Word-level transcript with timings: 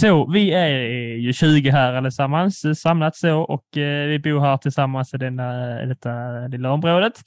Så 0.00 0.26
vi 0.26 0.52
är 0.52 0.68
ju 1.16 1.32
20 1.32 1.70
här 1.70 1.92
allesammans 1.92 2.80
samlats 2.80 3.20
så 3.20 3.40
och 3.40 3.76
eh, 3.76 4.06
vi 4.08 4.18
bor 4.18 4.40
här 4.40 4.56
tillsammans 4.56 5.14
i 5.14 5.16
denna, 5.16 5.52
detta 5.86 6.46
lilla 6.46 6.72
området. 6.72 7.20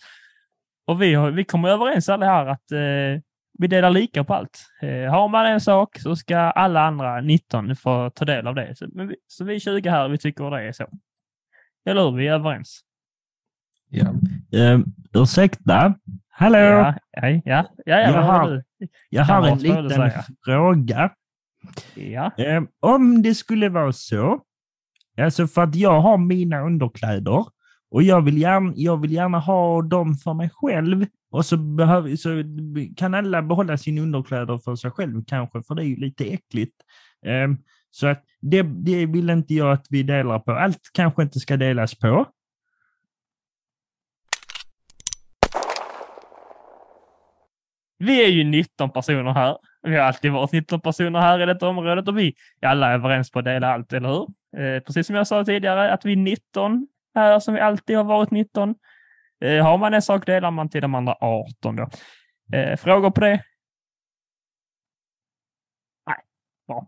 Och 0.88 1.02
vi, 1.02 1.14
har, 1.14 1.32
vi 1.32 1.44
kommer 1.44 1.70
överens 1.70 2.10
alla 2.10 2.26
här 2.26 2.46
att 2.46 2.72
eh, 2.72 3.22
vi 3.60 3.68
delar 3.68 3.90
lika 3.90 4.24
på 4.24 4.34
allt. 4.34 4.66
Eh, 4.82 5.12
har 5.12 5.28
man 5.28 5.46
en 5.46 5.62
sak 5.62 6.00
så 6.00 6.16
ska 6.16 6.38
alla 6.38 6.82
andra 6.82 7.22
19 7.22 7.76
få 7.76 8.10
ta 8.10 8.26
del 8.26 8.48
av 8.48 8.56
det. 8.56 8.76
Så, 8.76 8.88
vi, 8.94 9.16
så 9.28 9.44
vi 9.44 9.56
är 9.56 9.60
20 9.60 9.90
här 9.90 10.06
och 10.06 10.14
vi 10.14 10.18
tycker 10.18 10.52
det 10.52 10.68
är 10.68 10.72
så. 10.72 10.88
Eller 11.86 12.04
hur? 12.04 12.18
Vi 12.18 12.28
är 12.28 12.34
överens. 12.34 12.82
Ja. 13.90 14.14
Uh, 14.56 14.84
ursäkta? 15.14 15.94
Hallå? 16.30 16.58
Ja, 16.58 16.96
ja, 17.12 17.28
ja, 17.28 17.42
ja, 17.46 17.66
ja 17.86 18.00
jag 18.00 18.22
har, 18.22 18.64
jag 19.10 19.24
har 19.24 19.48
en 19.48 19.58
liten 19.58 20.12
fråga. 20.46 21.12
Ja, 21.96 22.32
Eh, 22.38 22.64
om 22.80 23.22
det 23.22 23.36
skulle 23.36 23.70
vara 23.70 23.94
så, 23.94 24.42
alltså 25.22 25.48
för 25.48 25.62
att 25.62 25.76
jag 25.76 26.02
har 26.02 26.18
mina 26.18 26.62
underkläder 26.62 27.46
och 27.92 28.04
jag 28.04 28.22
vill 28.22 28.38
gärna, 28.38 28.74
jag 28.76 29.02
vill 29.02 29.12
gärna 29.12 29.40
ha 29.40 29.82
dem 29.82 30.16
för 30.16 30.34
mig 30.34 30.50
själv 30.54 31.06
och 31.32 31.46
så, 31.46 31.58
behöver, 31.58 32.16
så 32.16 32.30
kan 32.96 33.14
alla 33.14 33.42
behålla 33.42 33.78
sina 33.78 34.02
underkläder 34.02 34.58
för 34.58 34.76
sig 34.76 34.92
själv 34.92 35.24
kanske, 35.28 35.64
för 35.64 35.76
det 35.76 35.84
är 35.84 35.88
ju 35.88 35.96
lite 35.96 36.26
äckligt. 36.26 36.76
Eh, 37.26 37.48
så 37.92 38.08
att 38.08 38.24
det, 38.42 38.62
det 38.62 39.06
vill 39.06 39.30
inte 39.30 39.54
jag 39.54 39.72
att 39.72 39.86
vi 39.90 40.04
delar 40.04 40.40
på. 40.40 40.52
Allt 40.52 40.90
kanske 40.94 41.24
inte 41.24 41.40
ska 41.40 41.58
delas 41.58 41.96
på. 41.96 42.26
vi 48.00 48.24
är 48.26 48.28
ju 48.28 48.44
19 48.44 48.90
personer 48.90 49.34
här. 49.34 49.58
Vi 49.82 49.96
har 49.96 50.04
alltid 50.04 50.32
varit 50.32 50.52
19 50.52 50.82
personer 50.82 51.20
här 51.20 51.42
i 51.42 51.46
detta 51.46 51.68
området 51.68 52.08
och 52.08 52.18
vi 52.18 52.36
är 52.62 52.68
alla 52.68 52.94
överens 52.94 53.32
på 53.32 53.40
att 53.40 53.46
dela 53.46 53.74
allt, 53.74 53.94
eller 53.94 54.10
hur? 54.10 54.28
Eh, 54.58 54.80
precis 54.84 55.08
som 55.08 55.16
jag 55.16 55.28
sa 55.28 55.46
tidigare, 55.46 55.94
att 55.94 56.06
vi 56.06 56.12
är 56.12 56.18
19 56.18 56.88
här 57.16 57.40
som 57.40 57.54
vi 57.54 57.60
alltid 57.60 57.98
har 57.98 58.04
varit 58.04 58.32
19. 58.32 58.76
Eh, 59.46 59.64
har 59.64 59.78
man 59.78 59.94
en 59.94 60.02
sak 60.02 60.26
delar 60.26 60.52
man 60.52 60.70
till 60.70 60.82
de 60.82 60.96
andra 60.96 61.16
18 61.22 61.76
då. 61.76 61.90
Eh, 62.58 62.78
frågor 62.78 63.12
på 63.12 63.22
det? 63.22 63.44
Nej, 66.08 66.18
bra. 66.68 66.88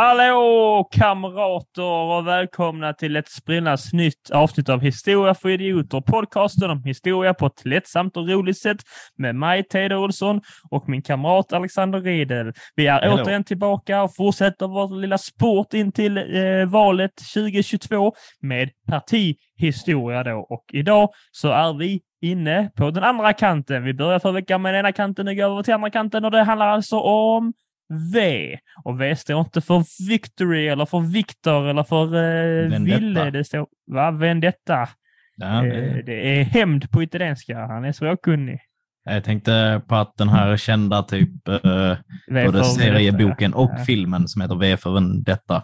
Hallå 0.00 0.88
kamrater 0.90 1.82
och 1.82 2.26
välkomna 2.26 2.92
till 2.92 3.16
ett 3.16 3.28
sprillans 3.28 3.92
nytt 3.92 4.30
avsnitt 4.30 4.68
av 4.68 4.80
Historia 4.80 5.34
för 5.34 5.48
idioter. 5.48 6.00
Podcasten 6.00 6.70
om 6.70 6.84
historia 6.84 7.34
på 7.34 7.46
ett 7.46 7.64
lättsamt 7.64 8.16
och 8.16 8.28
roligt 8.28 8.58
sätt 8.58 8.76
med 9.18 9.34
mig, 9.34 9.64
Teodor 9.64 9.98
Olsson 9.98 10.40
och 10.70 10.88
min 10.88 11.02
kamrat 11.02 11.52
Alexander 11.52 12.00
Riedel. 12.00 12.52
Vi 12.76 12.86
är 12.86 12.92
Hallå. 12.92 13.22
återigen 13.22 13.44
tillbaka 13.44 14.02
och 14.02 14.14
fortsätter 14.16 14.66
vår 14.66 15.00
lilla 15.00 15.18
sport 15.18 15.74
in 15.74 15.92
till 15.92 16.16
eh, 16.16 16.66
valet 16.68 17.12
2022 17.34 18.12
med 18.40 18.70
partihistoria 18.88 20.22
då. 20.22 20.46
Och 20.50 20.64
idag 20.72 21.08
så 21.30 21.48
är 21.48 21.78
vi 21.78 22.00
inne 22.22 22.70
på 22.76 22.90
den 22.90 23.04
andra 23.04 23.32
kanten. 23.32 23.84
Vi 23.84 23.94
börjar 23.94 24.18
förra 24.18 24.32
veckan 24.32 24.62
med 24.62 24.74
den 24.74 24.78
ena 24.78 24.92
kanten 24.92 25.28
och 25.28 25.36
går 25.36 25.44
över 25.44 25.62
till 25.62 25.74
andra 25.74 25.90
kanten 25.90 26.24
och 26.24 26.30
det 26.30 26.42
handlar 26.42 26.68
alltså 26.68 26.98
om 27.00 27.52
V. 28.12 28.58
Och 28.84 29.00
V 29.00 29.16
står 29.16 29.40
inte 29.40 29.60
för 29.60 30.08
victory 30.08 30.68
eller 30.68 30.86
för 30.86 31.00
Victor 31.00 31.68
eller 31.68 31.82
för 31.82 32.04
eh, 32.04 32.70
Vendetta. 32.70 33.00
Ville. 33.00 33.30
Det 33.30 33.44
står, 33.44 33.66
va? 33.86 34.10
Vendetta. 34.10 34.88
Ja, 35.36 35.66
Eh, 35.66 35.96
det 36.06 36.40
är 36.40 36.44
hämnd 36.44 36.90
på 36.90 37.02
italienska. 37.02 37.58
Han 37.58 37.84
är 37.84 37.92
språkkunnig. 37.92 38.60
Jag 39.04 39.24
tänkte 39.24 39.82
på 39.88 39.94
att 39.94 40.16
den 40.16 40.28
här 40.28 40.56
kända 40.56 41.02
typ 41.02 41.48
eh, 41.48 41.96
både 42.44 42.64
serieboken 42.64 43.54
och 43.54 43.70
ja. 43.78 43.84
filmen 43.84 44.28
som 44.28 44.42
heter 44.42 44.54
V 44.56 44.76
för 44.76 44.90
Vendetta. 44.94 45.62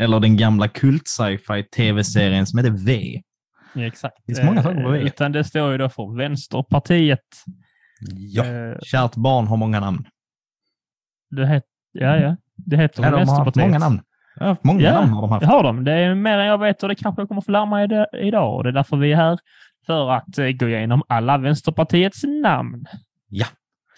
Eller 0.00 0.20
den 0.20 0.36
gamla 0.36 0.68
kult 0.68 1.08
sci-fi 1.08 1.62
tv-serien 1.76 2.46
som 2.46 2.58
heter 2.58 2.86
V. 2.86 3.20
Ja, 3.74 3.82
exakt. 3.82 4.16
Det 4.16 4.34
finns 4.34 4.46
många 4.46 4.62
saker 4.62 4.82
på 4.82 4.88
V. 4.90 4.98
Eh, 4.98 5.06
Utan 5.06 5.32
det 5.32 5.44
står 5.44 5.72
ju 5.72 5.78
då 5.78 5.88
för 5.88 6.16
Vänsterpartiet. 6.16 7.20
Ja. 8.10 8.44
Eh, 8.44 8.78
Kärt 8.82 9.14
barn 9.14 9.46
har 9.46 9.56
många 9.56 9.80
namn. 9.80 10.04
Det 11.30 11.46
het, 11.46 11.64
ja, 11.92 12.16
ja. 12.16 12.36
Det 12.56 12.76
heter 12.76 13.02
Ja, 13.02 13.10
de 13.10 13.28
har 13.28 13.44
haft 13.44 13.56
många 13.56 13.78
namn. 13.78 14.00
Ja, 14.40 14.56
många 14.62 14.82
Ja, 14.82 14.92
namn 14.92 15.12
har 15.12 15.20
de 15.22 15.30
haft. 15.30 15.40
Det 15.40 15.46
har 15.46 15.62
de. 15.62 15.84
Det 15.84 15.92
är 15.92 16.14
mer 16.14 16.38
än 16.38 16.46
jag 16.46 16.58
vet 16.58 16.82
och 16.82 16.88
det 16.88 16.94
kanske 16.94 17.22
jag 17.22 17.28
kommer 17.28 17.40
få 17.40 17.52
lära 17.52 17.66
mig 17.66 17.88
idag. 18.12 18.54
Och 18.56 18.64
det 18.64 18.70
är 18.70 18.72
därför 18.72 18.96
vi 18.96 19.12
är 19.12 19.16
här. 19.16 19.38
För 19.86 20.10
att 20.10 20.38
eh, 20.38 20.46
gå 20.46 20.68
igenom 20.68 21.02
alla 21.08 21.38
Vänsterpartiets 21.38 22.22
namn. 22.42 22.84
Ja. 23.28 23.46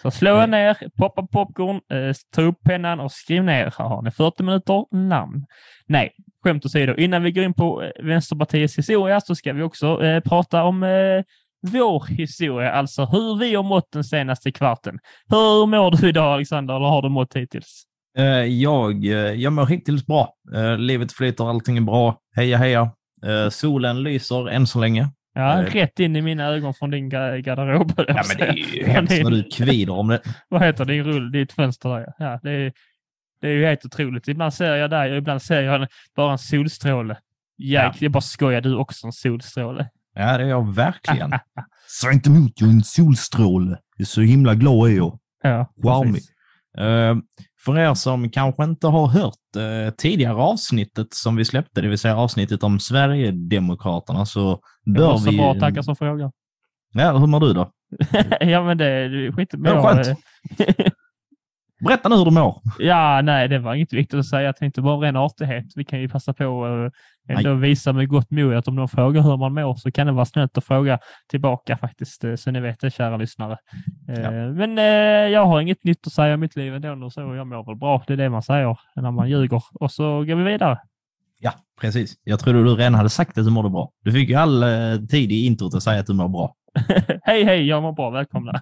Så 0.01 0.11
slå 0.11 0.41
er 0.41 0.47
ner, 0.47 0.77
poppa 0.97 1.27
popcorn, 1.27 1.81
eh, 1.91 2.13
ta 2.35 2.41
upp 2.41 2.63
pennan 2.63 2.99
och 2.99 3.11
skriv 3.11 3.43
ner. 3.43 3.73
Här 3.77 3.85
har 3.85 4.01
ni 4.01 4.11
40 4.11 4.43
minuter 4.43 4.85
namn. 4.95 5.45
Nej, 5.87 6.11
skämt 6.43 6.65
åsido. 6.65 6.95
Innan 6.97 7.23
vi 7.23 7.31
går 7.31 7.43
in 7.43 7.53
på 7.53 7.83
eh, 7.83 8.05
Vänsterpartiets 8.05 8.77
historia 8.77 9.21
så 9.21 9.35
ska 9.35 9.53
vi 9.53 9.63
också 9.63 10.03
eh, 10.03 10.19
prata 10.19 10.63
om 10.63 10.83
eh, 10.83 11.23
vår 11.71 12.05
historia, 12.07 12.71
alltså 12.71 13.05
hur 13.05 13.35
vi 13.39 13.55
har 13.55 13.63
mått 13.63 13.91
den 13.93 14.03
senaste 14.03 14.51
kvarten. 14.51 14.99
Hur 15.29 15.65
mår 15.65 15.91
du 15.91 16.09
idag 16.09 16.33
Alexander, 16.33 16.75
eller 16.75 16.85
har 16.87 17.01
du 17.01 17.09
mått 17.09 17.35
hittills? 17.35 17.83
Eh, 18.17 18.25
jag, 18.43 19.05
eh, 19.05 19.11
jag 19.11 19.53
mår 19.53 19.65
hittills 19.65 20.05
bra. 20.05 20.33
Eh, 20.55 20.77
livet 20.77 21.13
flyter, 21.13 21.49
allting 21.49 21.77
är 21.77 21.81
bra. 21.81 22.17
Heja, 22.35 22.57
heja. 22.57 22.91
Solen 23.51 24.03
lyser 24.03 24.49
än 24.49 24.67
så 24.67 24.79
länge. 24.79 25.07
Ja, 25.35 25.63
rätt 25.71 25.99
in 25.99 26.15
i 26.15 26.21
mina 26.21 26.45
ögon 26.47 26.73
från 26.73 26.91
din 26.91 27.11
ga- 27.11 27.37
garderob. 27.37 27.91
Ja, 27.97 28.03
men 28.27 28.37
det 28.37 28.43
är 28.47 28.75
ju 28.77 28.85
hemskt 28.85 29.23
när 29.23 29.31
du 29.31 29.43
kvider 29.43 29.93
om 29.93 30.07
det. 30.07 30.21
Vad 30.49 30.61
heter 30.63 30.85
din 30.85 31.03
rull, 31.03 31.31
ditt 31.31 31.53
fönster 31.53 31.89
där? 31.89 32.13
Ja, 32.17 32.39
det 32.43 32.51
är, 32.51 32.71
det 33.41 33.47
är 33.47 33.51
ju 33.51 33.65
helt 33.65 33.85
otroligt. 33.85 34.27
Ibland 34.27 34.53
ser 34.53 34.75
jag 34.75 34.89
dig 34.89 35.11
och 35.11 35.17
ibland 35.17 35.41
ser 35.41 35.61
jag 35.61 35.87
bara 36.15 36.31
en 36.31 36.37
solstråle. 36.37 37.17
Jäk, 37.57 37.83
Ja. 37.83 37.93
Jag 37.99 38.11
bara 38.11 38.21
skojar, 38.21 38.61
du 38.61 38.71
är 38.71 38.79
också 38.79 39.07
en 39.07 39.13
solstråle. 39.13 39.89
Ja, 40.13 40.37
det 40.37 40.43
är 40.43 40.47
jag 40.47 40.75
verkligen. 40.75 41.31
Säg 42.01 42.13
inte 42.13 42.29
emot, 42.29 42.51
jag 42.55 42.69
är 42.69 42.73
en 42.73 42.83
solstråle. 42.83 43.69
Jag 43.69 44.03
är 44.03 44.05
så 44.05 44.21
himla 44.21 44.55
glad 44.55 44.89
är 44.89 44.95
jag. 44.95 45.19
Ja, 45.43 45.73
Charmig. 45.83 46.21
Eh, 46.77 47.15
för 47.65 47.79
er 47.79 47.93
som 47.93 48.29
kanske 48.29 48.63
inte 48.63 48.87
har 48.87 49.07
hört 49.07 49.55
eh, 49.57 49.93
tidigare 49.97 50.35
avsnittet 50.35 51.07
som 51.13 51.35
vi 51.35 51.45
släppte, 51.45 51.81
det 51.81 51.87
vill 51.87 51.97
säga 51.97 52.17
avsnittet 52.17 52.63
om 52.63 52.79
Sverigedemokraterna, 52.79 54.25
så 54.25 54.59
bör 54.85 55.31
vi... 55.31 55.37
bra, 55.37 55.59
tackar 55.59 55.81
som 55.81 55.95
frågar. 55.95 56.31
Ja, 56.93 57.17
hur 57.17 57.27
mår 57.27 57.39
du 57.39 57.53
då? 57.53 57.71
ja, 58.39 58.63
men 58.63 58.77
det 58.77 58.85
är 58.85 59.31
skit 59.31 59.49
Ja, 59.51 59.83
skönt. 59.83 60.19
Berätta 61.83 62.09
nu 62.09 62.15
hur 62.15 62.25
du 62.25 62.31
mår. 62.31 62.61
Ja, 62.79 63.21
nej, 63.21 63.47
det 63.47 63.59
var 63.59 63.75
inget 63.75 63.93
viktigt 63.93 64.19
att 64.19 64.25
säga. 64.25 64.41
Jag 64.41 64.55
tänkte 64.57 64.81
bara 64.81 64.97
ren 65.07 65.15
artighet. 65.15 65.65
Vi 65.75 65.85
kan 65.85 65.99
ju 66.01 66.09
passa 66.09 66.33
på 66.33 66.65
att 66.65 66.93
ändå 67.37 67.53
visa 67.53 67.93
med 67.93 68.07
gott 68.09 68.31
mod 68.31 68.53
att 68.55 68.67
om 68.67 68.75
någon 68.75 68.89
frågar 68.89 69.21
hur 69.21 69.37
man 69.37 69.53
mår 69.53 69.75
så 69.75 69.91
kan 69.91 70.07
det 70.07 70.13
vara 70.13 70.25
snällt 70.25 70.57
att 70.57 70.65
fråga 70.65 70.99
tillbaka 71.29 71.77
faktiskt, 71.77 72.23
eh, 72.23 72.35
så 72.35 72.51
ni 72.51 72.59
vet 72.59 72.79
det, 72.79 72.91
kära 72.91 73.17
lyssnare. 73.17 73.57
Eh, 74.09 74.21
Ja. 74.21 74.31
Men 74.31 74.77
eh, 74.77 74.83
jag 75.33 75.45
har 75.45 75.61
inget 75.61 75.83
nytt 75.83 76.07
att 76.07 76.13
säga 76.13 76.33
om 76.33 76.39
mitt 76.39 76.55
liv 76.55 76.75
ändå, 76.85 77.09
så 77.09 77.21
jag 77.21 77.47
mår 77.47 77.65
väl 77.65 77.75
bra. 77.75 78.03
Det 78.07 78.13
är 78.13 78.17
det 78.17 78.29
man 78.29 78.43
säger 78.43 78.77
när 78.95 79.11
man 79.11 79.29
ljuger. 79.29 79.61
Och 79.73 79.91
så 79.91 80.03
går 80.03 80.35
vi 80.35 80.43
vidare. 80.43 80.77
Ja, 81.39 81.51
precis. 81.81 82.13
Jag 82.23 82.39
trodde 82.39 82.63
du 82.63 82.75
redan 82.75 82.95
hade 82.95 83.09
sagt 83.09 83.37
att 83.37 83.45
du 83.45 83.51
mådde 83.51 83.69
bra. 83.69 83.91
Du 84.03 84.11
fick 84.11 84.29
ju 84.29 84.35
all 84.35 84.63
eh, 84.63 84.69
tid 85.09 85.31
i 85.31 85.45
introt 85.45 85.75
att 85.75 85.83
säga 85.83 85.99
att 85.99 86.07
du 86.07 86.13
mår 86.13 86.29
bra. 86.29 86.55
hej, 87.23 87.43
hej, 87.43 87.67
jag 87.67 87.81
mår 87.81 87.91
bra. 87.91 88.09
Välkomna. 88.09 88.61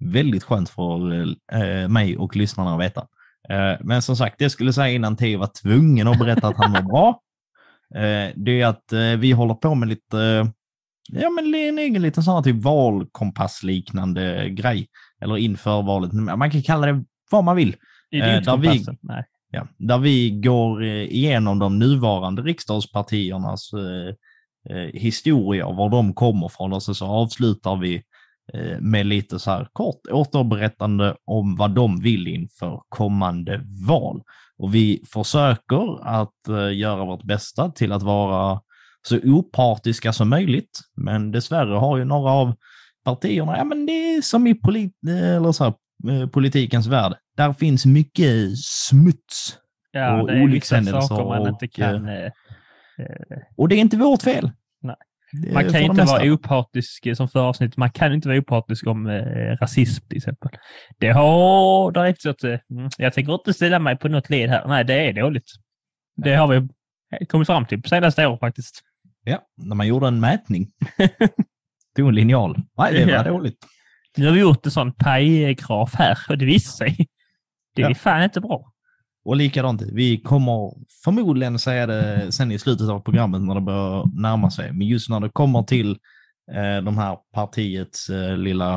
Väldigt 0.00 0.44
skönt 0.44 0.68
för 0.68 1.22
eh, 1.52 1.88
mig 1.88 2.16
och 2.16 2.36
lyssnarna 2.36 2.74
att 2.74 2.80
veta. 2.80 3.06
Eh, 3.48 3.76
men 3.80 4.02
som 4.02 4.16
sagt, 4.16 4.38
det 4.38 4.44
jag 4.44 4.52
skulle 4.52 4.72
säga 4.72 4.94
innan 4.94 5.16
Theo 5.16 5.38
var 5.38 5.50
tvungen 5.62 6.08
att 6.08 6.18
berätta 6.18 6.48
att 6.48 6.56
han 6.56 6.70
mår 6.72 6.82
bra. 6.82 7.20
Eh, 7.94 8.32
det 8.36 8.60
är 8.60 8.66
att 8.66 9.18
vi 9.18 9.32
håller 9.32 9.54
på 9.54 9.74
med 9.74 9.88
lite, 9.88 10.50
ja 11.12 11.30
men 11.30 11.54
en 11.54 11.78
egen 11.78 12.02
liten 12.02 12.22
sån 12.22 12.34
här 12.34 12.42
typ 12.42 12.62
valkompassliknande 12.62 14.48
grej. 14.50 14.86
Eller 15.20 15.36
inför 15.36 15.82
valet. 15.82 16.12
Man 16.12 16.50
kan 16.50 16.62
kalla 16.62 16.86
det 16.86 17.04
vad 17.30 17.44
man 17.44 17.56
vill. 17.56 17.76
Idiotkompassen. 18.10 18.94
Eh, 18.94 18.98
Nej. 19.00 19.24
Ja, 19.50 19.66
där 19.78 19.98
vi 19.98 20.30
går 20.30 20.84
igenom 20.84 21.58
de 21.58 21.78
nuvarande 21.78 22.42
riksdagspartiernas 22.42 23.70
historia, 24.92 25.70
var 25.70 25.90
de 25.90 26.14
kommer 26.14 26.48
från 26.48 26.72
och 26.72 26.82
så, 26.82 26.94
så 26.94 27.06
avslutar 27.06 27.76
vi 27.76 28.02
med 28.80 29.06
lite 29.06 29.38
så 29.38 29.50
här 29.50 29.68
kort 29.72 30.00
återberättande 30.10 31.16
om 31.24 31.56
vad 31.56 31.70
de 31.74 32.00
vill 32.00 32.26
inför 32.28 32.80
kommande 32.88 33.60
val. 33.88 34.22
Och 34.58 34.74
vi 34.74 35.04
försöker 35.12 36.06
att 36.08 36.48
eh, 36.48 36.76
göra 36.78 37.04
vårt 37.04 37.22
bästa 37.22 37.70
till 37.70 37.92
att 37.92 38.02
vara 38.02 38.60
så 39.08 39.18
opartiska 39.24 40.12
som 40.12 40.28
möjligt. 40.28 40.80
Men 40.96 41.30
dessvärre 41.32 41.74
har 41.74 41.96
ju 41.98 42.04
några 42.04 42.30
av 42.30 42.54
partierna, 43.04 43.56
ja 43.56 43.64
men 43.64 43.86
det 43.86 43.92
är 43.92 44.22
som 44.22 44.46
i 44.46 44.54
polit 44.54 44.92
eller 45.08 45.52
så 45.52 45.64
här, 45.64 45.74
eh, 46.10 46.28
politikens 46.28 46.86
värld. 46.86 47.14
Där 47.36 47.52
finns 47.52 47.86
mycket 47.86 48.58
smuts. 48.58 49.58
Ja, 49.92 50.20
och 50.20 50.26
det 50.26 50.32
är 50.32 50.46
vissa 50.48 51.00
saker 51.02 51.24
man 51.24 51.40
och, 51.40 51.48
inte 51.48 51.68
kan... 51.68 52.08
eh, 52.08 52.32
Och 53.56 53.68
det 53.68 53.74
är 53.74 53.80
inte 53.80 53.96
vårt 53.96 54.22
fel. 54.22 54.50
Nej. 54.82 54.96
Är 55.48 55.52
Man 55.54 55.72
kan 55.72 55.82
inte 55.82 56.02
vara 56.02 56.32
opartisk, 56.32 57.06
eh, 57.06 57.14
som 57.14 57.28
förra 57.28 57.42
avsnittet, 57.42 57.76
man 57.76 57.90
kan 57.90 58.12
inte 58.12 58.28
vara 58.28 58.38
opartisk 58.38 58.86
om 58.86 59.06
eh, 59.06 59.56
rasism 59.60 60.06
till 60.08 60.16
exempel. 60.16 60.50
Det 60.98 61.10
har 61.10 61.92
direkt 61.92 62.22
så 62.22 62.30
att, 62.30 62.44
eh, 62.44 62.58
mm, 62.70 62.90
jag 62.98 63.12
tänker 63.12 63.34
inte 63.34 63.54
ställa 63.54 63.78
mig 63.78 63.96
på 63.98 64.08
något 64.08 64.30
led 64.30 64.50
här. 64.50 64.68
Nej, 64.68 64.84
det 64.84 64.94
är 65.08 65.12
dåligt. 65.12 65.46
Det 66.16 66.34
har 66.34 66.46
vi 66.46 66.68
kommit 67.26 67.46
fram 67.46 67.66
till 67.66 67.82
på 67.82 67.88
senaste 67.88 68.26
år 68.26 68.36
faktiskt. 68.38 68.80
Ja, 69.24 69.42
när 69.56 69.74
man 69.76 69.86
gjorde 69.86 70.06
en 70.08 70.20
mätning. 70.20 70.66
Tog 71.96 72.08
en 72.08 72.14
linjal. 72.14 72.56
Nej, 72.78 72.94
det 72.94 73.04
var 73.04 73.12
Ja. 73.12 73.22
dåligt. 73.22 73.58
Nu 74.16 74.26
har 74.26 74.32
vi 74.32 74.40
gjort 74.40 74.66
en 74.66 74.72
sån 74.72 74.92
pajgraf 74.92 75.94
här 75.94 76.18
och 76.28 76.38
det 76.38 76.44
visar 76.44 76.86
sig. 76.86 77.06
Det 77.76 77.82
är 77.82 77.88
Ja. 77.88 77.94
fan 77.94 78.22
inte 78.22 78.40
bra. 78.40 78.72
Och 79.24 79.36
likadant, 79.36 79.82
vi 79.82 80.20
kommer 80.20 80.72
förmodligen 81.04 81.58
säga 81.58 81.86
det 81.86 82.32
sen 82.32 82.52
i 82.52 82.58
slutet 82.58 82.88
av 82.88 83.00
programmet 83.00 83.42
när 83.42 83.54
det 83.54 83.60
börjar 83.60 84.20
närma 84.20 84.50
sig. 84.50 84.72
Men 84.72 84.86
just 84.86 85.10
när 85.10 85.20
det 85.20 85.28
kommer 85.28 85.62
till 85.62 85.90
eh, 86.52 86.84
de 86.84 86.98
här 86.98 87.18
partiets 87.34 88.10
eh, 88.10 88.36
lilla 88.36 88.74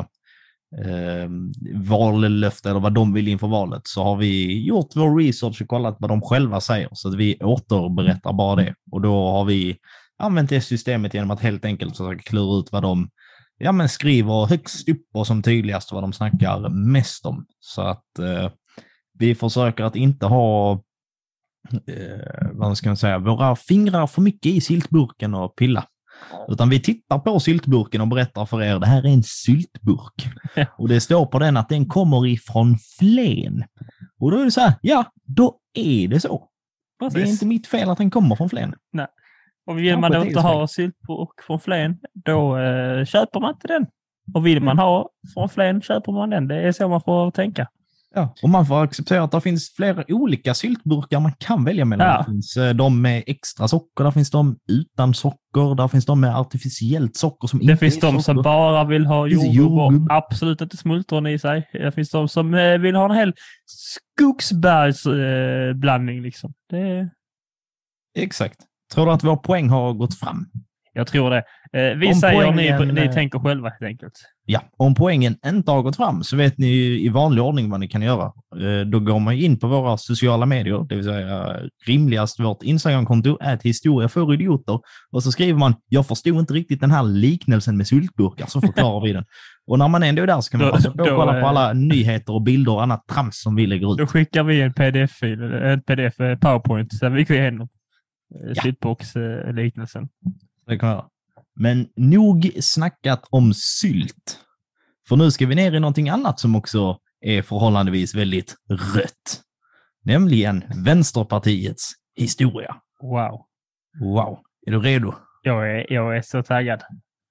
eh, 0.84 1.30
vallöfte 1.74 2.70
eller 2.70 2.80
vad 2.80 2.94
de 2.94 3.12
vill 3.12 3.28
inför 3.28 3.46
valet 3.46 3.82
så 3.84 4.02
har 4.02 4.16
vi 4.16 4.64
gjort 4.66 4.96
vår 4.96 5.18
research 5.18 5.62
och 5.62 5.68
kollat 5.68 5.96
vad 6.00 6.10
de 6.10 6.22
själva 6.22 6.60
säger. 6.60 6.88
Så 6.92 7.08
att 7.08 7.14
vi 7.14 7.36
återberättar 7.40 8.32
bara 8.32 8.56
det. 8.56 8.74
Och 8.90 9.00
då 9.00 9.28
har 9.28 9.44
vi 9.44 9.76
använt 10.18 10.50
det 10.50 10.60
systemet 10.60 11.14
genom 11.14 11.30
att 11.30 11.40
helt 11.40 11.64
enkelt 11.64 11.96
försöka 11.96 12.22
klura 12.22 12.58
ut 12.60 12.72
vad 12.72 12.82
de 12.82 13.10
ja, 13.58 13.72
men 13.72 13.88
skriver 13.88 14.46
högst 14.46 14.88
upp 14.88 15.06
och 15.14 15.26
som 15.26 15.42
tydligast 15.42 15.92
vad 15.92 16.02
de 16.02 16.12
snackar 16.12 16.68
mest 16.68 17.26
om. 17.26 17.46
Så 17.60 17.82
att 17.82 18.18
eh, 18.18 18.50
vi 19.18 19.34
försöker 19.34 19.84
att 19.84 19.96
inte 19.96 20.26
ha 20.26 20.72
eh, 21.86 22.48
vad 22.52 22.78
ska 22.78 22.88
man 22.88 22.96
säga, 22.96 23.18
våra 23.18 23.56
fingrar 23.56 24.06
för 24.06 24.22
mycket 24.22 24.52
i 24.52 24.60
syltburken 24.60 25.34
och 25.34 25.56
pilla. 25.56 25.84
Utan 26.48 26.70
vi 26.70 26.82
tittar 26.82 27.18
på 27.18 27.40
syltburken 27.40 28.00
och 28.00 28.08
berättar 28.08 28.46
för 28.46 28.62
er, 28.62 28.78
det 28.78 28.86
här 28.86 29.02
är 29.02 29.08
en 29.08 29.22
syltburk. 29.22 30.28
Och 30.78 30.88
det 30.88 31.00
står 31.00 31.26
på 31.26 31.38
den 31.38 31.56
att 31.56 31.68
den 31.68 31.86
kommer 31.86 32.26
ifrån 32.26 32.76
Flen. 32.98 33.64
Och 34.18 34.30
då 34.30 34.38
är 34.38 34.44
det 34.44 34.50
så 34.50 34.60
här, 34.60 34.74
ja, 34.80 35.04
då 35.24 35.58
är 35.74 36.08
det 36.08 36.20
så. 36.20 36.48
Det 36.98 37.06
är 37.06 37.10
Precis. 37.10 37.32
inte 37.32 37.46
mitt 37.46 37.66
fel 37.66 37.90
att 37.90 37.98
den 37.98 38.10
kommer 38.10 38.36
från 38.36 38.48
Flen. 38.48 38.74
Och 39.66 39.78
vill 39.78 39.98
man 39.98 40.12
då 40.12 40.24
inte 40.24 40.40
ha 40.40 40.68
syltburk 40.68 41.42
från 41.46 41.60
Flen, 41.60 41.98
då 42.14 42.58
eh, 42.58 43.04
köper 43.04 43.40
man 43.40 43.54
inte 43.54 43.68
den. 43.68 43.86
Och 44.34 44.46
vill 44.46 44.62
man 44.62 44.78
ha 44.78 45.10
från 45.34 45.48
Flen 45.48 45.82
köper 45.82 46.12
man 46.12 46.30
den. 46.30 46.48
Det 46.48 46.56
är 46.56 46.72
så 46.72 46.88
man 46.88 47.00
får 47.00 47.30
tänka. 47.30 47.68
Ja, 48.14 48.34
och 48.42 48.48
man 48.48 48.66
får 48.66 48.82
acceptera 48.84 49.22
att 49.22 49.32
det 49.32 49.40
finns 49.40 49.74
flera 49.76 50.04
olika 50.08 50.54
syltburkar 50.54 51.20
man 51.20 51.32
kan 51.38 51.64
välja 51.64 51.84
mellan. 51.84 52.06
Ja. 52.06 52.18
Det 52.18 52.24
finns 52.24 52.56
eh, 52.56 52.74
de 52.74 53.02
med 53.02 53.24
extra 53.26 53.68
socker, 53.68 54.04
där 54.04 54.10
finns 54.10 54.30
de 54.30 54.56
utan 54.68 55.14
socker, 55.14 55.74
där 55.74 55.88
finns 55.88 56.06
de 56.06 56.20
med 56.20 56.36
artificiellt 56.36 57.16
socker 57.16 57.48
som 57.48 57.58
Det 57.58 57.64
inte 57.64 57.76
finns 57.76 57.96
är 57.96 58.00
de 58.00 58.12
som 58.12 58.22
socker. 58.22 58.42
bara 58.42 58.84
vill 58.84 59.06
ha 59.06 59.24
Det 59.24 59.30
finns 59.30 59.54
jordgubb 59.54 60.10
och 60.10 60.16
absolut 60.16 60.60
inte 60.60 60.76
smultron 60.76 61.26
i 61.26 61.38
sig. 61.38 61.68
Det 61.72 61.92
finns 61.92 62.10
de 62.10 62.28
som 62.28 62.54
eh, 62.54 62.78
vill 62.78 62.94
ha 62.94 63.04
en 63.04 63.10
hel 63.16 63.32
skogsbergsblandning. 63.66 66.16
Eh, 66.18 66.22
liksom. 66.22 66.52
det, 66.70 67.10
Exakt. 68.18 68.60
Tror 68.94 69.06
du 69.06 69.12
att 69.12 69.24
vår 69.24 69.36
poäng 69.36 69.68
har 69.68 69.92
gått 69.92 70.18
fram? 70.18 70.46
Jag 70.92 71.06
tror 71.06 71.30
det. 71.30 71.42
Eh, 71.72 71.96
vi 71.98 72.08
Om 72.08 72.14
säger 72.14 72.42
poängen, 72.52 72.88
ni, 72.88 72.92
ni 72.92 73.06
eh, 73.06 73.12
tänker 73.12 73.38
själva 73.38 73.68
helt 73.68 73.82
enkelt. 73.82 74.12
Ja, 74.44 74.60
om 74.76 74.94
poängen 74.94 75.36
inte 75.46 75.70
har 75.70 75.82
gått 75.82 75.96
fram 75.96 76.22
så 76.22 76.36
vet 76.36 76.58
ni 76.58 76.66
ju 76.66 77.00
i 77.00 77.08
vanlig 77.08 77.42
ordning 77.44 77.70
vad 77.70 77.80
ni 77.80 77.88
kan 77.88 78.02
göra. 78.02 78.24
Eh, 78.56 78.86
Då 78.86 79.00
går 79.00 79.18
man 79.20 79.34
in 79.34 79.58
på 79.58 79.66
våra 79.66 79.96
sociala 79.96 80.46
medier, 80.46 80.86
det 80.88 80.94
vill 80.94 81.04
säga 81.04 81.56
rimligast 81.86 82.40
vårt 82.40 82.62
Instagramkonto 82.62 83.38
är 83.40 83.58
historia 83.62 84.08
för 84.08 84.34
idioter. 84.34 84.80
Och 85.10 85.22
så 85.22 85.32
skriver 85.32 85.58
man, 85.58 85.74
jag 85.88 86.06
förstod 86.06 86.38
inte 86.38 86.54
riktigt 86.54 86.80
den 86.80 86.90
här 86.90 87.02
liknelsen 87.02 87.76
med 87.76 87.86
syltburkar, 87.86 88.46
så 88.46 88.60
förklarar 88.60 89.00
vi 89.06 89.12
den. 89.12 89.24
Och 89.66 89.78
när 89.78 89.88
man 89.88 90.02
ändå 90.02 90.22
är 90.22 90.26
där 90.26 90.40
så 90.40 90.50
kan 90.50 90.60
man 90.60 90.68
Då- 90.68 90.74
passa 90.74 90.90
på 90.90 91.02
att 91.02 91.08
kolla 91.08 91.32
på 91.32 91.38
eh, 91.38 91.48
alla 91.48 91.72
nyheter 91.72 92.32
och 92.32 92.42
bilder 92.42 92.72
och 92.72 92.82
annat 92.82 93.06
trams 93.08 93.42
som 93.42 93.54
vi 93.54 93.66
lägger 93.66 93.92
ut. 93.92 93.98
Då 93.98 94.06
skickar 94.06 94.42
vi 94.42 94.60
en 94.62 94.72
pdf-fil, 94.72 95.42
en 95.42 95.82
pdf 95.82 96.20
eh, 96.20 96.38
powerpoint, 96.38 97.00
där 97.00 97.10
vi 97.10 97.24
går 97.24 97.36
igenom 97.36 97.68
Ja. 98.30 98.52
ja. 98.54 100.02
Det 100.68 100.78
kan 100.78 100.88
jag. 100.88 101.10
Men 101.60 101.88
nog 101.96 102.50
snackat 102.60 103.26
om 103.30 103.52
sylt. 103.54 104.40
För 105.08 105.16
nu 105.16 105.30
ska 105.30 105.46
vi 105.46 105.54
ner 105.54 105.72
i 105.74 105.80
någonting 105.80 106.08
annat 106.08 106.40
som 106.40 106.56
också 106.56 106.98
är 107.20 107.42
förhållandevis 107.42 108.14
väldigt 108.14 108.54
rött. 108.70 109.42
Nämligen 110.04 110.64
Vänsterpartiets 110.84 111.92
historia. 112.16 112.76
Wow. 113.02 113.40
Wow. 114.00 114.38
Är 114.66 114.70
du 114.72 114.80
redo? 114.80 115.14
Jag 115.42 115.70
är, 115.70 115.92
jag 115.92 116.16
är 116.16 116.22
så 116.22 116.42
taggad. 116.42 116.82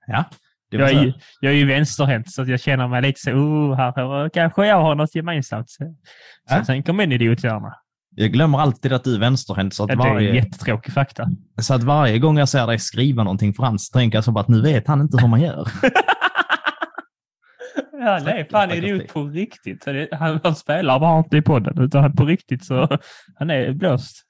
Ja. 0.07 0.25
Jag 0.69 0.89
är, 0.89 1.03
ju, 1.03 1.13
jag 1.39 1.53
är 1.53 1.57
ju 1.57 1.65
vänsterhänt 1.65 2.31
så 2.31 2.43
jag 2.43 2.59
känner 2.59 2.87
mig 2.87 3.01
lite 3.01 3.19
så, 3.19 3.31
oh, 3.31 3.75
här 3.75 4.29
kanske 4.29 4.67
jag 4.67 4.81
har 4.81 4.95
något 4.95 5.15
gemensamt. 5.15 5.69
Så, 5.69 5.83
så 6.49 6.55
Ja. 6.55 6.65
tänker 6.65 6.93
min 6.93 7.11
idiothjärna. 7.11 7.73
Jag 8.19 8.31
glömmer 8.31 8.59
alltid 8.59 8.93
att 8.93 9.03
du 9.03 9.15
är 9.15 9.19
vänsterhänt 9.19 9.73
så 9.73 9.83
att, 9.83 9.89
Ja, 9.89 9.95
Det 9.95 10.03
är 10.09 10.13
varje, 10.13 10.35
jättetråkig 10.35 10.93
fakta. 10.93 11.27
så 11.61 11.73
att 11.73 11.83
varje 11.83 12.19
gång 12.19 12.37
jag 12.37 12.49
ser 12.49 12.67
dig 12.67 12.79
skriva 12.79 13.23
någonting 13.23 13.53
franskt 13.53 13.93
tänker 13.93 14.17
jag 14.17 14.23
så 14.23 14.31
bara 14.31 14.39
att 14.39 14.47
nu 14.47 14.61
vet 14.61 14.87
han 14.87 15.01
inte 15.01 15.21
hur 15.21 15.27
man 15.27 15.41
gör. 15.41 15.67
Ja, 17.99 18.19
är 18.19 18.45
fan 18.45 18.71
idiot 18.71 19.13
på 19.13 19.23
riktigt. 19.23 19.85
Han, 20.11 20.39
han 20.43 20.55
spelar 20.55 20.99
bara 20.99 21.19
inte 21.19 21.37
i 21.37 21.41
podden, 21.41 21.81
utan 21.81 22.01
han 22.01 22.15
på 22.15 22.25
riktigt 22.25 22.65
så 22.65 22.97
han 23.35 23.49
är 23.49 23.73
blåst. 23.73 24.23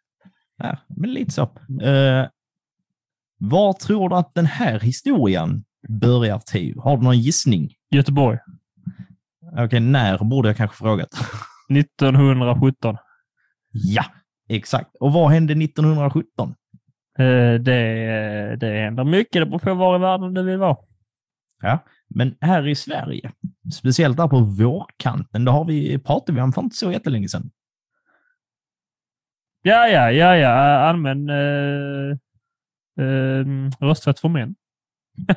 Ja, 0.58 0.78
men 0.88 1.14
lite 1.14 1.32
så. 1.32 1.42
Uh, 1.44 2.28
var 3.40 3.74
tror 3.74 4.10
du 4.10 4.16
att 4.16 4.32
den 4.34 4.46
här 4.46 4.80
historien 4.80 5.64
börjar 5.90 6.40
till? 6.40 6.80
Har 6.80 6.98
du 6.98 7.04
någon 7.04 7.20
gissning? 7.20 7.70
Göteborg, 7.92 8.38
Okej, 9.58 9.80
när 9.80 10.18
borde 10.18 10.50
jag 10.50 10.58
kanske 10.58 10.78
frågat? 10.78 11.10
1917. 11.70 12.98
Ja, 13.84 14.06
exakt. 14.50 14.96
Och 14.96 15.14
vad 15.14 15.32
hände 15.32 15.54
1917? 15.54 16.56
Eh, 17.20 17.26
Det, 17.62 18.56
det 18.60 18.80
händer 18.80 19.04
mycket. 19.04 19.42
Det 19.42 19.46
beror 19.46 19.60
på 19.60 19.74
var 19.74 19.96
i 19.96 20.00
världen 20.00 20.34
du 20.34 20.44
vill 20.44 20.58
vara. 20.58 20.78
Ja, 21.62 21.80
men 22.10 22.36
här 22.42 22.68
i 22.68 22.76
Sverige, 22.76 23.32
speciellt 23.74 24.18
där 24.18 24.28
på 24.28 24.40
vårkanten, 24.40 25.46
det 25.46 25.52
har 25.52 25.66
vi, 25.66 26.00
pratade 26.00 26.36
vi 26.36 26.42
om 26.42 26.54
för 26.54 26.62
inte 26.62 26.76
så 26.76 26.92
jättelänge 26.92 27.30
sedan. 27.30 27.52
Ja, 29.62 29.88
ja, 29.88 30.12
ja, 30.12 30.36
ja. 30.38 30.50
Allmän 30.80 31.30
eh, 31.30 32.18
eh, 33.00 33.46
rösträtt 33.80 34.20
för 34.20 34.30
män. 34.30 34.56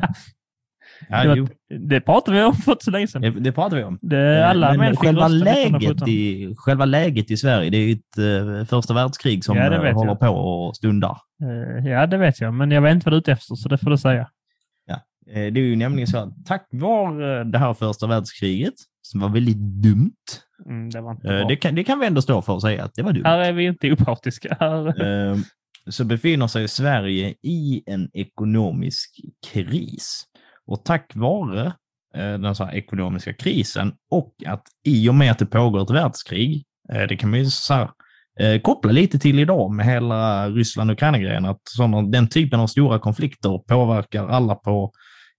Ja, 1.09 1.35
jo, 1.37 1.49
Det 1.89 2.01
pratade 2.01 2.37
vi 2.37 2.45
om 2.45 2.55
för 2.55 2.73
inte 2.73 2.85
så 2.85 2.91
länge 2.91 3.07
sedan. 3.07 3.23
det, 3.23 3.31
det 3.31 3.53
pratade 3.53 3.77
vi 3.77 3.85
om. 3.85 3.99
Det, 4.03 4.47
alla 4.47 4.67
Eh, 4.67 4.71
Men 4.73 4.79
män 4.81 4.91
fick 4.91 4.99
själva 5.01 5.29
läget, 5.29 5.67
1917. 5.67 6.09
i, 6.09 6.55
själva 6.57 6.85
läget 6.85 7.31
i 7.31 7.37
Sverige, 7.37 7.71
det 7.71 7.77
är 7.77 7.87
ju 7.87 7.93
ett 7.93 8.19
eh, 8.19 8.65
första 8.65 8.95
världskrig 8.95 9.45
som 9.45 9.57
Ja, 9.57 9.63
eh, 9.65 9.95
håller 9.95 10.11
jag. 10.11 10.21
på 10.21 10.27
och 10.29 10.77
stundar. 10.77 11.17
Ja, 11.85 12.07
det 12.07 12.17
vet 12.17 12.41
jag, 12.41 12.55
men 12.55 12.71
jag 12.71 12.83
vet 12.83 12.95
inte 12.95 13.05
vad 13.05 13.13
du 13.13 13.17
är 13.17 13.21
ute 13.21 13.33
efter, 13.33 13.55
så 13.55 13.69
det 13.69 13.79
får 13.79 13.91
du 13.91 13.99
säga. 13.99 14.29
Eh, 15.31 15.53
Det 15.53 15.61
är 15.61 15.65
ju 15.65 15.77
nämligen 15.77 16.07
så 16.07 16.19
att 16.19 16.45
tack 16.47 16.69
vare 16.73 17.45
det 17.45 17.59
här 17.59 17.75
första 17.75 18.07
världskriget, 18.07 18.75
som 19.03 19.21
var 19.21 19.29
väldigt 19.29 19.57
dumt, 19.59 20.13
Mm, 20.67 20.91
det 20.91 21.01
var 21.01 21.11
inte 21.11 21.27
bra. 21.27 21.45
det 21.49 21.57
kan, 21.57 21.75
det 21.75 21.85
kan 21.85 21.99
vi 22.01 22.07
ändå 22.07 22.23
stå 22.23 22.43
för 22.43 22.57
att 22.57 22.63
säga 22.63 22.85
att 22.85 22.95
det 22.95 23.03
var 23.03 23.13
dumt. 23.13 23.23
Här 23.25 23.39
är 23.39 23.53
vi 23.53 23.65
inte 23.65 23.93
opartiska. 23.93 24.57
Här. 24.61 24.95
Så 25.91 26.05
befinner 26.05 26.47
sig 26.47 26.69
Sverige 26.69 27.35
i 27.43 27.83
en 27.87 28.11
ekonomisk 28.13 29.21
kris. 29.53 30.25
Och 30.71 30.85
tack 30.85 31.13
vare 31.15 31.67
eh, 32.15 32.39
den 32.39 32.55
så 32.55 32.65
här 32.65 32.75
ekonomiska 32.75 33.33
krisen 33.33 33.93
och 34.11 34.35
att 34.47 34.63
i 34.87 35.09
och 35.09 35.15
med 35.15 35.31
att 35.31 35.39
det 35.39 35.47
pågår 35.47 35.83
ett 35.83 35.91
världskrig, 35.91 36.65
eh, 36.93 37.03
det 37.03 37.17
kan 37.17 37.31
man 37.31 37.39
ju 37.39 37.47
så 37.47 37.75
här, 37.75 37.91
eh, 38.41 38.61
koppla 38.61 38.93
lite 38.93 39.19
till 39.19 39.39
idag 39.39 39.73
med 39.73 39.87
hela 39.87 40.49
Ryssland-Ukraina-grejen, 40.49 41.45
att 41.45 41.61
sådana, 41.65 42.03
den 42.03 42.29
typen 42.29 42.61
av 42.61 42.67
stora 42.67 42.99
konflikter 42.99 43.59
påverkar 43.69 44.29
alla 44.29 44.55
på 44.55 44.93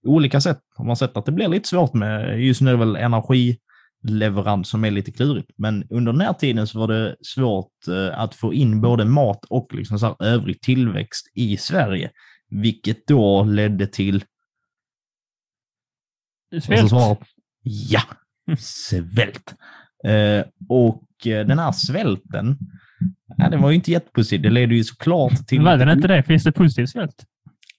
olika 0.06 0.40
sätt. 0.40 0.58
Man 0.78 0.88
Har 0.88 0.94
sett 0.94 1.16
att 1.16 1.26
det 1.26 1.32
blir 1.32 1.48
lite 1.48 1.68
svårt 1.68 1.94
med, 1.94 2.40
just 2.40 2.60
nu 2.60 2.70
är 2.70 2.74
det 2.74 2.84
väl 2.84 2.96
energileverans 2.96 4.68
som 4.68 4.84
är 4.84 4.90
lite 4.90 5.12
klurigt, 5.12 5.50
men 5.58 5.84
under 5.90 6.12
den 6.12 6.20
här 6.20 6.32
tiden 6.32 6.66
så 6.66 6.78
var 6.78 6.88
det 6.88 7.16
svårt 7.22 7.72
att 8.12 8.34
få 8.34 8.54
in 8.54 8.80
både 8.80 9.04
mat 9.04 9.44
och 9.44 9.74
liksom 9.74 9.98
så 9.98 10.06
här 10.06 10.16
övrig 10.26 10.60
tillväxt 10.60 11.26
i 11.34 11.56
Sverige, 11.56 12.10
vilket 12.50 13.06
då 13.06 13.44
ledde 13.44 13.86
till 13.86 14.24
Svält. 16.60 16.88
svarar 16.88 17.16
ja, 17.62 18.00
svält. 18.58 19.54
Eh, 20.04 20.44
och 20.68 21.26
eh, 21.26 21.46
den 21.46 21.58
här 21.58 21.72
svälten, 21.72 22.58
ja, 23.36 23.48
den 23.50 23.62
var 23.62 23.70
ju 23.70 23.76
inte 23.76 23.90
jättepositiv. 23.90 24.42
Det 24.42 24.50
leder 24.50 24.74
ju 24.74 24.84
såklart 24.84 25.46
till... 25.46 25.60
Var 25.60 25.76
den 25.76 25.88
inte 25.90 26.08
det? 26.08 26.22
Finns 26.22 26.44
det 26.44 26.52
positiv 26.52 26.86
svält? 26.86 27.24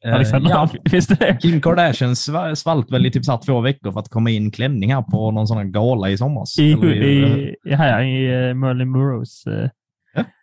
Eh, 0.05 0.13
Alexander? 0.15 0.49
ja, 0.49 0.69
Finns 0.89 1.07
det 1.07 1.15
det? 1.15 1.37
Kim 1.41 1.61
Kardashian 1.61 2.13
sva- 2.13 2.55
svalt 2.55 2.91
väl 2.91 3.05
i 3.05 3.11
typ 3.11 3.25
så 3.25 3.37
två 3.37 3.61
veckor 3.61 3.91
för 3.91 3.99
att 3.99 4.09
komma 4.09 4.29
in 4.29 4.51
klänning 4.51 4.93
här 4.93 5.01
på 5.01 5.31
någon 5.31 5.47
sån 5.47 5.57
här 5.57 5.63
gala 5.65 6.09
i 6.09 6.17
somras. 6.17 6.59
I, 6.59 6.63
i, 6.63 7.55
i, 7.65 7.73
här, 7.73 8.01
i 8.03 8.47
uh, 8.49 8.53
Merlin 8.55 8.93
Burroughs. 8.93 9.47
eh, 9.47 9.69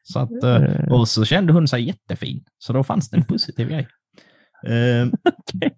Så 0.03 0.19
att, 0.19 0.43
eh, 0.45 0.55
eh, 0.57 0.93
och 0.93 1.09
så 1.09 1.25
kände 1.25 1.53
hon 1.53 1.69
sig 1.69 1.83
jättefin. 1.87 2.45
Så 2.59 2.73
då 2.73 2.85
fanns 2.85 3.11
det 3.11 3.17
en 3.17 3.25
positiv 3.25 3.69
grej. 3.69 3.89
Eh, 4.67 5.07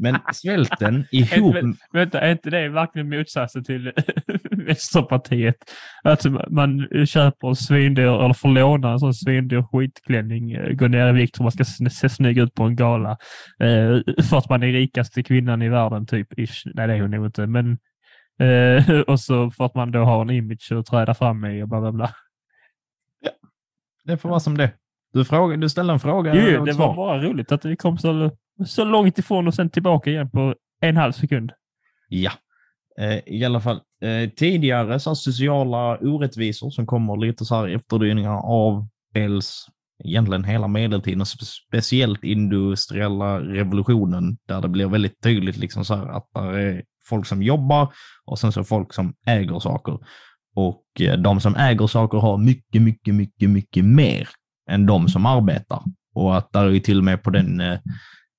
Men 0.00 0.18
svälten 0.32 1.04
ihop... 1.10 1.56
Vänta, 1.92 2.20
är 2.20 2.32
inte 2.32 2.50
det 2.50 2.68
verkligen 2.68 3.08
motsatsen 3.08 3.64
till 3.64 3.92
Vänsterpartiet? 4.50 5.56
Att 6.04 6.26
man 6.50 6.88
köper 7.06 7.48
en 7.48 7.56
svindyr, 7.56 8.24
eller 8.24 8.34
får 8.34 8.48
låna 8.48 8.92
en 8.92 8.98
sån 8.98 9.14
svindyr 9.14 9.62
skitklänning, 9.62 10.52
eh, 10.52 10.72
går 10.72 10.88
ner 10.88 11.08
i 11.08 11.12
vikt 11.12 11.36
för 11.36 11.44
man 11.44 11.52
ska 11.52 11.64
se 11.90 12.08
snygg 12.08 12.38
ut 12.38 12.54
på 12.54 12.62
en 12.62 12.76
gala. 12.76 13.10
Eh, 13.60 14.22
för 14.22 14.38
att 14.38 14.50
man 14.50 14.62
är 14.62 14.72
rikaste 14.72 15.22
kvinnan 15.22 15.62
i 15.62 15.68
världen, 15.68 16.06
typ. 16.06 16.38
Ish. 16.38 16.62
Nej, 16.74 16.86
det 16.86 16.94
är 16.94 17.00
hon 17.00 17.10
nog 17.10 17.26
inte, 17.26 17.46
men 17.46 17.78
eh, 18.40 19.00
och 19.06 19.20
så 19.20 19.50
för 19.50 19.64
att 19.64 19.74
man 19.74 19.92
då 19.92 20.04
har 20.04 20.22
en 20.22 20.30
image 20.30 20.72
att 20.72 20.86
träda 20.86 21.14
fram 21.14 21.44
i 21.44 21.62
och 21.62 21.68
bla 21.68 21.80
bla 21.80 21.92
bla. 21.92 22.10
Det 24.04 24.16
får 24.16 24.28
vara 24.28 24.40
som 24.40 24.56
det. 24.56 24.70
Du, 25.12 25.24
fråga, 25.24 25.56
du 25.56 25.68
ställde 25.68 25.92
en 25.92 26.00
fråga. 26.00 26.34
Jo, 26.34 26.64
det 26.64 26.72
var 26.72 26.96
bara 26.96 27.22
roligt 27.22 27.52
att 27.52 27.64
vi 27.64 27.76
kom 27.76 27.98
så, 27.98 28.30
så 28.66 28.84
långt 28.84 29.18
ifrån 29.18 29.46
och 29.46 29.54
sen 29.54 29.70
tillbaka 29.70 30.10
igen 30.10 30.30
på 30.30 30.54
en 30.80 30.96
halv 30.96 31.12
sekund. 31.12 31.52
Ja. 32.08 32.32
Eh, 33.00 33.18
I 33.26 33.44
alla 33.44 33.60
fall, 33.60 33.80
eh, 34.02 34.30
tidigare 34.30 35.00
så 35.00 35.14
sociala 35.14 35.98
orättvisor 35.98 36.70
som 36.70 36.86
kommer 36.86 37.16
lite 37.16 37.44
så 37.44 37.54
här 37.54 37.68
efterdyningar 37.68 38.40
av 38.44 38.88
dels 39.14 39.66
egentligen 40.04 40.44
hela 40.44 40.68
medeltiden, 40.68 41.20
och 41.20 41.28
speciellt 41.28 42.24
industriella 42.24 43.40
revolutionen, 43.40 44.38
där 44.48 44.60
det 44.60 44.68
blir 44.68 44.86
väldigt 44.86 45.22
tydligt 45.22 45.56
liksom 45.56 45.84
så 45.84 45.94
här 45.94 46.08
att 46.08 46.26
det 46.34 46.62
är 46.62 46.82
folk 47.08 47.26
som 47.26 47.42
jobbar 47.42 47.92
och 48.24 48.38
sen 48.38 48.52
så 48.52 48.64
folk 48.64 48.94
som 48.94 49.14
äger 49.26 49.58
saker. 49.58 49.98
Och 50.54 50.84
eh, 51.00 51.18
de 51.18 51.40
som 51.40 51.56
äger 51.56 51.86
saker 51.86 52.18
har 52.18 52.38
mycket, 52.38 52.82
mycket, 52.82 53.14
mycket, 53.14 53.50
mycket 53.50 53.84
mer 53.84 54.28
än 54.70 54.86
de 54.86 55.08
som 55.08 55.26
arbetar. 55.26 55.82
Och 56.14 56.36
att 56.36 56.52
där 56.52 56.64
är 56.64 56.70
ju 56.70 56.80
till 56.80 56.98
och 56.98 57.04
med 57.04 57.22
på 57.22 57.30
den 57.30 57.60
eh, 57.60 57.78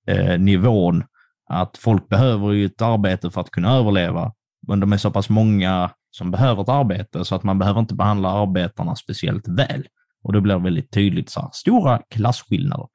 eh, 0.10 0.40
nivån 0.40 1.04
att 1.50 1.78
folk 1.78 2.10
behöver 2.10 2.52
ju 2.52 2.66
ett 2.66 2.82
arbete 2.82 3.32
för 3.32 3.42
att 3.42 3.52
kunna 3.52 3.72
överleva, 3.76 4.34
men 4.68 4.80
de 4.80 4.94
är 4.94 4.98
så 4.98 5.12
pass 5.12 5.30
många 5.30 5.92
som 6.12 6.32
behöver 6.32 6.62
ett 6.62 6.70
arbete 6.70 7.26
så 7.26 7.36
att 7.36 7.44
man 7.44 7.60
behöver 7.60 7.80
inte 7.80 7.96
behandla 7.96 8.30
arbetarna 8.30 8.96
speciellt 8.96 9.48
väl. 9.48 9.88
Och 10.24 10.34
det 10.34 10.42
blir 10.42 10.60
väldigt 10.60 10.92
tydligt 10.92 11.30
så 11.30 11.42
här, 11.42 11.50
stora 11.54 12.02
klasskillnader. 12.10 12.88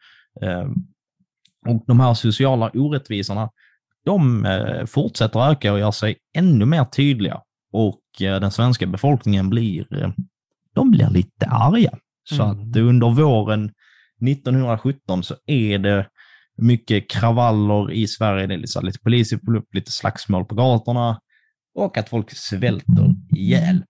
Eh, 0.43 0.69
och 1.69 1.85
de 1.87 2.01
här 2.01 2.15
sociala 2.15 2.71
orättvisorna, 2.75 3.51
de 4.05 4.45
eh, 4.47 4.85
fortsätter 4.87 5.51
öka 5.51 5.73
och 5.73 5.79
gör 5.79 5.91
sig 5.91 6.17
ännu 6.37 6.65
mer 6.65 6.85
tydliga. 6.85 7.41
Och 7.73 8.23
eh, 8.23 8.41
den 8.41 8.51
svenska 8.51 8.87
befolkningen 8.87 9.51
blir, 9.51 10.03
eh, 10.03 10.11
de 10.75 10.91
blir 10.91 11.11
lite 11.11 11.47
arga. 11.47 11.99
Så 12.29 12.43
Mm. 12.43 12.71
att 12.71 12.77
under 12.77 13.11
våren 13.11 13.73
1917 14.27 15.23
så 15.23 15.35
är 15.47 15.79
det 15.79 16.07
mycket 16.57 17.11
kravaller 17.11 17.93
i 17.93 18.07
Sverige. 18.07 18.47
Det 18.47 18.55
är 18.55 18.59
liksom 18.59 18.85
lite, 18.85 18.93
lite 18.93 19.03
poliser 19.03 19.57
upp 19.57 19.75
lite 19.75 19.91
slagsmål 19.91 20.45
på 20.45 20.55
gatorna 20.55 21.21
och 21.75 21.99
att 21.99 22.09
folk 22.09 22.31
svälter 22.31 23.15
ihjäl. 23.37 23.85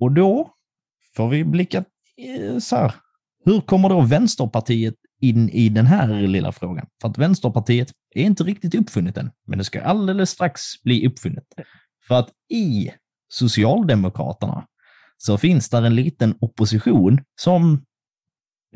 Och 0.00 0.12
då 0.12 0.54
får 1.16 1.28
vi 1.28 1.44
blicka 1.44 1.84
eh, 2.16 2.58
så 2.58 2.76
här. 2.76 2.94
Hur 3.44 3.60
kommer 3.60 3.88
då 3.88 4.00
Vänsterpartiet 4.00 4.94
in 5.20 5.48
i 5.48 5.68
den 5.68 5.86
här 5.86 6.08
lilla 6.08 6.52
frågan? 6.52 6.86
För 7.00 7.08
att 7.08 7.18
Vänsterpartiet 7.18 7.92
är 8.14 8.22
inte 8.22 8.44
riktigt 8.44 8.74
uppfunnet 8.74 9.16
än, 9.16 9.30
men 9.46 9.58
det 9.58 9.64
ska 9.64 9.82
alldeles 9.82 10.30
strax 10.30 10.60
bli 10.84 11.06
uppfunnet. 11.06 11.44
För 12.08 12.14
att 12.14 12.30
i 12.50 12.90
Socialdemokraterna 13.28 14.66
så 15.16 15.38
finns 15.38 15.68
där 15.68 15.82
en 15.82 15.96
liten 15.96 16.34
opposition 16.40 17.20
som 17.40 17.84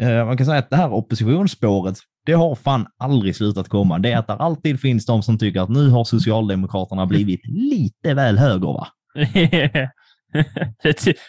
eh, 0.00 0.26
man 0.26 0.37
kan 0.37 0.47
säga 0.47 0.59
att 0.59 0.71
det 0.71 0.76
här 0.76 0.93
oppositionsspåret, 0.93 1.99
det 2.26 2.33
har 2.33 2.54
fan 2.54 2.87
aldrig 2.99 3.37
slutat 3.37 3.68
komma. 3.68 3.99
Det 3.99 4.12
är 4.12 4.18
att 4.18 4.26
det 4.26 4.33
alltid 4.33 4.80
finns 4.80 5.06
de 5.06 5.23
som 5.23 5.38
tycker 5.38 5.61
att 5.61 5.68
nu 5.68 5.88
har 5.88 6.04
Socialdemokraterna 6.04 7.06
blivit 7.06 7.40
lite 7.47 8.14
väl 8.14 8.38
höger, 8.38 8.66
va? 8.66 8.88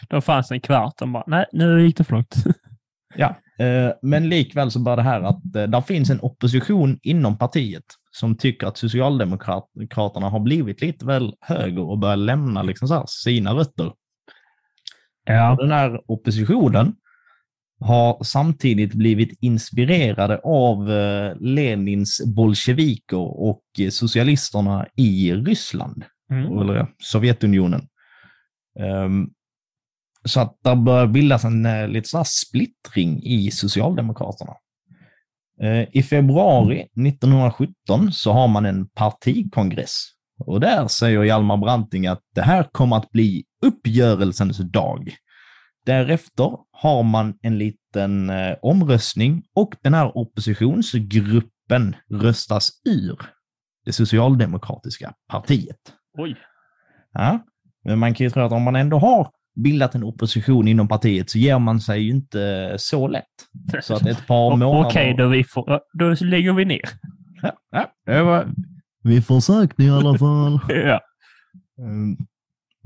De 0.09 0.21
fanns 0.21 0.51
en 0.51 0.61
kvart 0.61 1.01
och 1.01 1.07
bara, 1.07 1.23
nej, 1.27 1.45
nu 1.51 1.85
gick 1.85 1.97
det 1.97 2.03
för 2.03 2.13
långt. 2.13 2.35
Ja. 3.15 3.35
Eh, 3.65 3.91
men 4.01 4.29
likväl 4.29 4.71
så 4.71 4.79
bara 4.79 4.95
det 4.95 5.01
här 5.01 5.21
att 5.21 5.55
eh, 5.55 5.63
där 5.63 5.81
finns 5.81 6.09
en 6.09 6.21
opposition 6.21 6.99
inom 7.01 7.37
partiet 7.37 7.83
som 8.11 8.37
tycker 8.37 8.67
att 8.67 8.77
Socialdemokraterna 8.77 10.29
har 10.29 10.39
blivit 10.39 10.81
lite 10.81 11.05
väl 11.05 11.33
höger 11.41 11.89
och 11.89 11.99
börjar 11.99 12.15
lämna 12.15 12.63
liksom 12.63 13.05
sina 13.07 13.53
rötter. 13.53 13.91
Ja. 15.25 15.55
Den 15.59 15.71
här 15.71 16.01
oppositionen 16.07 16.95
har 17.79 18.23
samtidigt 18.23 18.93
blivit 18.93 19.37
inspirerade 19.41 20.39
av 20.43 20.91
eh, 20.91 21.35
Lenins 21.39 22.21
bolsjeviker 22.35 23.41
och 23.41 23.63
socialisterna 23.91 24.87
i 24.95 25.33
Ryssland, 25.33 26.03
Mm. 26.31 26.57
eller 26.59 26.87
Sovjetunionen. 27.03 27.87
Ehm, 28.79 29.29
så 30.25 30.39
att 30.39 30.57
det 30.63 30.75
börjar 30.75 31.07
bildas 31.07 31.43
en 31.43 31.65
eh, 31.65 31.87
lite 31.87 32.09
så 32.09 32.17
här 32.17 32.25
splittring 32.27 33.23
i 33.23 33.51
Socialdemokraterna. 33.51 34.53
Eh, 35.61 35.85
I 35.91 36.03
februari 36.03 36.87
1917 37.07 38.11
så 38.11 38.31
har 38.31 38.47
man 38.47 38.65
en 38.65 38.87
partikongress 38.89 40.03
och 40.39 40.59
där 40.59 40.87
säger 40.87 41.23
Hjalmar 41.23 41.57
Branting 41.57 42.07
att 42.07 42.21
det 42.35 42.41
här 42.41 42.63
kommer 42.71 42.95
att 42.95 43.11
bli 43.11 43.43
uppgörelsens 43.61 44.57
dag. 44.57 45.15
Därefter 45.87 46.57
har 46.71 47.03
man 47.03 47.33
en 47.41 47.57
liten 47.57 48.29
eh, 48.29 48.55
omröstning 48.61 49.43
och 49.55 49.75
den 49.83 49.93
här 49.93 50.17
oppositionsgruppen 50.17 51.95
röstas 52.09 52.69
ur 52.85 53.17
det 53.85 53.93
socialdemokratiska 53.93 55.13
partiet. 55.31 55.77
Oj. 56.17 56.35
Ja, 57.13 57.45
men 57.83 57.99
man 57.99 58.13
kan 58.13 58.23
ju 58.23 58.29
tro 58.29 58.43
att 58.43 58.51
om 58.51 58.63
man 58.63 58.75
ändå 58.75 58.97
har 58.97 59.31
bildat 59.63 59.95
en 59.95 60.03
opposition 60.03 60.67
inom 60.67 60.87
partiet 60.87 61.29
så 61.29 61.37
ger 61.37 61.59
man 61.59 61.81
sig 61.81 62.01
ju 62.01 62.11
inte 62.11 62.75
så 62.77 63.07
lätt. 63.07 63.23
Så 63.81 63.93
att 63.93 64.07
ett 64.07 64.27
par 64.27 64.55
månader... 64.57 64.89
Okej, 64.89 65.15
då, 65.17 65.27
vi 65.27 65.43
får, 65.43 65.81
då 65.93 66.25
lägger 66.25 66.53
vi 66.53 66.65
ner. 66.65 66.89
Ja, 67.41 67.51
ja, 67.71 67.91
det 68.05 68.23
var... 68.23 68.47
Vi 69.03 69.21
försökte 69.21 69.83
i 69.83 69.89
alla 69.89 70.17
fall. 70.17 70.59
Ja. 70.69 71.01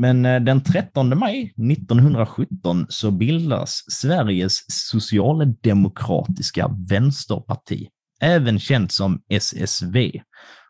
Men 0.02 0.26
eh, 0.26 0.42
den 0.42 0.64
13 0.64 1.20
maj 1.20 1.54
1917 1.72 2.86
så 2.90 3.12
bildas 3.12 3.84
Sveriges 3.88 4.60
socialdemokratiska 4.68 6.68
vänsterparti, 6.90 7.88
även 8.22 8.60
känt 8.60 8.92
som 8.92 9.22
SSV. 9.30 10.22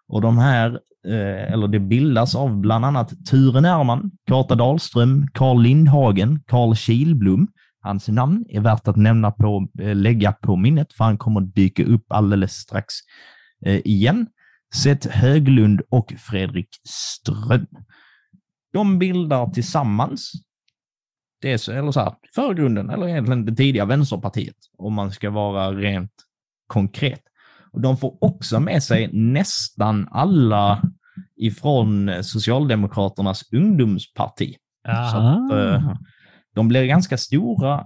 Och 0.07 0.21
de 0.21 0.37
här, 0.37 0.79
eh, 1.07 1.53
eller 1.53 1.67
det 1.67 1.79
bildas 1.79 2.35
av 2.35 2.57
bland 2.57 2.85
annat 2.85 3.13
Ture 3.29 3.61
Nerman, 3.61 4.11
Kata 4.27 4.55
Dahlström, 4.55 5.27
Carl 5.33 5.61
Lindhagen, 5.61 6.39
Carl 6.47 6.75
Kilblom. 6.75 7.47
Hans 7.83 8.07
namn 8.07 8.45
är 8.49 8.61
värt 8.61 8.87
att 8.87 8.97
nämna 8.97 9.31
på, 9.31 9.67
eh, 9.79 9.95
lägga 9.95 10.31
på 10.31 10.55
minnet, 10.55 10.93
för 10.93 11.03
han 11.03 11.17
kommer 11.17 11.41
dyka 11.41 11.85
upp 11.85 12.05
alldeles 12.09 12.53
strax 12.53 12.93
igen. 13.83 14.27
Seth 14.75 15.09
Höglund 15.09 15.81
och 15.89 16.13
Fredrik 16.17 16.69
Ström. 16.87 17.67
De 18.73 18.99
bildar 18.99 19.47
tillsammans 19.49 20.31
det 21.41 21.51
är 21.51 21.57
så, 21.57 21.71
eller 21.71 21.91
så 21.91 21.99
här, 21.99 22.13
förgrunden, 22.35 22.89
eller 22.89 23.07
egentligen 23.07 23.45
det 23.45 23.55
tidiga 23.55 23.85
Vänsterpartiet, 23.85 24.55
om 24.77 24.93
man 24.93 25.11
ska 25.11 25.29
vara 25.29 25.71
rent 25.71 26.11
konkret. 26.67 27.21
Och 27.71 27.81
de 27.81 27.97
får 27.97 28.17
också 28.23 28.59
med 28.59 28.83
sig 28.83 29.09
nästan 29.13 30.07
alla 30.11 30.81
ifrån 31.35 32.23
Socialdemokraternas 32.23 33.53
ungdomsparti. 33.53 34.55
Så 35.11 35.17
att, 35.17 35.51
eh, 35.51 35.93
de 36.55 36.67
blir 36.67 36.85
ganska 36.85 37.17
stora 37.17 37.85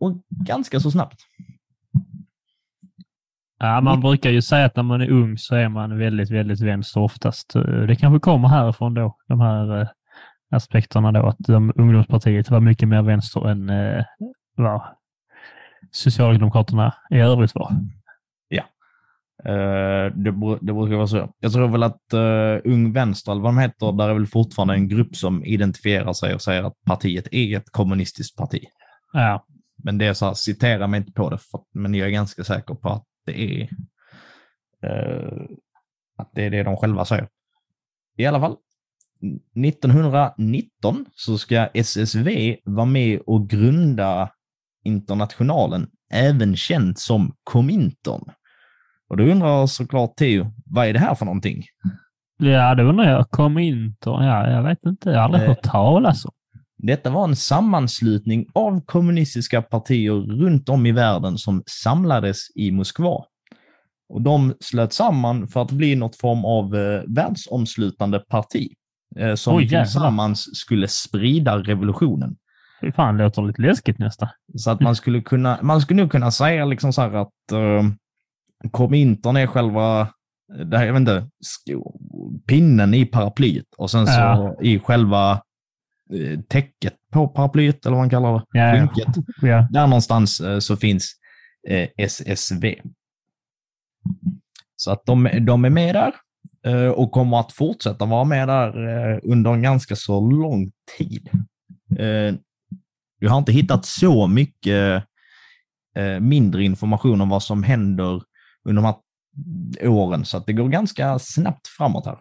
och 0.00 0.22
ganska 0.46 0.80
så 0.80 0.90
snabbt. 0.90 1.20
Ja, 3.58 3.80
man 3.80 4.00
brukar 4.00 4.30
ju 4.30 4.42
säga 4.42 4.66
att 4.66 4.76
när 4.76 4.82
man 4.82 5.00
är 5.00 5.10
ung 5.10 5.38
så 5.38 5.54
är 5.54 5.68
man 5.68 5.98
väldigt, 5.98 6.30
väldigt 6.30 6.60
vänster 6.60 7.00
oftast. 7.00 7.56
Eh, 7.56 7.62
Det 7.62 7.96
kanske 7.96 8.20
kommer 8.20 8.48
härifrån 8.48 8.94
då, 8.94 9.16
de 9.28 9.40
här 9.40 9.80
eh, 9.80 9.88
aspekterna 10.50 11.12
då, 11.12 11.26
att 11.26 11.36
de, 11.38 11.72
ungdomspartiet 11.76 12.50
var 12.50 12.60
mycket 12.60 12.88
mer 12.88 13.02
vänster 13.02 13.48
än 13.48 13.70
eh, 13.70 14.04
vad 14.56 14.82
Socialdemokraterna 15.90 16.94
i 17.10 17.18
övrigt 17.18 17.54
var. 17.54 17.72
Eh, 19.44 20.12
det, 20.14 20.30
det 20.60 20.72
brukar 20.72 20.96
vara 20.96 21.06
så. 21.06 21.32
Jag 21.40 21.52
tror 21.52 21.68
väl 21.68 21.82
att 21.82 22.14
uh, 22.14 22.72
Ung 22.72 22.92
Vänster, 22.92 23.32
eller 23.32 23.42
vad 23.42 23.54
de 23.54 23.58
heter, 23.58 23.92
där 23.92 24.08
är 24.08 24.14
väl 24.14 24.26
fortfarande 24.26 24.74
en 24.74 24.88
grupp 24.88 25.16
som 25.16 25.44
identifierar 25.44 26.12
sig 26.12 26.34
och 26.34 26.42
säger 26.42 26.62
att 26.62 26.84
partiet 26.86 27.28
är 27.32 27.56
ett 27.56 27.70
kommunistiskt 27.70 28.36
parti. 28.36 28.64
Ja. 29.12 29.46
Men 29.84 29.98
det 29.98 30.06
är 30.06 30.14
så 30.14 30.26
här, 30.26 30.34
citera 30.34 30.86
mig 30.86 30.98
inte 31.00 31.12
på 31.12 31.30
det, 31.30 31.38
för, 31.38 31.60
men 31.74 31.94
jag 31.94 32.08
är 32.08 32.12
ganska 32.12 32.44
säker 32.44 32.74
på 32.74 32.88
att 32.88 33.04
det 33.26 33.40
är 33.40 33.68
eh, 34.82 35.42
att 36.16 36.30
det 36.32 36.44
är 36.44 36.50
det 36.50 36.62
de 36.62 36.76
själva 36.76 37.04
säger. 37.04 37.28
I 38.16 38.26
alla 38.26 38.40
fall, 38.40 38.56
1919 39.56 41.04
så 41.14 41.38
ska 41.38 41.66
SSV 41.74 42.56
vara 42.64 42.86
med 42.86 43.20
och 43.26 43.48
grunda 43.50 44.30
internationalen, 44.84 45.88
även 46.12 46.56
känd 46.56 46.98
som 46.98 47.34
Komintern. 47.44 48.22
Och 49.08 49.16
då 49.16 49.24
undrar 49.24 49.66
såklart 49.66 50.16
Theo, 50.16 50.52
vad 50.66 50.86
är 50.86 50.92
det 50.92 50.98
här 50.98 51.14
för 51.14 51.24
någonting? 51.24 51.62
Ja, 52.38 52.74
det 52.74 52.82
undrar 52.82 53.10
jag. 53.10 53.30
Kom 53.30 53.58
inte. 53.58 54.10
Ja, 54.10 54.50
jag 54.50 54.62
vet 54.62 54.78
inte. 54.86 55.10
Jag 55.10 55.16
har 55.18 55.24
aldrig 55.24 55.42
Eh. 55.42 55.48
hört 55.48 55.62
talas 55.62 56.24
om. 56.24 56.30
Detta 56.78 57.10
var 57.10 57.24
en 57.24 57.36
sammanslutning 57.36 58.46
av 58.54 58.80
kommunistiska 58.86 59.62
partier 59.62 60.12
runt 60.12 60.68
om 60.68 60.86
i 60.86 60.92
världen 60.92 61.38
som 61.38 61.62
samlades 61.66 62.38
i 62.54 62.70
Moskva. 62.70 63.24
Och 64.08 64.22
de 64.22 64.54
slöt 64.60 64.92
samman 64.92 65.48
för 65.48 65.62
att 65.62 65.70
bli 65.72 65.96
något 65.96 66.16
form 66.16 66.44
av 66.44 66.76
eh, 66.76 67.02
världsomslutande 67.08 68.18
parti 68.18 68.68
som 69.36 69.56
Oj, 69.56 69.62
jävlar. 69.64 69.84
tillsammans 69.84 70.56
skulle 70.58 70.88
sprida 70.88 71.58
revolutionen. 71.58 72.36
Fy 72.80 72.92
fan, 72.92 73.16
det 73.16 73.24
låter 73.24 73.42
lite 73.42 73.62
läskigt 73.62 73.98
nästan. 73.98 74.28
Så 74.56 74.70
att 74.70 74.80
man 74.80 74.96
skulle 74.96 75.20
kunna, 75.20 75.58
man 75.62 75.80
skulle 75.80 76.02
nog 76.02 76.10
kunna 76.10 76.30
säga 76.30 76.64
liksom 76.64 76.92
så 76.92 77.02
att 77.02 77.52
eh, 77.52 77.82
Komintern 78.70 79.36
är 79.36 79.46
själva, 79.46 80.08
det 80.70 80.78
här, 80.78 80.86
jag 80.86 80.92
vet 80.92 81.00
inte, 81.00 81.28
pinnen 82.46 82.94
i 82.94 83.06
paraplyet 83.06 83.66
och 83.76 83.90
sen 83.90 84.06
så 84.06 84.12
Ja. 84.20 84.56
i 84.62 84.78
själva 84.78 85.32
eh, 86.12 86.40
täcket 86.48 86.94
på 87.12 87.28
paraplyet, 87.28 87.86
eller 87.86 87.96
vad 87.96 88.02
man 88.02 88.10
kallar 88.10 88.32
det, 88.32 88.58
Ja, 88.58 88.72
skynket. 88.72 89.14
Ja. 89.42 89.68
Där 89.70 89.86
någonstans 89.86 90.40
eh, 90.40 90.58
så 90.58 90.76
finns 90.76 91.12
eh, 91.68 91.88
SSV. 91.98 92.74
Så 94.76 94.90
att 94.92 95.02
de, 95.06 95.28
de 95.40 95.64
är 95.64 95.70
med 95.70 95.94
där 95.94 96.08
eh, 96.08 96.12
Eh, 96.66 96.88
och 96.88 97.12
kommer 97.12 97.40
att 97.40 97.52
fortsätta 97.52 98.04
vara 98.04 98.24
med 98.24 98.48
där 98.48 98.88
eh, 98.88 99.18
under 99.22 99.52
en 99.52 99.62
ganska 99.62 99.96
så 99.96 100.30
lång 100.30 100.72
tid. 100.98 101.30
Eh, 101.98 102.34
Jag 103.18 103.30
har 103.30 103.38
inte 103.38 103.52
hittat 103.52 103.84
så 103.84 104.26
mycket 104.26 105.04
eh, 105.96 106.20
mindre 106.20 106.64
information 106.64 107.20
om 107.20 107.28
vad 107.28 107.42
som 107.42 107.62
händer 107.62 108.22
under 108.64 108.82
de 108.82 108.84
här 108.84 108.96
åren, 109.88 110.24
så 110.24 110.36
att 110.36 110.46
det 110.46 110.52
går 110.52 110.68
ganska 110.68 111.18
snabbt 111.18 111.66
framåt 111.66 112.06
här. 112.06 112.18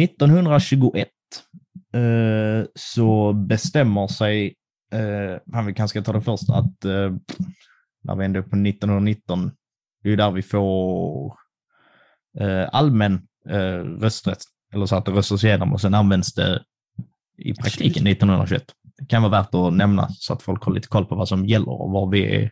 1921 0.00 1.08
så 2.74 3.32
bestämmer 3.32 4.06
sig, 4.06 4.54
eh, 4.92 5.62
vi 5.66 5.74
kanske 5.74 5.88
ska 5.88 6.02
ta 6.02 6.12
det 6.12 6.20
först, 6.20 6.50
att 6.50 6.84
när 8.02 8.16
vi 8.16 8.24
ändå 8.24 8.38
är 8.38 8.42
på 8.42 8.56
1919, 8.56 9.50
det 10.02 10.08
är 10.08 10.10
ju 10.10 10.16
där 10.16 10.30
vi 10.30 10.42
får 10.42 11.34
allmän 12.70 13.26
eh, 13.50 13.84
rösträtt, 14.00 14.42
eller 14.72 14.86
så 14.86 14.96
att 14.96 15.04
det 15.04 15.12
röstas 15.12 15.44
igenom 15.44 15.72
och 15.72 15.80
sen 15.80 15.94
används 15.94 16.34
det 16.34 16.62
i 17.38 17.54
praktiken 17.54 18.06
1921. 18.06 18.64
Det 18.98 19.06
kan 19.06 19.22
vara 19.22 19.32
värt 19.32 19.54
att 19.54 19.72
nämna 19.72 20.08
så 20.08 20.32
att 20.32 20.42
folk 20.42 20.62
har 20.64 20.72
lite 20.72 20.88
koll 20.88 21.04
på 21.06 21.14
vad 21.14 21.28
som 21.28 21.46
gäller 21.46 21.68
och 21.68 21.90
vad 21.90 22.10
vi 22.10 22.36
är, 22.36 22.50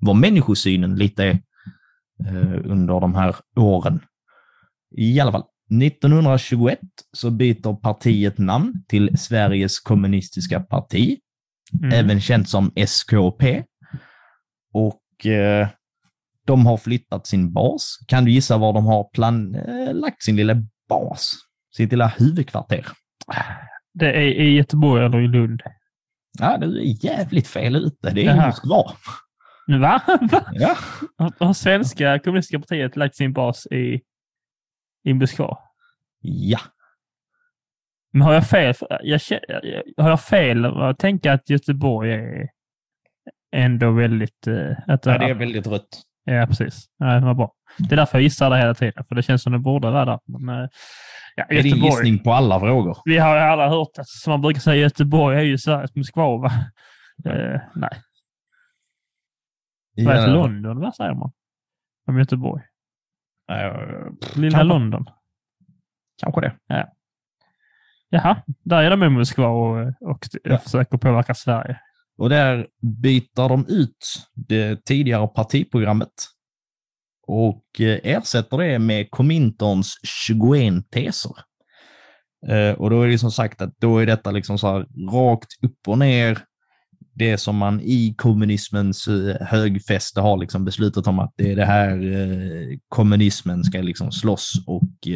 vad 0.00 0.16
människosynen 0.16 0.96
lite 0.96 1.24
är 1.24 1.38
eh, 2.26 2.60
under 2.64 3.00
de 3.00 3.14
här 3.14 3.36
åren. 3.56 4.00
I 4.96 5.20
alla 5.20 5.32
fall, 5.32 5.44
1921 5.82 6.78
så 7.12 7.30
byter 7.30 7.74
partiet 7.80 8.38
namn 8.38 8.84
till 8.88 9.18
Sveriges 9.18 9.80
kommunistiska 9.80 10.60
parti, 10.60 11.18
Mm. 11.80 11.92
även 11.92 12.20
känt 12.20 12.48
som 12.48 12.72
SKP. 12.76 13.62
Och 14.72 15.26
eh, 15.26 15.68
de 16.46 16.66
har 16.66 16.76
flyttat 16.76 17.26
sin 17.26 17.52
bas. 17.52 17.98
Kan 18.08 18.24
du 18.24 18.30
gissa 18.30 18.58
var 18.58 18.72
de 18.72 18.86
har 18.86 19.04
plan 19.14 19.54
eh, 19.54 19.94
lagt 19.94 20.22
sin 20.22 20.36
lilla 20.36 20.54
bas? 20.88 21.34
Sitt 21.76 21.90
lilla 21.90 22.06
huvudkvarter? 22.18 22.86
Det 23.94 24.06
är 24.12 24.20
i 24.20 24.56
Göteborg 24.56 25.04
eller 25.04 25.20
i 25.20 25.28
Lund. 25.28 25.62
Ja, 26.38 26.58
du 26.58 26.78
är 26.80 27.04
jävligt 27.04 27.46
fel 27.48 27.76
ute. 27.76 28.10
Det 28.10 28.26
är 28.26 28.34
i. 28.42 28.46
Moskva. 28.46 28.92
Va? 29.80 30.00
Va? 30.30 30.44
Ja. 30.52 30.76
Har- 31.38 31.52
svenska 31.52 32.18
kommunistiska 32.18 32.58
partiet 32.58 32.96
lagt 32.96 33.16
sin 33.16 33.32
bas 33.32 33.66
i, 33.66 34.00
i 35.04 35.14
Moskva? 35.14 35.58
ja. 36.20 36.58
Men 38.14 38.22
har 38.22 38.34
jag 38.34 38.46
fel? 38.46 38.74
Jag, 39.02 39.20
jag- 39.28 39.82
har 40.04 40.10
jag 40.10 40.20
fel 40.20 40.64
att 40.64 40.98
tänka 40.98 41.32
att 41.32 41.50
Göteborg 41.50 42.12
är 42.12 42.48
ändå 43.56 43.90
väldigt... 43.90 44.46
eh, 44.46 44.70
Att, 44.86 45.06
ja, 45.06 45.18
det 45.18 45.24
är 45.30 45.34
väldigt 45.34 45.66
rött. 45.66 46.02
Ja, 46.24 46.46
precis. 46.46 46.84
Ja, 46.98 47.06
det 47.06 47.20
var 47.26 47.34
bra. 47.34 47.52
Det 47.78 47.94
är 47.94 47.96
därför 47.96 48.18
jag 48.18 48.22
gissar 48.22 48.50
det 48.50 48.58
hela 48.58 48.74
tiden, 48.74 49.04
för 49.08 49.14
det 49.14 49.22
känns 49.22 49.42
som 49.42 49.52
det 49.52 49.58
borde 49.58 49.90
vara 49.90 50.04
där. 50.04 50.20
Men, 50.38 50.48
eh, 50.62 50.68
ja, 51.36 51.44
Är 51.44 51.62
din 51.62 51.66
Göteborg. 51.66 51.90
gissning 51.90 52.18
på 52.24 52.32
alla 52.32 52.60
frågor? 52.60 52.98
Vi 53.04 53.18
har 53.18 53.34
ju 53.36 53.40
alla 53.42 53.68
hört 53.68 53.98
att, 53.98 54.08
som 54.08 54.30
man 54.30 54.40
brukar 54.40 54.60
säga, 54.60 54.76
Göteborg 54.82 55.38
är 55.38 55.42
ju 55.42 55.58
Sveriges 55.58 55.94
Moskva, 55.96 56.36
va? 56.36 56.50
Eh, 57.26 57.60
nej, 57.74 57.90
Sveriges 60.04 60.26
Ja. 60.26 60.34
London, 60.34 60.80
vad 60.80 60.94
säger 60.94 61.14
man? 61.14 61.32
Om 62.06 62.18
Göteborg. 62.18 62.62
Eh, 63.52 63.72
Lilla 64.36 64.58
Kanske. 64.58 64.62
London. 64.74 65.06
Kanske 66.22 66.40
det. 66.40 66.56
Jaha, 68.08 68.36
där 68.64 68.82
är 68.82 68.90
de 68.90 69.02
i 69.02 69.08
Moskva 69.08 69.46
och, 69.46 69.78
och 70.00 70.18
Ja. 70.42 70.58
försöker 70.58 70.98
påverka 70.98 71.34
Sverige. 71.34 71.80
Och 72.18 72.28
där 72.28 72.66
byter 72.80 73.48
de 73.48 73.66
ut 73.68 74.28
det 74.34 74.84
tidigare 74.84 75.26
partiprogrammet 75.26 76.12
och 77.26 77.80
eh, 77.80 77.98
ersätter 78.02 78.58
det 78.58 78.78
med 78.78 79.10
Kominterns 79.10 80.00
21 80.26 80.90
teser. 80.90 81.32
Eh, 82.48 82.72
och 82.72 82.90
då 82.90 83.02
är 83.02 83.08
det 83.08 83.18
som 83.18 83.30
sagt 83.30 83.62
att 83.62 83.74
då 83.78 83.98
är 83.98 84.06
detta 84.06 84.30
liksom 84.30 84.58
så 84.58 84.66
här 84.66 84.86
rakt 85.12 85.64
upp 85.64 85.88
och 85.88 85.98
ner 85.98 86.38
det 87.14 87.38
som 87.38 87.56
man 87.56 87.80
i 87.80 88.14
kommunismens 88.18 89.08
eh, 89.08 89.46
högfäste 89.46 90.20
har 90.20 90.36
liksom 90.36 90.64
beslutat 90.64 91.06
om 91.06 91.18
att 91.18 91.34
det 91.36 91.52
är 91.52 91.56
det 91.56 91.64
här 91.64 91.98
kommunismen 92.88 93.64
ska 93.64 93.78
liksom 93.78 94.12
slåss 94.12 94.52
och 94.66 95.08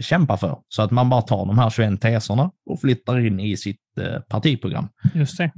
kämpa 0.00 0.36
för. 0.36 0.58
Så 0.68 0.82
att 0.82 0.90
man 0.90 1.10
bara 1.10 1.22
tar 1.22 1.46
de 1.46 1.58
här 1.58 1.70
21 1.70 2.00
teserna 2.00 2.50
och 2.66 2.80
flyttar 2.80 3.26
in 3.26 3.40
i 3.40 3.56
sitt 3.56 3.80
partiprogram. 4.28 4.88
Just 5.14 5.38
det. 5.38 5.52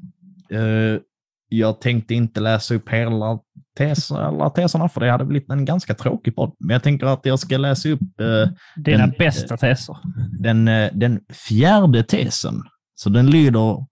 Eh, 0.52 1.00
jag 1.48 1.80
tänkte 1.80 2.14
inte 2.14 2.40
läsa 2.40 2.74
upp 2.74 2.88
hela 2.88 3.38
teser, 3.78 4.16
alla 4.16 4.50
teserna, 4.50 4.88
för 4.88 5.00
det 5.00 5.10
hade 5.10 5.24
blivit 5.24 5.50
en 5.50 5.64
ganska 5.64 5.94
tråkig 5.94 6.36
podd. 6.36 6.54
Men 6.60 6.70
jag 6.74 6.82
tänker 6.82 7.06
att 7.06 7.26
jag 7.26 7.38
ska 7.38 7.56
läsa 7.58 7.88
upp 7.88 8.00
eh, 8.20 8.52
Dina 8.76 8.98
Den- 9.06 9.14
bästa 9.18 9.56
teser. 9.56 9.96
den, 10.40 10.68
eh, 10.68 10.90
den 10.94 11.20
fjärde 11.48 12.02
tesen. 12.02 12.62
Så 12.94 13.10
den 13.10 13.30
lyder 13.30 13.86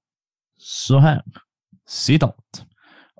så 0.58 0.98
här. 0.98 1.22
Citat. 1.88 2.36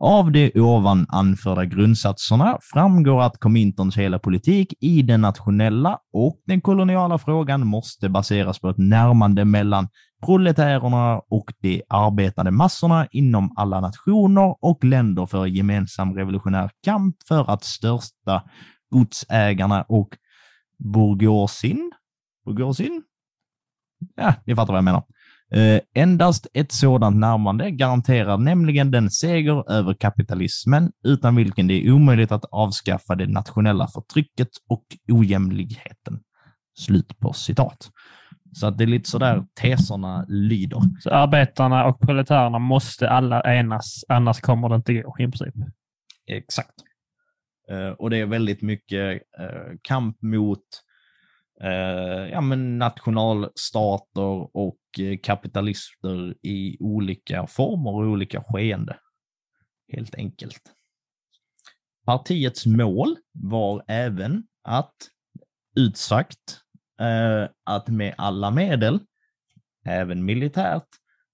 Av 0.03 0.33
de 0.33 0.53
ovan 0.55 1.07
anförda 1.09 1.65
grundsatserna 1.65 2.59
framgår 2.75 3.23
att 3.23 3.39
Kominterns 3.39 3.97
hela 3.97 4.19
politik 4.19 4.75
i 4.81 5.03
den 5.03 5.21
nationella 5.21 5.99
och 6.13 6.41
den 6.47 6.61
koloniala 6.61 7.19
frågan 7.19 7.67
måste 7.67 8.09
baseras 8.09 8.59
på 8.59 8.69
ett 8.71 8.79
närmande 8.79 9.45
mellan 9.45 9.89
proletärerna 10.21 11.19
och 11.19 11.53
de 11.61 11.83
arbetande 11.89 12.51
massorna 12.51 13.07
inom 13.11 13.53
alla 13.57 13.81
nationer 13.81 14.65
och 14.65 14.85
länder 14.85 15.27
för 15.27 15.47
gemensam 15.47 16.15
revolutionär 16.15 16.71
kamp 16.85 17.17
för 17.29 17.51
att 17.51 17.65
största 17.65 18.43
godsägarna 18.91 19.83
och 19.83 20.09
bourgeoisin, 20.79 21.93
bourgeoisin? 22.45 23.03
Ja, 24.17 24.35
ni 24.47 24.55
fattar 24.55 24.73
vad 24.73 24.79
jag 24.79 24.85
menar. 24.85 25.05
Eh, 25.53 25.81
endast 25.95 26.47
ett 26.55 26.73
sådant 26.73 27.17
närmande 27.17 27.71
garanterar 27.71 28.39
nämligen 28.39 28.91
den 28.91 29.11
seger 29.11 29.71
över 29.71 29.95
kapitalismen 29.95 30.93
utan 31.05 31.37
vilken 31.37 31.67
det 31.67 31.75
är 31.75 31.93
omöjligt 31.93 32.33
att 32.33 32.45
avskaffa 32.45 33.15
det 33.15 33.27
nationella 33.27 33.89
förtrycket 33.89 34.49
och 34.69 34.85
ojämlikheten. 35.09 36.21
Slut 36.79 37.19
på 37.19 37.33
citat. 37.33 37.91
Så 38.53 38.67
att 38.67 38.79
det 38.79 38.85
är 38.85 38.87
lite 38.87 39.11
sådär 39.11 39.45
teserna 39.55 40.25
lyder. 40.29 40.81
Så 41.01 41.11
arbetarna 41.11 41.87
och 41.87 42.01
proletärerna 42.01 42.59
måste 42.59 43.11
alla 43.11 43.59
enas, 43.59 44.05
annars 44.09 44.41
kommer 44.41 44.69
det 44.69 44.75
inte 44.75 44.95
gå 44.95 45.15
i 45.19 45.25
princip. 45.25 45.55
Exakt. 46.27 46.75
Eh, 47.71 47.89
och 47.89 48.11
det 48.11 48.17
är 48.17 48.27
väldigt 48.27 48.63
mycket 48.63 49.23
eh, 49.39 49.73
kamp 49.83 50.23
mot 50.23 50.65
eh, 51.63 52.29
ja, 52.33 52.41
men 52.41 52.79
nationalstater 52.79 54.57
och 54.57 54.79
kapitalister 55.23 56.35
i 56.47 56.77
olika 56.81 57.47
former 57.47 57.91
och 57.91 58.13
olika 58.13 58.45
skeende. 58.47 58.97
Helt 59.93 60.15
enkelt. 60.15 60.63
partiets 62.07 62.67
mål 62.67 63.17
var 63.33 63.85
även 63.89 64.43
att 64.63 64.95
utsagt 65.77 66.61
att 67.65 67.89
med 67.89 68.15
alla 68.19 68.51
medel, 68.51 68.99
även 69.85 70.25
militärt, 70.25 70.87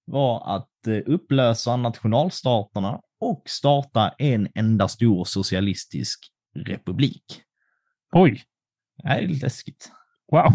var 0.04 0.56
att 0.56 0.86
eh, 0.86 0.98
upplösa 1.06 1.76
nationalstaterna 1.76 3.00
och 3.20 3.42
starta 3.46 4.08
en 4.18 4.48
enda 4.54 4.88
stor 4.88 5.24
socialistisk 5.24 6.26
republik. 6.54 7.42
Oj, 8.12 8.42
Det 9.02 9.08
är 9.08 9.28
läskigt. 9.28 9.92
wow. 10.32 10.52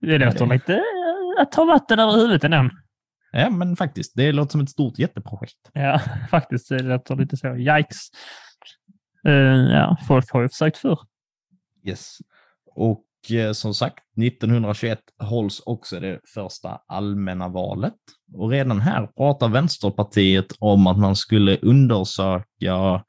Det 0.00 0.18
låter 0.18 0.46
det- 0.46 0.52
lite 0.54 0.74
eh, 0.74 1.42
att 1.42 1.52
ta 1.52 1.64
vatten 1.64 1.98
över 1.98 2.12
huvudet 2.12 2.44
ändå. 2.44 2.70
Ja, 3.32 3.50
men 3.50 3.76
faktiskt, 3.76 4.12
det 4.16 4.32
låter 4.32 4.50
som 4.52 4.60
ett 4.60 4.70
stort 4.70 4.98
jätteprojekt. 4.98 5.70
Ja, 5.72 6.00
faktiskt. 6.30 6.68
Det 6.68 6.78
låter 6.82 7.16
lite 7.16 7.36
så. 7.36 7.56
Yikes. 7.56 8.08
Eh, 9.26 9.32
ja, 9.72 9.96
folk 10.08 10.30
har 10.32 10.42
ju 10.42 10.48
försökt 10.48 10.76
förr. 10.78 10.98
Yes. 11.84 12.18
Och 12.66 12.98
eh, 12.98 13.04
som 13.52 13.74
sagt, 13.74 13.98
1921 14.22 14.98
hålls 15.22 15.62
också 15.66 16.00
det 16.00 16.20
första 16.34 16.80
allmänna 16.86 17.48
valet. 17.48 17.94
Och 18.34 18.50
redan 18.50 18.80
här 18.80 19.06
pratar 19.06 19.48
Vänsterpartiet 19.48 20.46
om 20.58 20.86
att 20.86 20.98
man 20.98 21.16
skulle 21.16 21.56
undersöka 21.56 23.04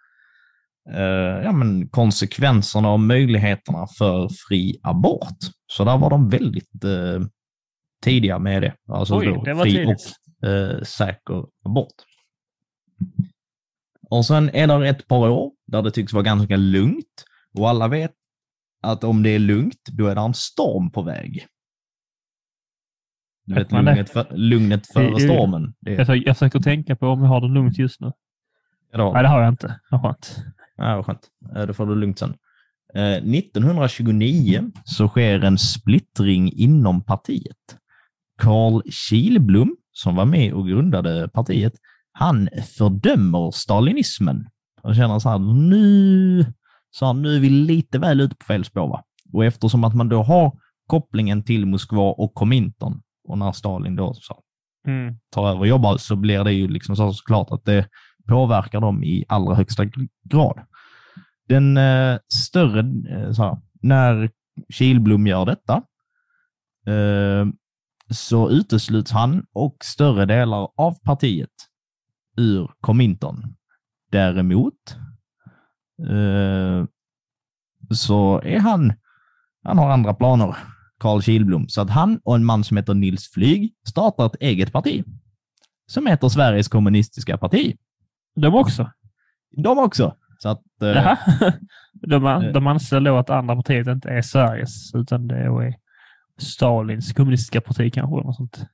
eh, 0.93 1.43
ja, 1.43 1.51
men 1.51 1.89
konsekvenserna 1.89 2.91
och 2.91 2.99
möjligheterna 2.99 3.87
för 3.97 4.29
fri 4.49 4.79
abort. 4.83 5.37
Så 5.67 5.83
där 5.83 5.97
var 5.97 6.09
de 6.09 6.29
väldigt 6.29 6.83
eh, 6.83 7.21
tidiga 8.03 8.39
med 8.39 8.61
det. 8.61 8.73
Alltså 8.87 9.17
Oj, 9.17 9.25
då, 9.25 9.43
det 9.43 9.53
var 9.53 9.63
fri 9.63 9.71
tidigt. 9.71 10.13
och 10.41 10.47
eh, 10.49 10.81
säker 10.81 11.45
abort. 11.65 11.95
Och 14.09 14.25
sen 14.25 14.49
är 14.53 14.67
det 14.67 14.89
ett 14.89 15.07
par 15.07 15.29
år 15.29 15.51
där 15.67 15.81
det 15.81 15.91
tycks 15.91 16.13
vara 16.13 16.23
ganska 16.23 16.57
lugnt 16.57 17.25
och 17.57 17.69
alla 17.69 17.87
vet 17.87 18.11
att 18.81 19.03
om 19.03 19.23
det 19.23 19.29
är 19.29 19.39
lugnt, 19.39 19.89
då 19.91 20.07
är 20.07 20.15
det 20.15 20.21
en 20.21 20.33
storm 20.33 20.91
på 20.91 21.01
väg. 21.01 21.47
Du 23.45 23.53
Vet 23.55 23.71
lugnet, 23.71 24.09
för, 24.09 24.27
lugnet 24.31 24.87
före 24.87 25.19
stormen. 25.19 25.73
Det, 25.79 25.91
Jag 25.91 26.07
försöker, 26.07 26.27
jag 26.27 26.37
försöker 26.37 26.59
tänka 26.59 26.95
på 26.95 27.07
om 27.07 27.21
jag 27.21 27.27
har 27.27 27.41
det 27.41 27.47
lugnt 27.47 27.77
just 27.77 28.01
nu. 28.01 28.11
ja, 28.91 29.13
Nej, 29.13 29.23
det 29.23 29.29
har 29.29 29.41
jag 29.41 29.49
inte. 29.49 29.79
Vad 29.91 30.01
skönt. 30.01 30.37
ja, 30.77 30.95
vad 30.95 31.05
skönt. 31.05 31.27
Eh, 31.55 31.65
Då 31.65 31.73
får 31.73 31.85
du 31.85 31.95
lugnt 31.95 32.19
sen. 32.19 32.33
Eh, 32.93 33.03
1929 33.13 34.71
så 34.83 35.07
sker 35.07 35.43
en 35.43 35.57
splittring 35.57 36.51
inom 36.53 37.03
partiet. 37.03 37.77
Carl 38.37 38.81
Kilblom, 38.91 39.75
som 39.91 40.15
var 40.15 40.25
med 40.25 40.53
och 40.53 40.67
grundade 40.67 41.29
partiet, 41.29 41.73
han 42.11 42.49
fördömer 42.77 43.51
stalinismen. 43.51 44.47
Och 44.81 44.95
känner 44.95 45.19
så 45.19 45.29
här, 45.29 45.39
nu, 45.69 46.45
så 46.91 47.05
här, 47.05 47.13
nu 47.13 47.35
är 47.35 47.39
vi 47.39 47.49
lite 47.49 47.99
väl 47.99 48.21
ute 48.21 48.35
på 48.35 48.45
fel 48.45 48.65
spår. 48.65 48.87
Va? 48.87 49.03
Och 49.33 49.45
eftersom 49.45 49.83
att 49.83 49.95
man 49.95 50.09
då 50.09 50.23
har 50.23 50.51
kopplingen 50.87 51.43
till 51.43 51.65
Moskva 51.65 52.11
och 52.11 52.33
Komintern, 52.33 53.01
och 53.27 53.37
när 53.37 53.51
Stalin 53.51 53.95
då 53.95 54.13
så, 54.13 54.41
Mm. 54.87 55.15
tar 55.29 55.49
över 55.49 55.59
och 55.59 55.67
jobbar, 55.67 55.97
så 55.97 56.15
blir 56.15 56.43
det 56.43 56.51
ju 56.53 56.67
liksom 56.67 56.95
så 56.95 57.13
såklart 57.13 57.51
att 57.51 57.65
det 57.65 57.87
påverkar 58.27 58.81
dem 58.81 59.03
i 59.03 59.25
allra 59.27 59.55
högsta 59.55 59.83
gr- 59.83 60.09
grad. 60.23 60.59
Den 61.47 61.77
eh, 61.77 62.17
större, 62.33 62.79
eh, 62.79 63.37
här, 63.37 63.57
när 63.81 64.29
Kilblom 64.73 65.27
gör 65.27 65.45
detta, 65.45 65.73
eh, 66.87 67.45
så 68.13 68.49
utesluts 68.49 69.11
han 69.11 69.45
och 69.53 69.75
större 69.83 70.25
delar 70.25 70.69
av 70.77 70.95
partiet 71.03 71.49
ur 72.37 72.71
Komintern. 72.81 73.55
Däremot 74.11 74.97
eh, 76.09 76.85
så 77.89 78.41
är 78.43 78.59
han, 78.59 78.93
han 79.63 79.77
har 79.77 79.89
andra 79.89 80.13
planer, 80.13 80.55
Carl 80.99 81.21
Kilblom, 81.21 81.69
så 81.69 81.81
att 81.81 81.89
han 81.89 82.19
och 82.23 82.35
en 82.35 82.45
man 82.45 82.63
som 82.63 82.77
heter 82.77 82.93
Nils 82.93 83.31
Flyg 83.31 83.73
startar 83.87 84.25
ett 84.25 84.35
eget 84.39 84.71
parti 84.73 85.03
som 85.85 86.07
heter 86.07 86.29
Sveriges 86.29 86.67
kommunistiska 86.67 87.37
parti. 87.37 87.75
De 88.35 88.55
också? 88.55 88.91
De 89.57 89.77
också. 89.77 90.15
Så 90.39 90.49
att, 90.49 90.61
eh. 90.81 91.17
De, 91.93 92.25
an- 92.25 92.45
Eh. 92.45 92.51
de 92.53 92.67
anser 92.67 92.99
då 92.99 93.17
att 93.17 93.29
andra 93.29 93.55
partiet 93.55 93.87
inte 93.87 94.09
är 94.09 94.21
Sveriges, 94.21 94.95
utan 94.95 95.27
det 95.27 95.35
är 95.37 95.75
Stalins 96.37 97.13
kommunistiska 97.13 97.61
parti 97.61 97.93
kanske. 97.93 98.15
Eller 98.15 98.23
något 98.23 98.35
sånt. 98.35 98.65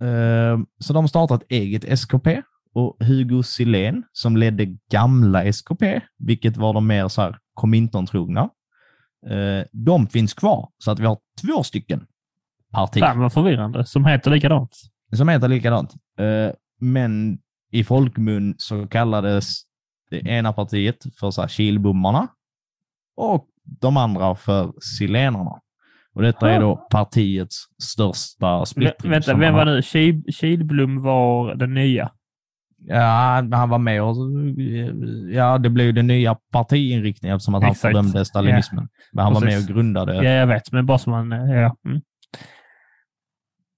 Eh, 0.00 0.58
Så 0.78 0.92
de 0.92 1.08
startar 1.08 1.34
ett 1.34 1.46
eget 1.48 1.84
SKP 1.84 2.42
och 2.74 2.96
Hugo 3.04 3.42
Silén 3.42 4.02
som 4.12 4.36
ledde 4.36 4.66
gamla 4.90 5.44
SKP, 5.44 6.00
vilket 6.18 6.56
var 6.56 6.72
de 6.74 6.86
mer 6.86 7.08
så 7.08 7.22
här 7.22 7.38
Komintern-trogna, 7.54 8.40
eh, 9.26 9.64
de 9.72 10.06
finns 10.06 10.34
kvar. 10.34 10.68
Så 10.78 10.90
att 10.90 10.98
vi 10.98 11.06
har 11.06 11.18
två 11.46 11.62
stycken 11.62 12.06
partier 12.72 13.06
Fan 13.06 13.18
vad 13.20 13.32
förvirrande. 13.32 13.86
Som 13.86 14.04
heter 14.04 14.30
likadant. 14.30 14.76
som 15.16 15.28
heter 15.28 15.48
likadant. 15.48 15.94
Eh, 16.18 16.52
Men 16.80 17.38
i 17.72 17.84
folkmun 17.84 18.54
så 18.58 18.86
kallades 18.88 19.46
det 20.10 20.18
ena 20.28 20.52
partiet 20.52 20.96
för 21.20 21.30
så 21.30 21.40
här 21.40 21.48
Kilbommarna 21.48 22.28
och 23.16 23.48
de 23.80 23.96
andra 23.96 24.34
för 24.34 24.72
Silenarna. 24.80 25.60
Och 26.14 26.22
detta 26.22 26.50
är 26.50 26.60
då 26.60 26.76
partiets 26.90 27.64
största 27.82 28.46
Vä- 28.46 28.64
splittring. 28.64 29.10
vänta, 29.10 29.34
vem 29.36 29.54
var 29.54 29.64
nu? 29.64 29.82
Kil- 29.82 30.24
Kilblom 30.32 31.02
var 31.02 31.54
den 31.54 31.74
nya. 31.74 32.10
Ja, 32.84 33.46
han 33.52 33.68
var 33.68 33.78
med 33.78 34.02
och... 34.02 34.16
Ja, 35.34 35.58
det 35.58 35.70
blev 35.70 35.86
ju 35.86 35.92
den 35.92 36.06
nya 36.06 36.34
partiinriktningen 36.34 37.36
eftersom 37.36 37.54
att 37.54 37.62
han 37.62 37.70
Exakt. 37.72 37.82
fördömde 37.92 38.24
stalinismen. 38.24 38.88
Men 39.12 39.24
han 39.24 39.34
var 39.34 39.40
med 39.40 39.50
Precis. 39.50 39.68
och 39.68 39.74
grundade. 39.74 40.14
Ja, 40.14 40.22
jag 40.22 40.46
vet, 40.46 40.72
men 40.72 40.86
bara 40.86 40.98
som 40.98 41.10
man... 41.10 41.32
eh, 41.32 41.50
Ja. 41.60 41.76
Mm. 41.86 42.00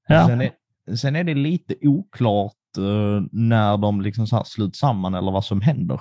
ja. 0.09 0.27
Sen, 0.27 0.41
är, 0.41 0.51
sen 0.97 1.17
är 1.17 1.25
det 1.25 1.35
lite 1.35 1.75
oklart 1.83 2.53
eh, 2.79 3.27
när 3.33 3.77
de 3.77 4.01
liksom 4.01 4.27
så 4.27 4.45
sluts 4.45 4.79
samman 4.79 5.15
eller 5.15 5.33
vad 5.33 5.45
som 5.45 5.61
händer. 5.61 6.01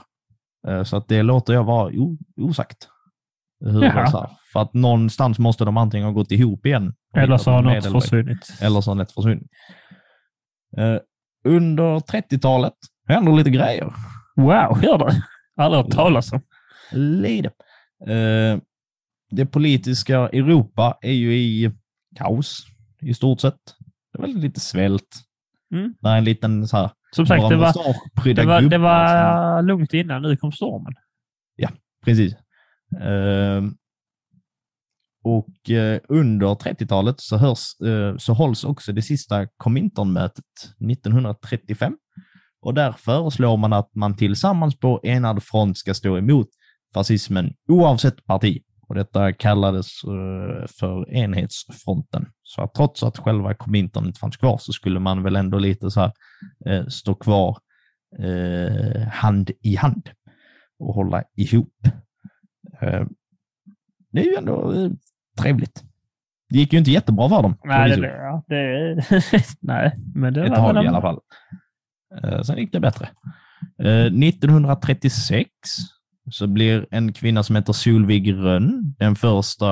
Eh, 0.67 0.83
så 0.83 0.97
att 0.97 1.07
det 1.07 1.21
låter 1.23 1.53
jag 1.53 1.63
vara 1.63 1.91
osagt. 2.37 2.89
Hur 3.65 3.81
det 3.81 4.07
så 4.11 4.19
här, 4.19 4.29
för 4.53 4.59
att 4.59 4.73
någonstans 4.73 5.39
måste 5.39 5.65
de 5.65 5.77
antingen 5.77 6.05
ha 6.07 6.13
gått 6.13 6.31
ihop 6.31 6.65
igen. 6.65 6.93
Eller 7.15 7.37
så 7.37 7.51
har 7.51 7.61
något 7.61 7.91
försvunnit. 7.91 8.53
Eller 8.61 8.81
så 8.81 8.91
har 8.91 8.95
något 8.95 9.11
försvunnit. 9.11 9.47
Eh, 10.77 10.97
under 11.45 11.99
30-talet 11.99 12.73
händer 13.07 13.33
lite 13.33 13.49
grejer. 13.49 13.93
Wow, 14.35 14.83
gör 14.83 14.97
det? 14.97 15.23
Aldrig 15.55 15.83
hört 15.83 15.93
talas 15.93 16.33
om. 16.33 16.41
Lite. 16.91 17.51
Eh, 18.07 18.57
det 19.31 19.45
politiska 19.45 20.17
Europa 20.17 20.97
är 21.01 21.11
ju 21.13 21.33
i 21.33 21.71
kaos 22.17 22.65
i 23.01 23.13
stort 23.13 23.41
sett. 23.41 23.59
Det 24.13 24.19
är 24.19 24.21
väl 24.21 24.37
lite 24.37 24.59
svält. 24.59 25.23
Mm. 25.73 25.93
Det 26.01 26.09
är 26.09 26.17
en 26.17 26.23
liten 26.23 26.67
så 26.67 26.77
här, 26.77 26.89
Som 27.15 27.25
sagt, 27.25 27.49
det 27.49 27.55
var, 27.55 28.33
det 28.33 28.45
var, 28.45 28.61
det 28.61 28.77
var 28.77 29.61
lugnt 29.61 29.93
innan. 29.93 30.21
Nu 30.21 30.37
kom 30.37 30.51
stormen. 30.51 30.93
Precis. 32.05 32.35
Ehm, 33.01 33.75
och 35.23 35.69
eh, 35.69 35.99
under 36.09 36.47
30-talet 36.47 37.19
så, 37.19 37.37
hörs, 37.37 37.81
eh, 37.85 38.17
så 38.17 38.33
hålls 38.33 38.63
också 38.63 38.93
det 38.93 39.01
sista 39.01 39.47
Kominternmötet 39.57 40.45
1935. 40.91 41.97
Och 42.63 42.73
där 42.73 42.91
föreslår 42.91 43.57
man 43.57 43.73
att 43.73 43.95
man 43.95 44.15
tillsammans 44.15 44.79
på 44.79 44.99
enad 45.03 45.43
front 45.43 45.77
ska 45.77 45.93
stå 45.93 46.17
emot 46.17 46.47
fascismen 46.93 47.53
oavsett 47.67 48.25
parti. 48.25 48.61
Och 48.87 48.95
detta 48.95 49.33
kallades 49.33 50.03
eh, 50.03 50.67
för 50.79 51.13
enhetsfronten. 51.13 52.25
Så 52.43 52.61
att 52.61 52.73
trots 52.73 53.03
att 53.03 53.17
själva 53.17 53.53
Komintern 53.53 54.05
inte 54.05 54.19
fanns 54.19 54.37
kvar 54.37 54.57
så 54.57 54.73
skulle 54.73 54.99
man 54.99 55.23
väl 55.23 55.35
ändå 55.35 55.57
lite 55.57 55.91
så 55.91 55.99
här 55.99 56.11
eh, 56.65 56.87
stå 56.87 57.15
kvar 57.15 57.57
eh, 58.19 59.07
hand 59.07 59.51
i 59.61 59.75
hand 59.75 60.09
och 60.79 60.93
hålla 60.93 61.23
ihop. 61.35 61.73
Det 64.11 64.21
är 64.21 64.25
ju 64.25 64.35
ändå 64.35 64.73
trevligt. 65.41 65.83
Det 66.49 66.57
gick 66.57 66.73
ju 66.73 66.79
inte 66.79 66.91
jättebra 66.91 67.29
för 67.29 67.41
dem. 67.41 67.57
Nej, 67.63 67.97
det, 67.97 68.07
ja, 68.07 68.43
det, 68.47 68.95
nej, 69.59 69.99
men 70.15 70.33
det 70.33 70.43
Ett 70.43 70.49
var 70.49 70.55
tag 70.55 70.73
väl 70.73 70.85
i 70.85 70.87
alla 70.87 71.01
fall. 71.01 71.19
Eh, 72.23 72.41
Sen 72.41 72.57
gick 72.57 72.71
det 72.71 72.79
bättre. 72.79 73.09
Eh, 73.83 74.05
1936 74.05 75.49
så 76.31 76.47
blir 76.47 76.87
en 76.91 77.13
kvinna 77.13 77.43
som 77.43 77.55
heter 77.55 77.73
Solvig 77.73 78.33
Rönn 78.33 78.95
den 78.99 79.15
första 79.15 79.67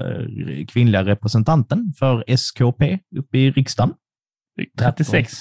eh, 0.00 0.66
kvinnliga 0.66 1.04
representanten 1.04 1.92
för 1.98 2.24
SKP 2.26 2.98
uppe 3.16 3.38
i 3.38 3.50
riksdagen. 3.50 3.94
36. 4.78 5.32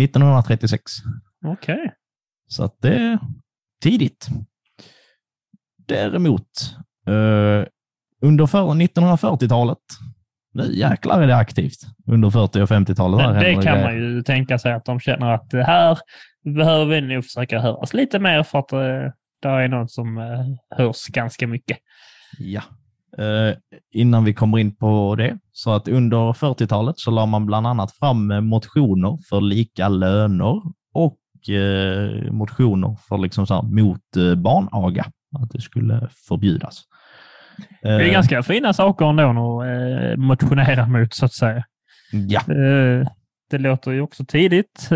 1936. 0.00 0.82
Okej. 1.46 1.92
Så 2.48 2.64
att 2.64 2.76
det 2.80 2.94
är 2.94 3.18
tidigt. 3.82 4.28
Däremot, 5.88 6.48
eh, 7.06 7.66
under 8.22 8.46
för 8.46 8.74
1940-talet, 8.74 9.78
nu 10.58 10.74
jäklar 10.74 11.22
är 11.22 11.26
det 11.26 11.36
aktivt. 11.36 11.78
Under 12.06 12.30
40 12.30 12.60
och 12.60 12.68
50-talet. 12.68 13.26
Men 13.26 13.34
där 13.34 13.40
det 13.40 13.46
händer 13.46 13.62
kan 13.62 13.82
man 13.82 13.94
ju 13.94 14.22
tänka 14.22 14.58
sig 14.58 14.72
att 14.72 14.84
de 14.84 15.00
känner 15.00 15.34
att 15.34 15.50
det 15.50 15.64
här 15.64 15.98
behöver 16.54 16.84
vi 16.84 17.00
nog 17.00 17.24
försöka 17.24 17.60
höras 17.60 17.94
lite 17.94 18.18
mer 18.18 18.42
för 18.42 18.58
att 18.58 18.72
eh, 18.72 18.78
där 19.42 19.58
är 19.58 19.68
någon 19.68 19.88
som 19.88 20.18
eh, 20.18 20.78
hörs 20.78 21.06
ganska 21.06 21.46
mycket. 21.46 21.78
Ja. 22.38 22.62
Eh, 23.18 23.56
innan 23.92 24.24
vi 24.24 24.34
kommer 24.34 24.58
in 24.58 24.76
på 24.76 25.14
det, 25.14 25.38
så 25.52 25.72
att 25.72 25.88
under 25.88 26.32
40-talet 26.32 26.98
så 26.98 27.10
la 27.10 27.26
man 27.26 27.46
bland 27.46 27.66
annat 27.66 27.92
fram 27.92 28.46
motioner 28.46 29.18
för 29.28 29.40
lika 29.40 29.88
löner 29.88 30.62
och 30.92 31.18
motioner 32.30 32.96
för 33.08 33.18
liksom 33.18 33.46
så 33.46 33.54
här, 33.54 33.62
mot 33.62 34.36
barnaga, 34.36 35.06
att 35.42 35.50
det 35.50 35.60
skulle 35.60 36.08
förbjudas. 36.28 36.84
Det 37.82 37.88
är 37.88 38.00
Eh, 38.00 38.12
ganska 38.12 38.42
fina 38.42 38.72
saker 38.72 39.04
ändå 39.10 39.60
att 39.60 39.66
eh, 39.66 40.16
motionera 40.16 40.86
mot, 40.86 41.14
så 41.14 41.24
att 41.24 41.32
säga. 41.32 41.64
Ja, 42.12 42.40
Eh, 42.40 43.08
det 43.50 43.58
låter 43.58 43.90
ju 43.92 44.00
också 44.00 44.24
tidigt 44.24 44.88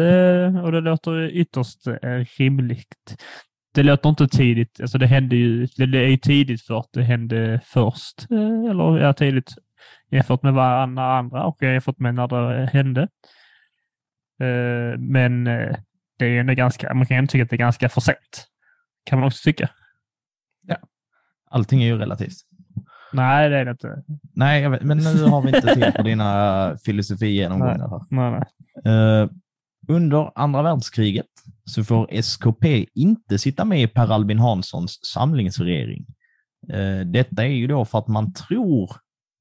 och 0.64 0.72
det 0.72 0.80
låter 0.80 1.30
ytterst 1.30 1.78
rimligt. 2.38 3.16
Det 3.74 3.82
låter 3.82 4.08
inte 4.08 4.28
tidigt, 4.28 4.80
alltså 4.80 4.98
det 4.98 5.06
hände 5.06 5.36
ju, 5.36 5.66
det 5.66 5.98
är 5.98 6.08
ju 6.08 6.16
tidigt 6.16 6.62
för 6.62 6.78
att 6.78 6.88
det 6.92 7.02
hände 7.02 7.60
först, 7.64 8.26
eller 8.70 8.98
ja, 8.98 9.12
tidigt 9.12 9.54
jämfört 10.10 10.42
med 10.42 10.52
varandra 10.54 11.18
andra 11.18 11.44
och 11.44 11.62
jämfört 11.62 11.98
med 11.98 12.14
när 12.14 12.28
det 12.28 12.66
hände. 12.72 13.08
Men 14.98 15.44
det 16.18 16.24
är 16.24 16.28
ju 16.28 16.38
ändå 16.38 16.54
ganska, 16.54 16.94
man 16.94 17.06
kan 17.06 17.20
ju 17.20 17.26
tycka 17.26 17.42
att 17.42 17.50
det 17.50 17.56
är 17.56 17.58
ganska 17.58 17.88
för 17.88 18.00
sent. 18.00 18.46
Kan 19.04 19.18
man 19.18 19.26
också 19.26 19.44
tycka. 19.44 19.70
allting 21.50 21.82
är 21.82 21.86
ju 21.86 21.98
relativt. 21.98 22.36
Nej, 23.12 23.48
det 23.48 23.56
är 23.56 23.64
det 23.64 23.70
inte. 23.70 24.02
Nej, 24.34 24.68
vet, 24.68 24.82
men 24.82 24.98
nu 24.98 25.24
har 25.24 25.42
vi 25.42 25.56
inte 25.56 25.74
tid 25.74 25.94
på 25.96 26.02
dina 26.02 26.76
filosofi-genomgångar. 26.84 27.88
här. 27.88 28.00
Nej, 28.10 28.44
nej. 28.84 29.22
Eh, 29.22 29.28
under 29.88 30.30
andra 30.34 30.62
världskriget 30.62 31.26
så 31.64 31.84
får 31.84 32.08
SKP 32.10 32.86
inte 32.94 33.38
sitta 33.38 33.64
med 33.64 33.82
i 33.82 33.86
Per 33.86 34.12
Albin 34.12 34.38
Hanssons 34.38 35.00
samlingsregering. 35.04 36.06
Eh, 36.72 37.06
detta 37.06 37.42
är 37.42 37.48
ju 37.48 37.66
då 37.66 37.84
för 37.84 37.98
att 37.98 38.08
man 38.08 38.32
tror 38.32 38.90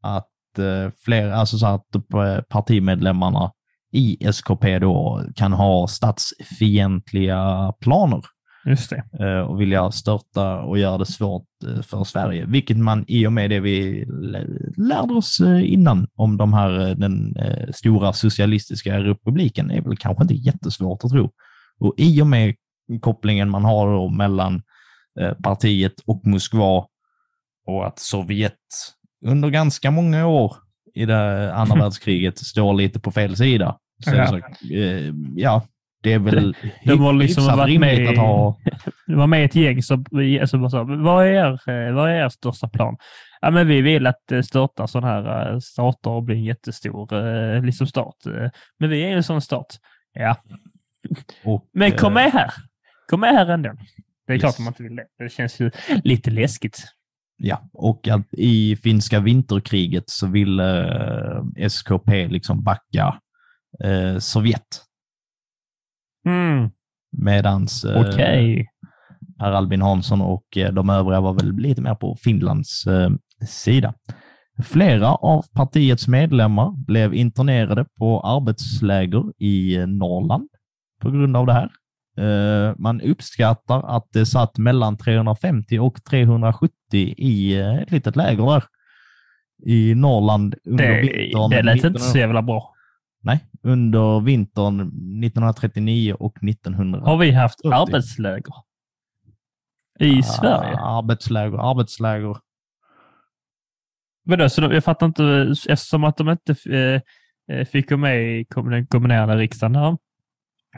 att 0.02 0.60
eh, 0.60 0.92
fler, 1.06 1.30
alltså 1.30 1.58
så 1.58 1.66
att 1.66 1.96
eh, 1.96 2.42
partimedlemmarna 2.50 3.52
i 3.92 4.28
SKP 4.28 4.80
då 4.80 5.24
kan 5.36 5.54
ha 5.54 5.88
statsfientliga 5.88 7.74
planer 7.80 8.22
Just 8.66 8.90
det. 8.90 9.04
eh, 9.20 9.40
och 9.40 9.62
vilja 9.62 9.92
störta 9.92 10.62
och 10.62 10.78
göra 10.78 10.98
det 10.98 11.06
svårt 11.06 11.48
eh, 11.68 11.82
för 11.82 12.04
Sverige, 12.04 12.46
vilket 12.46 12.78
man 12.78 13.06
i 13.08 13.28
och 13.28 13.34
med 13.34 13.50
det 13.50 13.60
vi 13.60 14.06
lärde 14.78 15.14
oss 15.14 15.40
eh, 15.40 15.74
innan 15.74 16.08
om 16.16 16.38
de 16.38 16.54
här, 16.54 16.96
den 16.96 17.36
stora 17.74 18.14
socialistiska 18.14 19.00
republiken 19.00 19.72
är 19.72 19.82
väl 19.82 19.98
kanske 19.98 20.24
inte 20.24 20.34
jättesvårt 20.34 21.04
att 21.04 21.12
tro. 21.12 21.32
Och 21.80 21.94
i 21.98 22.22
och 22.22 22.28
med 22.28 22.56
kopplingen 23.02 23.50
man 23.50 23.66
har 23.66 24.18
mellan 24.18 24.62
partiet 25.44 25.94
och 26.06 26.28
Moskva 26.28 26.86
och 27.68 27.88
att 27.88 28.00
Sovjet 28.00 28.54
under 29.26 29.50
ganska 29.50 29.92
många 29.92 30.28
år 30.28 30.56
i 30.94 31.06
det 31.06 31.54
andra 31.54 31.76
världskriget 31.80 32.38
står 32.40 32.74
lite 32.74 33.00
på 33.00 33.12
fel 33.12 33.36
sida. 33.36 33.78
Så, 34.04 34.12
det 34.12 34.28
så, 34.28 34.40
ja, 35.36 35.66
det 36.04 36.14
är 36.14 36.20
väl 36.20 36.56
de 36.86 37.00
har 37.00 37.14
liksom 37.14 37.44
hyfsat 37.44 37.68
rimligt 37.68 38.10
att 38.10 38.18
ha 38.18 38.58
Det 39.08 39.16
var 39.16 39.28
med 39.28 39.46
ett 39.46 39.56
gäng 39.56 39.84
som 39.84 40.06
alltså, 40.42 40.70
sa, 40.70 40.84
vad 40.84 41.26
är, 41.26 41.32
er, 41.32 41.88
eh, 41.88 41.94
vad 41.94 42.10
är 42.10 42.16
er 42.26 42.30
största 42.30 42.68
plan? 42.70 42.98
Ja, 43.42 43.52
men 43.52 43.68
vi 43.68 43.82
vill 43.82 44.08
att 44.08 44.32
eh, 44.32 44.42
störta 44.42 44.88
sådana 44.88 45.08
här 45.08 45.52
eh, 45.54 45.60
stater 45.60 46.10
och 46.10 46.24
bli 46.24 46.36
en 46.36 46.44
jättestor 46.44 47.62
liksom 47.62 47.88
stat. 47.88 48.16
Men 48.80 48.90
vi 48.90 49.02
är 49.04 49.10
en 49.16 49.24
sån 49.24 49.42
stat. 49.42 49.80
Ja, 50.14 50.36
Och, 51.44 51.70
men 51.74 51.92
kom 51.92 52.14
med 52.14 52.32
här. 52.32 52.52
Kom 53.10 53.20
med 53.20 53.30
här 53.34 53.48
ändå. 53.48 53.70
Det 54.28 54.34
är 54.34 54.36
Yes. 54.36 54.42
klart 54.42 54.54
att 54.54 54.60
man 54.60 54.68
inte 54.68 54.84
vill 54.84 54.96
det. 54.96 55.06
Det 55.20 55.30
känns 55.32 55.60
ju 55.60 55.72
lite 56.04 56.32
läskigt. 56.32 56.84
Ja, 57.38 57.70
och 57.74 58.08
att 58.08 58.34
i 58.34 58.76
finska 58.76 59.20
vinterkriget 59.20 60.04
så 60.10 60.28
ville 60.28 60.90
SKP 61.58 62.28
liksom 62.28 62.64
backa 62.64 63.20
eh, 63.84 64.18
Sovjet. 64.18 64.62
Mm, 66.26 66.70
Medans 67.18 67.86
eh, 67.86 68.02
Okej. 68.02 68.68
Per 69.40 69.52
Albin 69.52 69.82
Hansson 69.82 70.22
och 70.22 70.58
eh, 70.58 70.74
de 70.74 70.90
övriga 70.90 71.22
var 71.22 71.34
väl 71.34 71.52
lite 71.58 71.82
mer 71.82 71.96
på 71.96 72.16
Finlands 72.24 72.88
eh, 72.88 73.10
sida. 73.48 73.94
Flera 74.64 75.08
av 75.16 75.46
partiets 75.56 76.08
medlemmar 76.08 76.86
blev 76.88 77.14
internerade 77.14 77.86
på 78.00 78.22
arbetsläger 78.22 79.24
i 79.44 79.78
Norrland 79.88 80.50
på 81.02 81.12
grund 81.12 81.38
av 81.38 81.46
det 81.46 81.54
här. 81.54 81.70
Man 82.78 83.02
uppskattar 83.02 83.96
att 83.98 84.08
det 84.14 84.26
satt 84.26 84.58
mellan 84.58 84.98
350 84.98 85.80
och 85.80 86.04
370 86.04 86.72
i 87.18 87.56
ett 87.56 87.92
litet 87.92 88.16
läger 88.16 88.46
där 88.46 88.64
i 89.66 89.96
Norrland 89.96 90.56
under 90.66 90.88
Det, 90.88 91.02
vintern. 91.02 91.50
det 91.50 91.62
lät 91.62 91.76
inte 91.76 91.88
1900 91.88 92.00
så 92.00 92.18
jävla 92.18 92.42
bra. 92.42 92.74
Nej, 93.24 93.40
under 93.64 94.20
vintern 94.20 94.80
1939 95.24 96.14
och 96.20 96.44
1900. 96.44 97.02
Har 97.06 97.18
vi 97.18 97.32
haft 97.32 97.62
40. 97.62 97.74
arbetsläger? 97.76 98.54
I 100.00 100.24
Sverige? 100.24 100.78
Ah, 100.80 100.98
Arbetsläger, 101.00 101.72
arbetsläger. 101.72 102.38
Vadå, 104.24 104.50
så 104.50 104.62
de, 104.62 104.72
jag 104.72 104.84
fattar 104.84 105.06
inte, 105.06 105.54
eftersom 105.70 106.04
att 106.04 106.18
de 106.18 106.30
inte 106.30 106.56
eh, 106.70 107.02
eh, 107.58 107.66
fick 107.66 107.90
gå 107.90 107.98
med 107.98 108.40
i 108.40 108.46
den 108.56 108.88
kombinerade 108.88 109.36
riksdagen 109.38 109.76
här, 109.76 109.98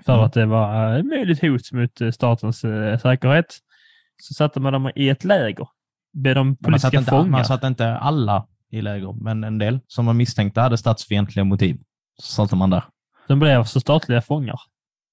för 0.05 0.13
Mm. 0.13 0.25
att 0.25 0.33
det 0.33 0.45
var 0.45 0.97
ett 0.99 1.05
möjligt 1.05 1.41
hot 1.41 1.71
mot 1.71 2.01
eh, 2.01 2.11
statens 2.11 2.63
eh, 2.63 2.97
säkerhet, 2.99 3.57
så 4.21 4.33
satte 4.33 4.59
man 4.59 4.73
dem 4.73 4.91
i 4.95 5.09
ett 5.09 5.23
läger. 5.23 5.67
Blev 6.13 6.35
de 6.35 6.47
Man 6.47 6.55
politiska 6.55 6.87
satte, 6.87 6.97
inte, 6.97 7.09
fångar? 7.09 7.29
man 7.29 7.45
satte 7.45 7.67
inte 7.67 7.95
alla 7.97 8.47
i 8.71 8.81
läger, 8.81 9.13
men 9.23 9.43
en 9.43 9.57
del 9.57 9.79
som 9.87 10.05
man 10.05 10.17
misstänkte 10.17 10.61
hade 10.61 10.77
statsfientliga 10.77 11.43
motiv. 11.43 11.77
Så 12.17 12.31
satte 12.33 12.55
man 12.55 12.69
där. 12.69 12.83
De 13.27 13.39
blev 13.39 13.59
alltså 13.59 13.79
statliga 13.79 14.21
fångar? 14.21 14.59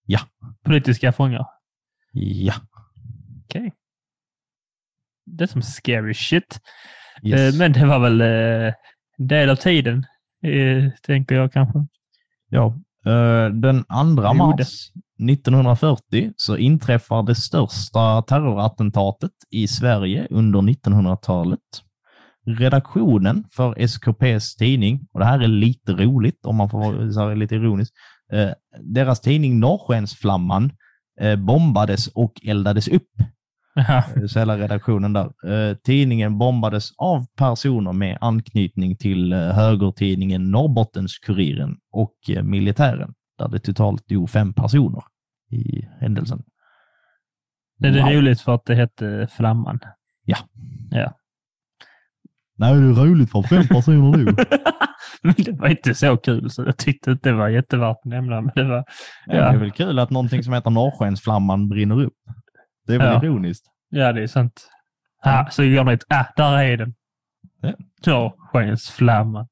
Ja. 0.06 0.20
Politiska 0.64 1.12
fångar? 1.12 1.46
Ja. 2.12 2.54
Okej. 3.44 3.72
Det 5.26 5.44
är 5.44 5.48
som 5.48 5.62
scary 5.62 6.14
shit. 6.14 6.60
Yes. 7.22 7.54
Eh, 7.54 7.58
men 7.58 7.72
det 7.72 7.86
var 7.86 7.98
väl 7.98 8.20
eh, 8.20 8.74
en 9.18 9.26
del 9.26 9.50
av 9.50 9.56
tiden, 9.56 10.06
eh, 10.42 10.90
tänker 11.02 11.34
jag 11.34 11.52
kanske. 11.52 11.86
ja. 12.48 12.66
Eh, 13.06 13.48
Den 13.50 13.84
2 13.84 13.94
Gjorde. 14.14 14.34
mars 14.34 14.90
1940 15.30 16.32
så 16.36 16.56
inträffar 16.56 17.22
det 17.22 17.34
största 17.34 18.22
terrorattentatet 18.22 19.30
i 19.50 19.68
Sverige 19.68 20.26
under 20.30 20.60
1900-talet. 20.60 21.60
Redaktionen 22.46 23.44
för 23.52 23.86
SKPs 23.86 24.56
tidning, 24.56 25.06
och 25.12 25.20
det 25.20 25.26
här 25.26 25.40
är 25.40 25.48
lite 25.48 25.92
roligt 25.92 26.46
om 26.46 26.56
man 26.56 26.70
får 26.70 27.14
vara 27.16 27.34
lite 27.34 27.54
ironisk, 27.54 27.92
eh, 28.32 28.50
deras 28.80 29.20
tidning 29.20 29.60
Norrskensflamman 29.60 30.72
eh, 31.20 31.36
bombades 31.36 32.06
och 32.08 32.32
eldades 32.44 32.88
upp. 32.88 33.08
Jaha. 33.74 34.04
så 34.28 34.38
hela 34.38 34.58
redaktionen 34.58 35.12
där. 35.12 35.24
Eh, 35.46 35.76
tidningen 35.76 36.38
bombades 36.38 36.90
av 36.98 37.26
personer 37.36 37.92
med 37.92 38.18
anknytning 38.20 38.96
till 38.96 39.32
eh, 39.32 39.38
högertidningen 39.38 40.50
Norrbottens-Kuriren 40.54 41.76
och 41.92 42.14
eh, 42.28 42.42
militären, 42.42 43.14
där 43.38 43.48
det 43.48 43.58
totalt 43.58 44.08
dog 44.08 44.30
fem 44.30 44.52
personer 44.52 45.02
i 45.50 45.82
händelsen. 46.00 46.42
Det 47.78 47.88
är 47.88 47.92
Wow. 47.92 48.12
roligt 48.12 48.40
för 48.40 48.54
att 48.54 48.64
det 48.64 48.74
hette 48.74 49.28
Flamman. 49.36 49.78
Nej, 52.60 52.74
det 52.74 52.86
är 53.00 53.04
roligt 53.04 53.30
för 53.30 53.42
fem 53.42 53.68
personer 53.68 54.24
dog. 54.24 54.38
Men 55.22 55.34
det 55.38 55.52
var 55.52 55.68
inte 55.68 55.94
så 55.94 56.16
kul, 56.16 56.50
så 56.50 56.62
jag 56.62 56.76
tyckte 56.76 57.10
inte 57.10 57.28
det 57.28 57.34
var 57.36 57.48
jättevärt 57.48 57.96
att 57.96 58.04
nämna. 58.04 58.40
Men 58.40 58.52
det 58.54 58.64
var, 58.64 58.84
Ja. 59.26 59.34
Det 59.34 59.38
är 59.38 59.56
väl 59.56 59.70
kul 59.70 59.98
att 59.98 60.10
någonting 60.10 60.42
som 60.44 60.52
heter 60.52 60.70
Norrskensflamman 60.70 61.68
brinner 61.68 62.02
upp. 62.02 62.12
Det 62.86 62.94
är 62.94 62.98
väl 62.98 63.12
Ja. 63.14 63.24
ironiskt. 63.24 63.64
ja, 63.90 64.12
det 64.12 64.22
är 64.22 64.26
sant. 64.26 64.66
Ah, 65.22 65.50
så 65.50 65.62
går 65.62 65.84
man 65.84 65.94
dit, 65.94 66.04
ah, 66.08 66.24
där 66.36 66.58
är 66.58 66.76
den. 66.76 66.94
Ja. 67.62 67.72
Norrskensflamman. 68.06 69.46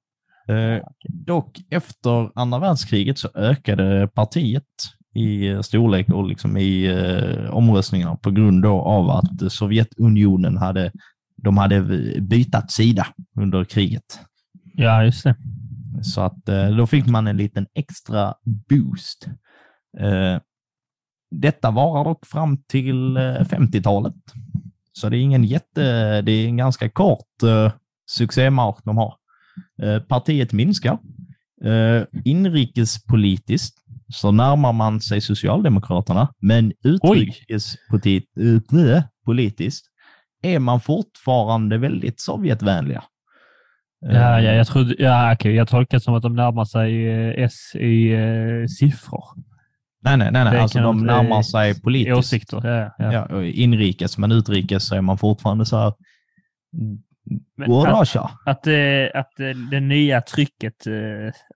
Eh, 0.49 0.83
dock 1.09 1.59
efter 1.71 2.31
andra 2.41 2.59
världskriget 2.59 3.19
så 3.19 3.29
ökade 3.35 4.09
partiet 4.15 4.65
i 5.15 5.63
storlek 5.63 6.09
och 6.09 6.29
liksom 6.29 6.57
i 6.57 6.85
eh, 6.87 7.51
omröstningar 7.51 8.17
på 8.17 8.31
grund 8.31 8.67
av 8.67 9.11
att 9.11 9.53
Sovjetunionen 9.53 10.57
hade, 10.57 10.93
de 11.43 11.57
hade 11.57 11.81
bytt 12.21 12.71
sida 12.71 13.07
under 13.37 13.65
kriget. 13.65 14.21
Ja, 14.75 15.05
just 15.05 15.25
det. 15.25 15.37
Så 16.03 16.21
att 16.21 16.49
eh, 16.49 16.77
då 16.77 16.87
fick 16.87 17.07
man 17.07 17.27
en 17.27 17.37
liten 17.37 17.67
extra 17.75 18.35
boost. 18.69 19.27
Eh, 19.99 20.41
detta 21.31 21.71
varar 21.71 22.05
dock 22.05 22.27
fram 22.27 22.63
till 22.63 23.17
eh, 23.17 23.21
50-talet. 23.21 24.15
Så 24.93 25.09
det 25.09 25.17
är 25.17 25.21
ingen 25.21 25.45
jätte, 25.45 26.23
det 26.23 26.33
är 26.33 26.47
en 26.47 26.57
ganska 26.57 26.89
kort 26.89 27.43
eh, 27.43 27.73
succémarsch 28.11 28.81
de 28.85 28.97
har. 28.97 29.15
Eh, 29.83 30.03
partiet 30.03 30.53
minskar. 30.53 30.99
Eh, 31.65 32.03
inrikespolitiskt 32.25 33.79
så 34.09 34.33
närmar 34.33 34.73
man 34.73 35.01
sig 35.01 35.21
Socialdemokraterna, 35.21 36.35
men 36.41 36.73
utrikespolitiskt 36.83 39.13
politiskt, 39.25 39.88
är 40.43 40.59
man 40.59 40.81
fortfarande 40.81 41.79
väldigt 41.79 42.21
Sovjetvänliga. 42.21 43.05
Ja, 44.01 44.41
ja, 44.41 44.51
Eh, 44.51 44.57
jag, 44.57 44.67
trodde, 44.67 44.95
ja, 44.99 45.33
okej, 45.33 45.55
jag 45.55 45.69
tolkar 45.69 45.97
det 45.97 46.01
som 46.01 46.15
att 46.15 46.23
de 46.23 46.37
närmar 46.37 46.65
sig 46.65 47.09
eh, 47.09 47.45
S 47.45 47.75
i 47.75 48.13
eh, 48.13 48.67
siffror. 48.79 49.25
Nej, 50.03 50.17
nej, 50.17 50.33
nej, 50.33 50.45
nej. 50.45 50.59
alltså 50.59 50.79
de 50.79 51.07
närmar 51.07 51.43
sig 51.43 51.81
politiskt. 51.81 52.19
åsikter. 52.19 52.61
Ja, 52.65 52.95
ja. 52.99 53.13
Ja, 53.13 53.43
inrikes, 53.43 54.19
men 54.19 54.33
utrikes 54.33 54.87
så 54.87 54.95
är 54.95 55.01
man 55.01 55.19
fortfarande 55.19 55.67
så 55.67 55.77
här. 55.77 55.93
Men 57.57 57.69
God 57.69 57.89
att, 57.89 58.17
att, 58.47 58.67
eh, 58.67 58.75
att 59.15 59.41
eh, 59.41 59.49
det 59.71 59.81
nya 59.81 60.21
trycket 60.21 60.87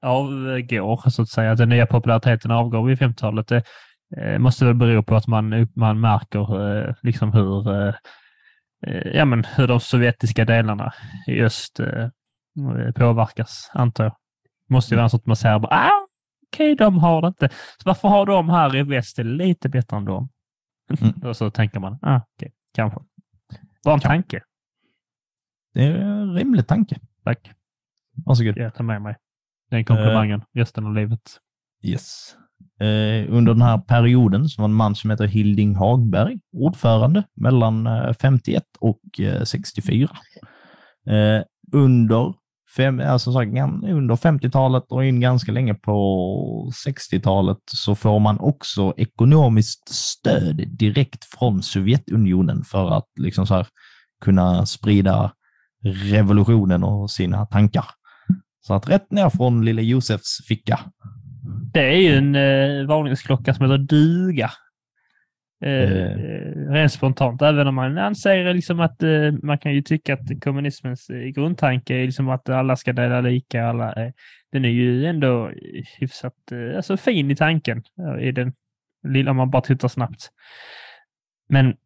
avgår, 0.03 1.11
så 1.11 1.23
att 1.23 1.29
säga, 1.29 1.53
att 1.53 1.59
den 1.59 1.69
nya 1.69 1.87
populariteten 1.87 2.51
avgår 2.51 2.87
vid 2.87 2.99
50-talet, 2.99 3.47
det 3.49 3.63
måste 4.39 4.65
väl 4.65 4.75
bero 4.75 5.03
på 5.03 5.17
att 5.17 5.27
man, 5.27 5.69
man 5.77 6.01
märker 6.01 7.07
liksom 7.07 7.33
hur, 7.33 7.95
ja, 9.15 9.25
men 9.25 9.45
hur 9.45 9.67
de 9.67 9.81
sovjetiska 9.81 10.45
delarna 10.45 10.93
i 11.27 11.43
öst 11.43 11.81
eh, 11.81 12.09
påverkas, 12.95 13.71
antar 13.75 14.05
jag. 14.05 14.17
Det 14.69 14.75
måste 14.75 14.95
ju 14.95 14.99
vara 14.99 15.09
så 15.09 15.17
att 15.17 15.27
man 15.27 15.37
säger 15.37 15.59
bara, 15.59 15.75
ah, 15.75 16.07
okej, 16.47 16.77
de 16.77 16.99
har 16.99 17.23
det 17.23 17.29
inte. 17.29 17.49
Så 17.49 17.83
varför 17.85 18.09
har 18.09 18.27
de 18.27 18.49
här 18.49 18.77
i 18.77 18.83
väst 18.83 19.17
det 19.17 19.25
lite 19.25 19.69
bättre 19.69 19.97
än 19.97 20.05
dem? 20.05 20.29
Mm. 21.01 21.15
Och 21.29 21.37
så 21.37 21.51
tänker 21.51 21.81
man, 21.81 21.99
ah, 22.03 22.21
okej, 22.35 22.53
kanske. 22.75 23.01
Bara 23.85 23.95
en 23.95 24.01
tanke. 24.01 24.43
Det 25.75 25.85
är 25.85 25.95
en 25.95 26.35
rimlig 26.35 26.67
tanke. 26.67 27.01
Tack. 27.25 27.51
Varsågod. 28.27 28.57
Jag 28.57 28.75
tar 28.75 28.85
med 28.85 29.03
mig 29.03 29.17
den 29.71 29.85
komplimangen 29.85 30.43
resten 30.55 30.87
av 30.87 30.95
livet. 30.95 31.39
Yes. 31.83 32.37
Eh, 32.81 33.35
under 33.35 33.53
den 33.53 33.63
här 33.63 33.79
perioden 33.79 34.49
så 34.49 34.63
var 34.63 34.69
en 34.69 34.75
man 34.75 34.95
som 34.95 35.11
heter 35.11 35.27
Hilding 35.27 35.75
Hagberg 35.77 36.39
ordförande 36.53 37.23
mellan 37.37 37.87
eh, 37.87 38.13
51 38.23 38.63
och 38.81 39.21
eh, 39.21 39.43
64. 39.43 40.09
Eh, 41.07 41.43
under, 41.73 42.35
fem, 42.77 43.01
alltså, 43.01 43.33
sagt, 43.33 43.51
under 43.85 44.17
50-talet 44.17 44.85
och 44.89 45.05
in 45.05 45.21
ganska 45.21 45.53
länge 45.53 45.75
på 45.75 46.71
60-talet 46.87 47.59
så 47.67 47.95
får 47.95 48.19
man 48.19 48.39
också 48.39 48.95
ekonomiskt 48.97 49.89
stöd 49.89 50.77
direkt 50.79 51.25
från 51.25 51.63
Sovjetunionen 51.63 52.65
för 52.65 52.91
att 52.91 53.09
liksom 53.21 53.47
så 53.47 53.55
här, 53.55 53.67
kunna 54.25 54.67
sprida 54.67 55.33
revolutionen 55.85 56.85
och 56.85 57.11
sina 57.11 57.47
tankar. 57.47 57.85
Så 58.67 58.75
att 58.75 58.89
rätt 58.89 59.11
ner 59.11 59.31
från 59.31 59.65
lille 59.65 59.83
Josefs 59.83 60.47
ficka. 60.49 60.81
Det 61.73 61.81
är 61.81 61.97
ju 61.97 62.17
en 62.17 62.35
eh, 62.35 62.87
varningsklocka 62.87 63.55
som 63.55 63.71
heter 63.71 63.79
duga. 63.79 64.51
Eh, 65.65 65.71
Eh. 65.71 66.13
eh, 66.13 66.73
rent 66.73 66.93
spontant, 66.93 67.43
även 67.43 67.67
om 67.67 67.75
man 67.75 67.99
anser 67.99 68.55
liksom 68.55 68.81
att 68.81 69.03
eh, 69.03 69.33
man 69.43 69.59
kan 69.59 69.75
ju 69.75 69.83
tycka 69.83 70.15
att 70.15 70.43
kommunismens 70.45 71.11
eh, 71.11 71.19
grundtanke 71.19 71.95
är 71.95 72.05
liksom 72.07 72.29
att 72.29 72.49
alla 72.49 72.77
ska 72.77 72.93
dela 72.93 73.21
lika. 73.21 73.67
Alla, 73.67 73.93
eh, 73.93 74.13
den 74.53 74.65
är 74.65 74.69
ju 74.69 75.07
ändå 75.07 75.51
hyfsat 75.99 76.35
alltså 76.77 76.97
fin 76.97 77.31
i 77.31 77.37
tanken, 77.37 77.83
i 78.21 78.33
den 78.33 78.53
lilla, 79.09 79.31
om 79.31 79.37
man 79.37 79.51
bara 79.51 79.63
tittar 79.63 79.89
snabbt. 79.89 80.31
Men 81.49 81.77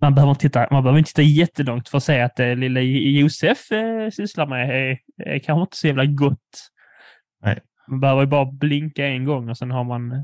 man 0.00 0.14
behöver 0.14 0.30
inte 0.30 0.42
titta, 0.42 0.68
man 0.70 0.82
behöver 0.82 0.98
inte 0.98 1.10
titta 1.10 1.22
jättelångt 1.22 1.88
för 1.88 1.98
att 1.98 2.04
se 2.04 2.20
att 2.20 2.36
det 2.36 2.54
lilla 2.54 2.80
Josef 2.80 3.72
eh, 3.72 4.10
sysslar 4.10 4.46
med 4.46 4.70
är, 4.70 4.98
är 5.16 5.38
kanske 5.38 5.60
inte 5.60 5.76
så 5.76 5.86
jävla 5.86 6.04
gott. 6.04 6.70
Man 7.88 8.00
behöver 8.00 8.22
ju 8.22 8.26
bara 8.26 8.52
blinka 8.52 9.06
en 9.06 9.24
gång 9.24 9.48
och 9.48 9.58
sen 9.58 9.70
har 9.70 9.84
man 9.84 10.12
eh, 10.12 10.22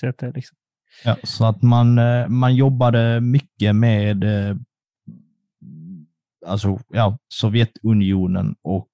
sett 0.00 0.18
det. 0.18 0.32
Liksom. 0.32 0.56
Ja, 1.04 1.16
så 1.22 1.44
att 1.44 1.62
man, 1.62 1.98
eh, 1.98 2.28
man 2.28 2.54
jobbade 2.54 3.20
mycket 3.20 3.76
med 3.76 4.24
eh, 4.24 4.56
alltså, 6.46 6.78
ja, 6.88 7.18
Sovjetunionen 7.28 8.56
och 8.62 8.86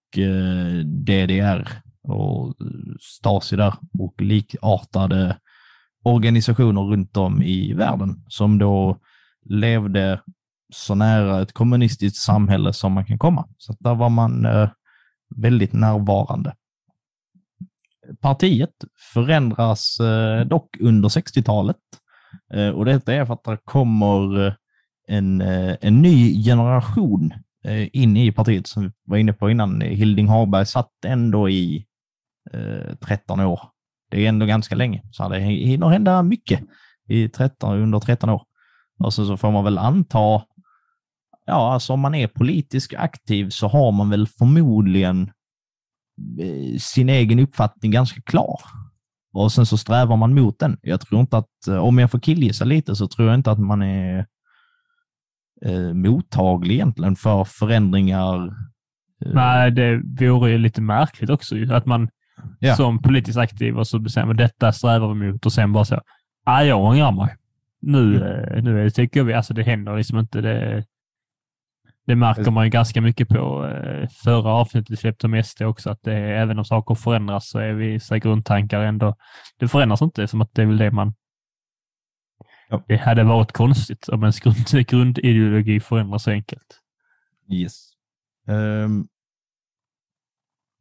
DDR 0.84 1.68
och 2.02 2.54
Stasi 3.00 3.56
där 3.56 3.74
och 3.98 4.22
likartade 4.22 5.36
organisationer 6.02 6.82
runt 6.82 7.16
om 7.16 7.42
i 7.42 7.72
världen 7.72 8.24
som 8.28 8.58
då 8.58 8.98
levde 9.44 10.20
så 10.72 10.94
nära 10.94 11.42
ett 11.42 11.52
kommunistiskt 11.52 12.18
samhälle 12.18 12.72
som 12.72 12.92
man 12.92 13.04
kan 13.04 13.18
komma. 13.18 13.48
Så 13.58 13.72
att 13.72 13.78
där 13.80 13.94
var 13.94 14.08
man 14.08 14.46
eh, 14.46 14.68
väldigt 15.36 15.72
närvarande. 15.72 16.54
Partiet 18.20 18.84
förändras 19.14 20.00
eh, 20.00 20.46
dock 20.46 20.76
under 20.80 21.08
60-talet 21.08 21.76
eh, 22.52 22.68
Och 22.68 22.84
detta 22.84 23.14
är 23.14 23.24
för 23.24 23.34
att 23.34 23.44
det 23.44 23.58
kommer 23.64 24.46
eh, 24.46 24.52
en, 25.08 25.40
en 25.80 26.02
ny 26.02 26.44
generation 26.44 27.32
in 27.92 28.16
i 28.16 28.32
partiet 28.32 28.66
som 28.66 28.82
vi 28.82 28.90
var 29.04 29.16
inne 29.16 29.32
på 29.32 29.50
innan. 29.50 29.80
Hilding 29.80 30.28
Hagberg 30.28 30.66
satt 30.66 31.04
ändå 31.06 31.48
i 31.50 31.86
13 33.00 33.40
år. 33.40 33.60
Det 34.10 34.24
är 34.24 34.28
ändå 34.28 34.46
ganska 34.46 34.74
länge, 34.74 35.02
så 35.10 35.28
det 35.28 35.38
hinner 35.40 35.88
hända 35.88 36.22
mycket 36.22 36.60
i 37.08 37.28
13, 37.28 37.78
under 37.78 38.00
13 38.00 38.30
år. 38.30 38.42
Och 38.98 39.14
så, 39.14 39.26
så 39.26 39.36
får 39.36 39.50
man 39.50 39.64
väl 39.64 39.78
anta, 39.78 40.42
ja, 41.46 41.72
alltså 41.72 41.92
om 41.92 42.00
man 42.00 42.14
är 42.14 42.26
politiskt 42.26 42.94
aktiv 42.94 43.50
så 43.50 43.68
har 43.68 43.92
man 43.92 44.10
väl 44.10 44.26
förmodligen 44.26 45.22
eh, 45.22 45.28
sin 46.78 47.08
egen 47.08 47.38
uppfattning 47.38 47.92
ganska 47.92 48.20
klar. 48.20 48.60
Och 49.32 49.52
sen 49.52 49.66
så 49.66 49.76
strävar 49.76 50.16
man 50.16 50.34
mot 50.34 50.58
den. 50.58 50.78
Jag 50.82 51.00
tror 51.00 51.20
inte 51.20 51.36
att, 51.38 51.66
eh, 51.68 51.76
om 51.76 51.98
jag 51.98 52.10
får 52.10 52.18
killgissa 52.18 52.64
lite, 52.64 52.96
så 52.96 53.08
tror 53.08 53.28
jag 53.28 53.34
inte 53.34 53.50
att 53.50 53.58
man 53.58 53.82
är 53.82 54.26
eh, 55.64 55.92
mottaglig 55.94 56.74
egentligen 56.74 57.16
för 57.16 57.44
förändringar. 57.44 58.46
eh, 58.46 59.32
Nej, 59.34 59.70
det 59.70 60.30
vore 60.30 60.50
ju 60.50 60.58
lite 60.58 60.80
märkligt 60.80 61.30
också 61.30 61.56
att 61.72 61.86
man 61.86 62.08
Ja. 62.58 62.76
som 62.76 63.02
politiskt 63.02 63.38
aktiv 63.38 63.78
och 63.78 63.86
så 63.86 63.98
bestämmer 63.98 64.34
detta 64.34 64.72
strävar 64.72 65.14
vi 65.14 65.32
mot 65.32 65.46
och 65.46 65.52
sen 65.52 65.72
bara 65.72 65.84
så, 65.84 66.00
ah, 66.44 66.62
jag 66.62 66.84
ångrar 66.84 67.12
mig. 67.12 67.36
Nu, 67.80 68.16
eh, 68.24 68.62
nu 68.62 68.90
tycker 68.90 69.22
vi, 69.24 69.32
alltså 69.34 69.54
det 69.54 69.62
händer 69.62 69.96
liksom 69.96 70.18
inte. 70.18 70.40
Det, 70.40 70.84
det 72.06 72.16
märker 72.16 72.50
man 72.50 72.64
ju 72.64 72.70
ganska 72.70 73.00
mycket 73.00 73.28
på 73.28 73.66
eh, 73.66 74.08
förra 74.08 74.50
avsnittet 74.50 74.90
vi 74.90 74.96
släppte 74.96 75.26
om 75.26 75.42
SD 75.42 75.62
också, 75.62 75.90
att 75.90 76.02
det, 76.02 76.14
även 76.14 76.58
om 76.58 76.64
saker 76.64 76.94
förändras 76.94 77.48
så 77.48 77.58
är 77.58 77.72
vissa 77.72 78.18
grundtankar 78.18 78.80
ändå, 78.80 79.14
det 79.58 79.68
förändras 79.68 80.02
inte, 80.02 80.28
som 80.28 80.40
att 80.40 80.54
det 80.54 80.62
är 80.62 80.66
väl 80.66 80.78
det 80.78 80.90
man 80.90 81.14
Ja. 82.68 82.84
Det 82.88 82.96
hade 82.96 83.24
varit 83.24 83.52
konstigt 83.52 84.08
om 84.08 84.22
ens 84.22 84.40
grund, 84.40 84.56
grundideologi 84.88 85.80
förändras 85.80 86.22
så 86.22 86.30
enkelt. 86.30 86.80
Yes. 87.52 87.92
Ehm, 88.48 89.06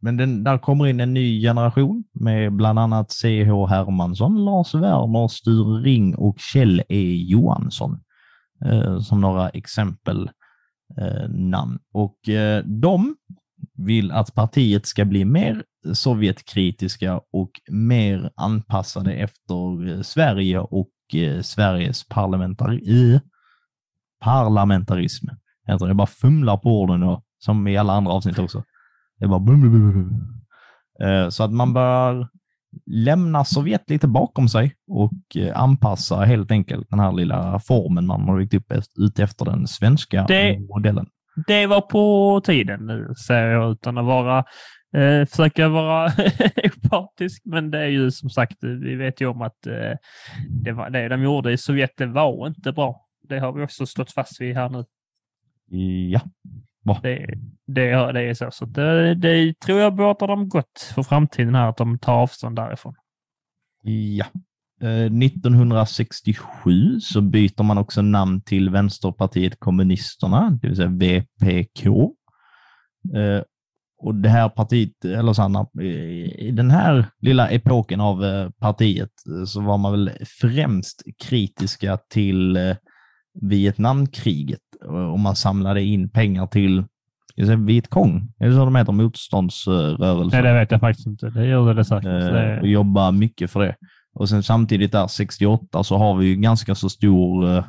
men 0.01 0.17
den, 0.17 0.43
där 0.43 0.57
kommer 0.57 0.87
in 0.87 0.99
en 0.99 1.13
ny 1.13 1.41
generation 1.41 2.03
med 2.13 2.53
bland 2.53 2.79
annat 2.79 3.11
C.H. 3.11 3.65
Hermansson, 3.65 4.45
Lars 4.45 4.73
Werner, 4.75 5.27
Sture 5.27 5.81
Ring 5.81 6.15
och 6.15 6.39
Kjell 6.39 6.81
E. 6.89 7.15
Johansson 7.29 7.99
eh, 8.65 8.99
som 8.99 9.21
några 9.21 9.49
exempel 9.49 10.29
Eh, 10.97 11.29
namn. 11.29 11.79
Och 11.93 12.29
eh, 12.29 12.63
de 12.65 13.15
vill 13.77 14.11
att 14.11 14.33
partiet 14.35 14.85
ska 14.85 15.05
bli 15.05 15.25
mer 15.25 15.63
Sovjetkritiska 15.93 17.21
och 17.31 17.51
mer 17.71 18.31
anpassade 18.35 19.13
efter 19.13 19.87
eh, 19.87 20.01
Sverige 20.01 20.59
och 20.59 20.91
eh, 21.13 21.41
Sveriges 21.41 22.09
parlamentari- 22.09 23.19
parlamentarism. 24.19 25.27
Jag 25.65 25.95
bara 25.95 26.07
fumlar 26.07 26.57
på 26.57 26.81
orden 26.81 27.03
och, 27.03 27.23
som 27.39 27.67
i 27.67 27.77
alla 27.77 27.93
andra 27.93 28.11
avsnitt 28.11 28.39
också. 28.39 28.63
Det 29.19 29.25
är 29.25 29.29
bara. 29.29 29.41
Eh, 31.09 31.29
Så 31.29 31.43
att 31.43 31.51
man 31.51 31.73
bör 31.73 32.27
lämna 32.85 33.45
Sovjet 33.45 33.89
lite 33.89 34.07
bakom 34.07 34.49
sig 34.49 34.73
och 34.87 35.37
eh, 35.37 35.59
anpassa 35.61 36.15
helt 36.15 36.51
enkelt 36.51 36.89
den 36.89 36.99
här 36.99 37.11
lilla 37.11 37.59
formen 37.59 38.05
man 38.07 38.21
har 38.21 38.37
byggt 38.37 38.53
upp 38.53 38.71
ut 38.99 39.19
efter 39.19 39.45
den 39.45 39.67
svenska 39.67 40.25
Det- 40.27 40.59
modellen. 40.59 41.07
Det 41.47 41.67
var 41.67 41.81
på 41.81 42.41
tiden 42.43 42.85
nu, 42.85 43.13
säger 43.27 43.47
jag 43.47 43.71
utan 43.71 43.97
att 43.97 44.05
vara, 44.05 44.37
eh, 44.97 45.25
försöka 45.25 45.69
vara 45.69 46.05
opartisk. 46.63 47.41
Men 47.45 47.71
det 47.71 47.79
är 47.79 47.87
ju 47.87 48.11
som 48.11 48.29
sagt, 48.29 48.57
vi 48.61 48.95
vet 48.95 49.21
ju 49.21 49.27
om 49.27 49.41
att 49.41 49.67
eh, 49.67 49.97
det, 50.63 50.71
var, 50.71 50.89
det 50.89 51.07
de 51.07 51.21
gjorde 51.23 51.51
i 51.51 51.57
Sovjet, 51.57 51.91
det 51.97 52.05
var 52.05 52.47
inte 52.47 52.71
bra. 52.71 53.01
Det 53.29 53.39
har 53.39 53.53
vi 53.53 53.63
också 53.63 53.85
slått 53.85 54.11
fast 54.11 54.41
vid 54.41 54.55
här 54.55 54.69
nu. 54.69 54.83
Ja, 56.11 56.21
Det, 57.03 57.25
det, 57.67 58.11
det 58.13 58.21
är 58.29 58.33
så. 58.33 58.51
Så 58.51 58.65
det, 58.65 59.15
det 59.15 59.59
tror 59.59 59.79
jag 59.79 59.95
båtar 59.95 60.27
dem 60.27 60.49
gott 60.49 60.91
för 60.95 61.03
framtiden 61.03 61.55
här, 61.55 61.69
att 61.69 61.77
de 61.77 61.99
tar 61.99 62.13
avstånd 62.13 62.55
därifrån. 62.55 62.95
ja. 63.83 64.25
Eh, 64.81 65.05
1967 65.05 66.99
så 67.01 67.21
byter 67.21 67.63
man 67.63 67.77
också 67.77 68.01
namn 68.01 68.41
till 68.41 68.69
Vänsterpartiet 68.69 69.59
Kommunisterna, 69.59 70.59
det 70.61 70.67
vill 70.67 70.75
säga 70.77 70.89
VPK. 70.89 71.85
Eh, 73.15 73.41
Och 73.97 74.15
det 74.15 74.29
här 74.29 74.49
partiet, 74.49 75.05
eller 75.05 75.33
här, 75.33 75.81
i 76.39 76.51
den 76.51 76.71
här 76.71 77.05
lilla 77.21 77.49
epoken 77.49 78.01
av 78.01 78.23
eh, 78.25 78.49
partiet 78.49 79.11
eh, 79.29 79.45
så 79.45 79.61
var 79.61 79.77
man 79.77 79.91
väl 79.91 80.11
främst 80.41 81.03
kritiska 81.23 81.97
till 82.09 82.57
eh, 82.57 82.75
Vietnamkriget 83.41 84.64
och 84.85 85.19
man 85.19 85.35
samlade 85.35 85.81
in 85.83 86.09
pengar 86.09 86.47
till 86.47 86.83
Vietcong, 87.65 88.33
är 88.39 88.47
det 88.49 88.55
så 88.55 88.65
de 88.65 88.75
heter, 88.75 88.91
motståndsrörelsen? 88.93 90.43
Nej, 90.43 90.53
det 90.53 90.59
vet 90.59 90.71
jag 90.71 90.79
faktiskt 90.79 91.07
inte. 91.07 91.29
Det 91.29 91.45
gjorde 91.45 91.73
det 91.73 91.85
säkert. 91.85 92.05
Eh, 92.05 92.11
Det- 92.11 92.59
och 92.61 92.67
jobbar 92.67 93.11
mycket 93.11 93.51
för 93.51 93.59
det. 93.59 93.75
Och 94.13 94.29
sen 94.29 94.43
samtidigt 94.43 94.91
där 94.91 95.07
68 95.07 95.83
så 95.83 95.97
har 95.97 96.15
vi 96.17 96.25
ju 96.25 96.35
ganska 96.35 96.75
så 96.75 96.89
stor 96.89 97.57
eh, 97.57 97.63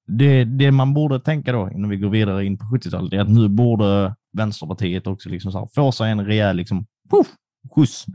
det, 0.06 0.44
det 0.44 0.70
man 0.70 0.94
borde 0.94 1.20
tänka 1.20 1.52
då 1.52 1.70
innan 1.70 1.90
vi 1.90 1.96
går 1.96 2.10
vidare 2.10 2.44
in 2.44 2.58
på 2.58 2.64
70-talet 2.64 3.12
är 3.12 3.20
att 3.20 3.30
nu 3.30 3.48
borde 3.48 4.14
Vänsterpartiet 4.32 5.06
också 5.06 5.28
liksom 5.28 5.52
så 5.52 5.58
här, 5.58 5.68
få 5.74 5.92
sig 5.92 6.10
en 6.10 6.26
rejäl 6.26 6.56
liksom, 6.56 6.86
puff, 7.10 7.26
skjuts. 7.74 8.06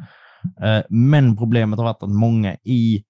Eh, 0.61 0.81
men 0.89 1.37
problemet 1.37 1.79
har 1.79 1.85
varit 1.85 2.03
att 2.03 2.09
många 2.09 2.55
i 2.63 3.03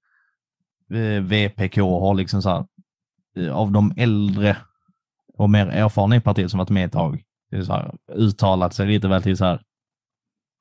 eh, 0.94 1.22
VPK 1.24 1.78
har 1.78 2.14
liksom 2.14 2.42
så 2.42 2.50
här, 2.50 2.66
eh, 3.38 3.56
av 3.56 3.72
de 3.72 3.94
äldre 3.98 4.58
och 5.38 5.50
mer 5.50 5.68
erfarna 5.68 6.16
i 6.16 6.22
partiet 6.22 6.52
som 6.52 6.58
varit 6.58 6.70
med 6.70 6.86
ett 6.86 6.92
tag, 6.92 7.24
det 7.52 7.58
är 7.58 7.64
så 7.64 7.74
här, 7.74 7.96
uttalat 8.16 8.74
sig 8.74 8.88
lite 8.88 9.08
väl 9.08 9.24
till 9.24 9.38
så 9.38 9.46
här, 9.46 9.62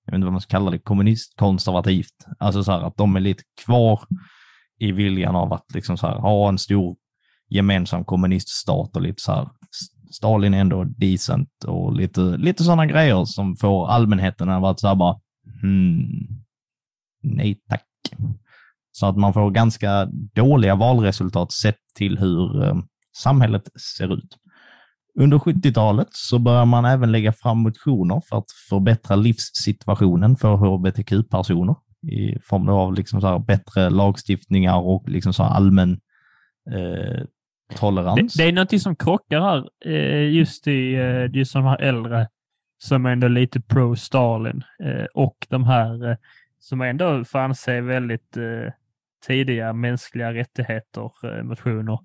jag 0.05 0.13
vet 0.13 0.15
inte 0.15 0.25
vad 0.25 0.33
man 0.33 0.41
ska 0.41 0.51
kalla 0.51 0.71
det, 0.71 0.79
kommunistkonservativt. 0.79 2.27
Alltså 2.39 2.65
så 2.65 2.73
här 2.73 2.81
att 2.81 2.97
de 2.97 3.17
är 3.17 3.21
lite 3.21 3.43
kvar 3.65 4.01
i 4.79 4.93
viljan 4.93 5.37
av 5.37 5.53
att 5.53 5.75
liksom 5.75 5.97
så 5.97 6.07
här, 6.07 6.19
ha 6.19 6.49
en 6.49 6.59
stor 6.59 6.97
gemensam 7.49 8.05
kommuniststat 8.05 8.97
och 8.97 9.03
lite 9.03 9.23
så 9.23 9.33
här, 9.33 9.49
Stalin 10.11 10.55
är 10.55 10.61
ändå 10.61 10.85
decent 10.85 11.65
och 11.67 11.97
lite, 11.97 12.21
lite 12.21 12.65
sådana 12.65 12.87
grejer 12.87 13.25
som 13.25 13.57
får 13.57 13.89
allmänheten 13.89 14.49
att 14.49 14.63
vara 14.63 14.77
så 14.77 14.89
här 14.89 14.95
bara, 14.95 15.21
hmm, 15.63 16.09
nej 17.23 17.61
tack. 17.69 17.85
Så 18.93 19.07
att 19.07 19.17
man 19.17 19.33
får 19.33 19.51
ganska 19.51 20.09
dåliga 20.35 20.75
valresultat 20.75 21.53
sett 21.53 21.79
till 21.95 22.19
hur 22.19 22.65
eh, 22.65 22.77
samhället 23.17 23.63
ser 23.97 24.15
ut. 24.15 24.37
Under 25.21 25.39
70-talet 25.39 26.09
så 26.11 26.39
börjar 26.39 26.65
man 26.65 26.85
även 26.85 27.13
lägga 27.13 27.33
fram 27.33 27.59
motioner 27.59 28.23
för 28.29 28.37
att 28.37 28.51
förbättra 28.69 29.17
livssituationen 29.17 30.37
för 30.37 30.57
hbtq-personer 30.57 31.77
i 32.03 32.39
form 32.45 32.69
av 32.69 32.95
liksom 32.95 33.21
så 33.21 33.27
här 33.27 33.39
bättre 33.39 33.91
lagstiftningar 33.91 34.77
och 34.77 35.09
liksom 35.09 35.33
så 35.33 35.43
här 35.43 35.51
allmän 35.51 36.01
eh, 36.71 37.25
tolerans. 37.77 38.35
Det, 38.35 38.43
det 38.43 38.49
är 38.49 38.53
någonting 38.53 38.81
som 38.81 38.97
krockar 38.97 39.41
här, 39.41 39.69
eh, 39.85 40.31
just 40.31 40.67
i 40.67 40.95
eh, 40.95 41.27
just 41.33 41.53
de 41.53 41.65
här 41.65 41.81
äldre 41.81 42.29
som 42.79 43.07
är 43.07 43.11
ändå 43.11 43.29
lite 43.29 43.61
pro-Stalin 43.61 44.63
eh, 44.85 45.07
och 45.15 45.47
de 45.49 45.65
här 45.65 46.11
eh, 46.11 46.17
som 46.59 46.81
ändå 46.81 47.25
fann 47.25 47.55
sig 47.55 47.81
väldigt 47.81 48.37
eh, 48.37 48.73
tidiga 49.27 49.73
mänskliga 49.73 50.35
rättigheter, 50.35 51.11
eh, 51.25 51.43
motioner. 51.43 51.99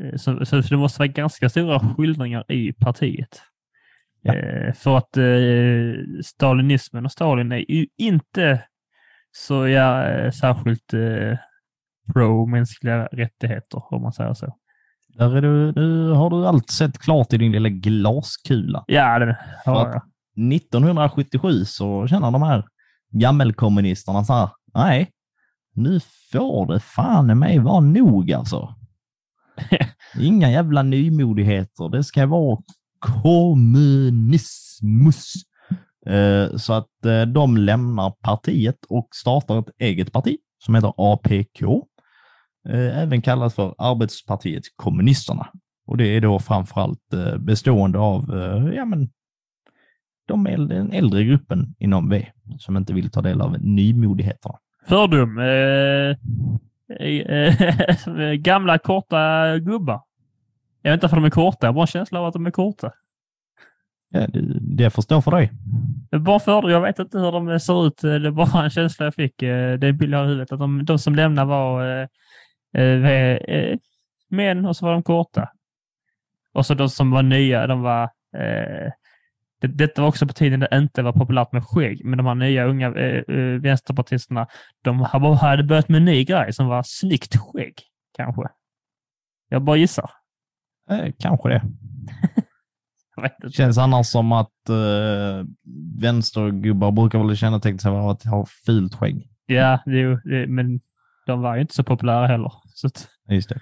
Eh, 0.00 0.16
så, 0.16 0.46
så 0.46 0.60
det 0.60 0.76
måste 0.76 0.98
vara 0.98 1.08
ganska 1.08 1.48
stora 1.48 1.80
skildringar 1.80 2.52
i 2.52 2.72
partiet. 2.72 3.42
Ja. 4.22 4.34
Eh, 4.34 4.72
för 4.72 4.96
att 4.96 5.16
eh, 5.16 6.22
stalinismen 6.24 7.04
och 7.04 7.12
Stalin 7.12 7.52
är 7.52 7.70
ju 7.70 7.86
inte 7.96 8.62
så 9.32 9.68
ja, 9.68 10.08
eh, 10.08 10.30
särskilt 10.30 10.94
eh, 10.94 11.38
pro-mänskliga 12.12 13.06
rättigheter, 13.06 13.94
om 13.94 14.02
man 14.02 14.12
säger 14.12 14.34
så. 14.34 14.56
Där 15.18 15.36
är 15.36 15.42
du, 15.42 15.72
nu 15.72 16.10
har 16.10 16.30
du 16.30 16.46
allt 16.46 16.70
sett 16.70 16.98
klart 16.98 17.32
i 17.32 17.36
din 17.36 17.52
lilla 17.52 17.68
glaskula. 17.68 18.84
Ja, 18.86 19.18
det 19.18 19.38
har 19.64 19.88
jag. 19.88 20.02
1977 20.54 21.64
så 21.64 22.06
känner 22.06 22.30
de 22.30 22.42
här 22.42 22.64
gammelkommunisterna 23.10 24.24
så 24.24 24.32
här, 24.32 24.48
nej, 24.74 25.10
nu 25.74 26.00
får 26.32 26.66
det 26.72 26.80
fan 26.80 27.30
i 27.30 27.34
mig 27.34 27.58
vara 27.58 27.80
nog 27.80 28.32
alltså. 28.32 28.74
Inga 30.20 30.50
jävla 30.50 30.82
nymodigheter, 30.82 31.88
det 31.88 32.04
ska 32.04 32.26
vara 32.26 32.58
kommunismus. 32.98 35.32
Eh, 36.06 36.56
Så 36.56 36.72
att 36.72 37.04
eh, 37.06 37.22
de 37.22 37.56
lämnar 37.56 38.10
partiet 38.10 38.84
och 38.88 39.08
startar 39.14 39.58
ett 39.58 39.70
eget 39.78 40.12
parti 40.12 40.36
som 40.64 40.74
heter 40.74 40.92
APK. 40.96 41.62
Eh, 42.68 43.02
Även 43.02 43.22
kallat 43.22 43.54
för 43.54 43.74
Arbetspartiet 43.78 44.62
Kommunisterna. 44.76 45.48
Och 45.86 45.96
det 45.96 46.06
är 46.06 46.20
då 46.20 46.38
framförallt 46.38 47.12
eh, 47.12 47.38
bestående 47.38 47.98
av 47.98 48.34
eh, 48.34 48.74
ja, 48.74 48.84
men, 48.84 49.08
de 50.26 50.46
äldre, 50.46 50.76
den 50.76 50.92
äldre 50.92 51.24
gruppen 51.24 51.74
inom 51.78 52.08
V 52.08 52.26
som 52.58 52.76
inte 52.76 52.94
vill 52.94 53.10
ta 53.10 53.22
del 53.22 53.40
av 53.40 53.56
nymodigheterna. 53.60 54.54
Fördom. 54.88 55.38
Eh, 55.38 56.16
eh, 58.20 58.32
gamla 58.32 58.78
korta 58.78 59.58
gubbar. 59.58 60.00
Jag 60.82 60.90
vet 60.90 60.98
inte 60.98 61.08
för 61.08 61.16
de 61.16 61.24
är 61.24 61.30
korta, 61.30 61.66
jag 61.66 61.68
har 61.68 61.74
bara 61.74 61.82
en 61.82 61.86
känsla 61.86 62.20
av 62.20 62.26
att 62.26 62.32
de 62.32 62.46
är 62.46 62.50
korta. 62.50 62.90
Ja, 64.08 64.26
det, 64.26 64.40
det 64.60 64.90
får 64.90 65.02
stå 65.02 65.22
för 65.22 65.30
dig. 65.30 65.52
Bara 66.20 66.38
fördom, 66.40 66.70
jag 66.70 66.80
vet 66.80 66.98
inte 66.98 67.18
hur 67.18 67.32
de 67.32 67.60
ser 67.60 67.86
ut. 67.86 67.96
Det 68.02 68.14
är 68.26 68.30
bara 68.30 68.64
en 68.64 68.70
känsla 68.70 69.04
jag 69.04 69.14
fick. 69.14 69.34
Det 69.38 69.46
är 69.46 69.84
en 69.84 69.98
bild 69.98 70.14
jag 70.14 70.18
har 70.18 70.24
i 70.24 70.28
huvudet. 70.28 70.52
Att 70.52 70.58
de, 70.58 70.84
de 70.84 70.98
som 70.98 71.14
lämnar 71.14 71.44
var 71.44 72.08
eh, 72.76 73.06
eh, 73.06 73.36
eh, 73.36 73.78
män 74.28 74.66
och 74.66 74.76
så 74.76 74.86
var 74.86 74.92
de 74.92 75.02
korta. 75.02 75.48
Och 76.52 76.66
så 76.66 76.74
de 76.74 76.88
som 76.88 77.10
var 77.10 77.22
nya, 77.22 77.66
de 77.66 77.82
var... 77.82 78.02
Eh, 78.36 78.92
det, 79.60 79.66
detta 79.66 80.02
var 80.02 80.08
också 80.08 80.26
på 80.26 80.32
tiden 80.32 80.60
det 80.60 80.68
inte 80.72 81.02
var 81.02 81.12
populärt 81.12 81.52
med 81.52 81.64
skägg, 81.64 82.04
men 82.04 82.16
de 82.16 82.26
här 82.26 82.34
nya 82.34 82.64
unga 82.64 82.94
eh, 82.94 83.60
vänsterpartisterna, 83.60 84.46
de 84.82 85.00
hade 85.40 85.64
börjat 85.64 85.88
med 85.88 85.98
en 85.98 86.04
ny 86.04 86.24
grej 86.24 86.52
som 86.52 86.66
var 86.66 86.82
snyggt 86.86 87.36
skägg, 87.36 87.74
kanske. 88.16 88.42
Jag 89.48 89.62
bara 89.62 89.76
gissar. 89.76 90.10
Eh, 90.90 91.12
kanske 91.18 91.48
det. 91.48 91.62
Inte. 93.24 93.50
Känns 93.50 93.78
annars 93.78 94.06
som 94.06 94.32
att 94.32 94.68
eh, 94.68 95.46
vänstergubbar 96.00 96.92
brukar 96.92 97.18
väl 97.18 97.36
känneteckna 97.36 97.78
sig 97.78 97.90
av 97.90 98.08
att 98.08 98.24
ha 98.24 98.46
fult 98.66 98.94
skägg. 98.94 99.28
Ja, 99.46 99.82
det, 99.86 100.20
det, 100.24 100.46
men 100.46 100.80
de 101.26 101.40
var 101.40 101.54
ju 101.54 101.60
inte 101.60 101.74
så 101.74 101.84
populära 101.84 102.26
heller. 102.26 102.52
Så 102.76 102.86
att, 102.86 103.08
Just 103.30 103.48
det. 103.48 103.60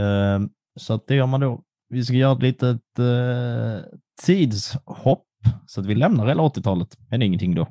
Eh, 0.00 0.40
så 0.76 0.94
att 0.94 1.06
det 1.06 1.14
gör 1.14 1.26
man 1.26 1.40
då. 1.40 1.62
Vi 1.88 2.04
ska 2.04 2.14
göra 2.14 2.32
ett 2.36 2.42
litet 2.42 2.98
eh, 2.98 3.84
tidshopp 4.26 5.26
så 5.66 5.80
att 5.80 5.86
vi 5.86 5.94
lämnar 5.94 6.26
hela 6.26 6.42
80-talet. 6.42 6.88
Men 7.10 7.22
ingenting 7.22 7.54
då. 7.54 7.68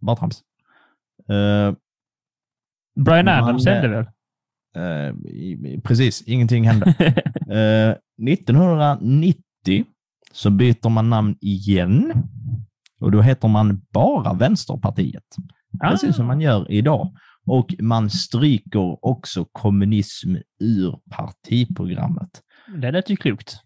Bara 0.00 0.16
trams. 0.16 0.42
Eh, 1.28 1.74
Brian 3.04 3.28
Adams 3.28 3.66
hände 3.66 3.88
väl? 3.88 4.06
i- 5.28 5.52
i- 5.74 5.80
precis, 5.84 6.22
ingenting 6.22 6.64
hände. 6.68 6.94
Eh, 7.50 7.94
1990 8.28 9.84
så 10.32 10.50
byter 10.50 10.88
man 10.88 11.10
namn 11.10 11.36
igen 11.40 12.12
och 13.00 13.10
då 13.10 13.20
heter 13.22 13.48
man 13.48 13.82
bara 13.90 14.32
Vänsterpartiet. 14.34 15.24
Precis 15.90 16.16
som 16.16 16.26
man 16.26 16.40
gör 16.40 16.72
idag. 16.72 17.14
Och 17.46 17.74
man 17.78 18.10
stryker 18.10 19.06
också 19.06 19.44
kommunism 19.52 20.36
ur 20.60 20.98
partiprogrammet. 21.10 22.42
Det 22.82 22.90
lät 22.90 23.10
ju 23.10 23.16
klokt. 23.16 23.56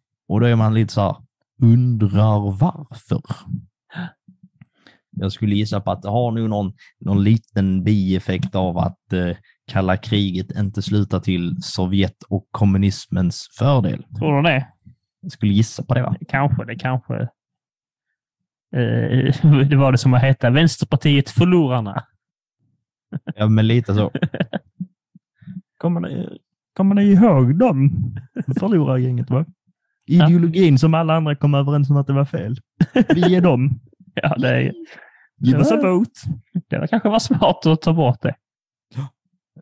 Jag 5.10 5.32
skulle 5.32 5.54
gissa 5.54 5.80
på 5.80 5.90
att 5.90 6.02
det 6.02 6.08
har 6.08 6.30
nog 6.30 6.48
någon, 6.48 6.72
någon 7.00 7.24
liten 7.24 7.84
bieffekt 7.84 8.54
av 8.54 8.78
att 8.78 9.12
eh, 9.12 9.36
kalla 9.66 9.96
kriget 9.96 10.58
inte 10.58 10.82
slutar 10.82 11.20
till 11.20 11.62
Sovjet 11.62 12.22
och 12.28 12.48
kommunismens 12.50 13.48
fördel. 13.58 14.04
Tror 14.18 14.36
du 14.36 14.42
det? 14.42 14.66
Jag 15.20 15.32
skulle 15.32 15.52
gissa 15.52 15.84
på 15.84 15.94
det 15.94 16.02
va? 16.02 16.16
Kanske 16.28 16.64
det, 16.64 16.76
kanske. 16.76 17.14
Eh, 18.76 19.34
det 19.68 19.76
var 19.76 19.92
det 19.92 19.98
som 19.98 20.14
att 20.14 20.22
heta 20.22 20.50
Vänsterpartiet 20.50 21.30
Förlorarna. 21.30 22.04
Ja, 23.34 23.48
men 23.48 23.66
lite 23.66 23.94
så. 23.94 24.10
Kommer 25.78 26.00
ni, 26.00 26.38
kommer 26.76 26.94
ni 26.94 27.02
ihåg 27.02 27.58
dem? 27.58 27.90
Förlorargänget 28.58 29.30
va? 29.30 29.44
Ideologin 30.06 30.78
som 30.78 30.94
alla 30.94 31.16
andra 31.16 31.34
kom 31.34 31.54
överens 31.54 31.90
om 31.90 31.96
att 31.96 32.06
det 32.06 32.12
var 32.12 32.24
fel. 32.24 32.56
Vi 33.14 33.34
är 33.34 33.40
dem. 33.40 33.80
Ja, 34.14 34.34
det, 34.38 34.72
Give 35.38 35.58
us 35.58 35.72
a 35.72 35.76
vote. 35.76 36.20
det 36.68 36.78
var 36.78 36.86
kanske 36.86 37.08
var 37.08 37.18
smart 37.18 37.66
att 37.66 37.82
ta 37.82 37.92
bort 37.92 38.22
det. 38.22 38.34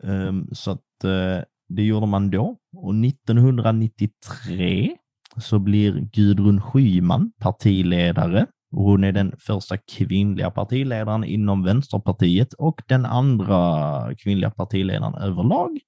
Ehm, 0.03 0.49
så 0.53 0.71
att 0.71 1.05
eh, 1.05 1.39
det 1.69 1.83
gjorde 1.83 2.07
man 2.07 2.31
då. 2.31 2.57
Och 2.77 2.95
1993 2.95 4.97
så 5.37 5.59
blir 5.59 6.01
Gudrun 6.01 6.61
Schyman 6.61 7.33
partiledare. 7.39 8.47
Och 8.71 8.85
hon 8.85 9.05
är 9.05 9.13
den 9.13 9.35
första 9.39 9.77
kvinnliga 9.77 10.51
partiledaren 10.51 11.25
inom 11.25 11.65
Vänsterpartiet 11.65 12.53
och 12.53 12.83
den 12.87 13.07
andra 13.07 14.15
kvinnliga 14.15 14.51
partiledaren 14.51 15.15
överlag. 15.15 15.79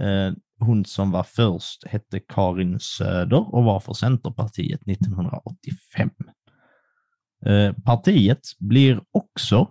Eh, 0.00 0.32
hon 0.58 0.84
som 0.84 1.10
var 1.10 1.22
först 1.22 1.86
hette 1.86 2.20
Karin 2.20 2.80
Söder 2.80 3.54
och 3.54 3.64
var 3.64 3.80
för 3.80 3.92
Centerpartiet 3.92 4.80
1985. 4.88 6.10
Eh, 7.46 7.72
partiet 7.84 8.40
blir 8.58 9.00
också 9.12 9.68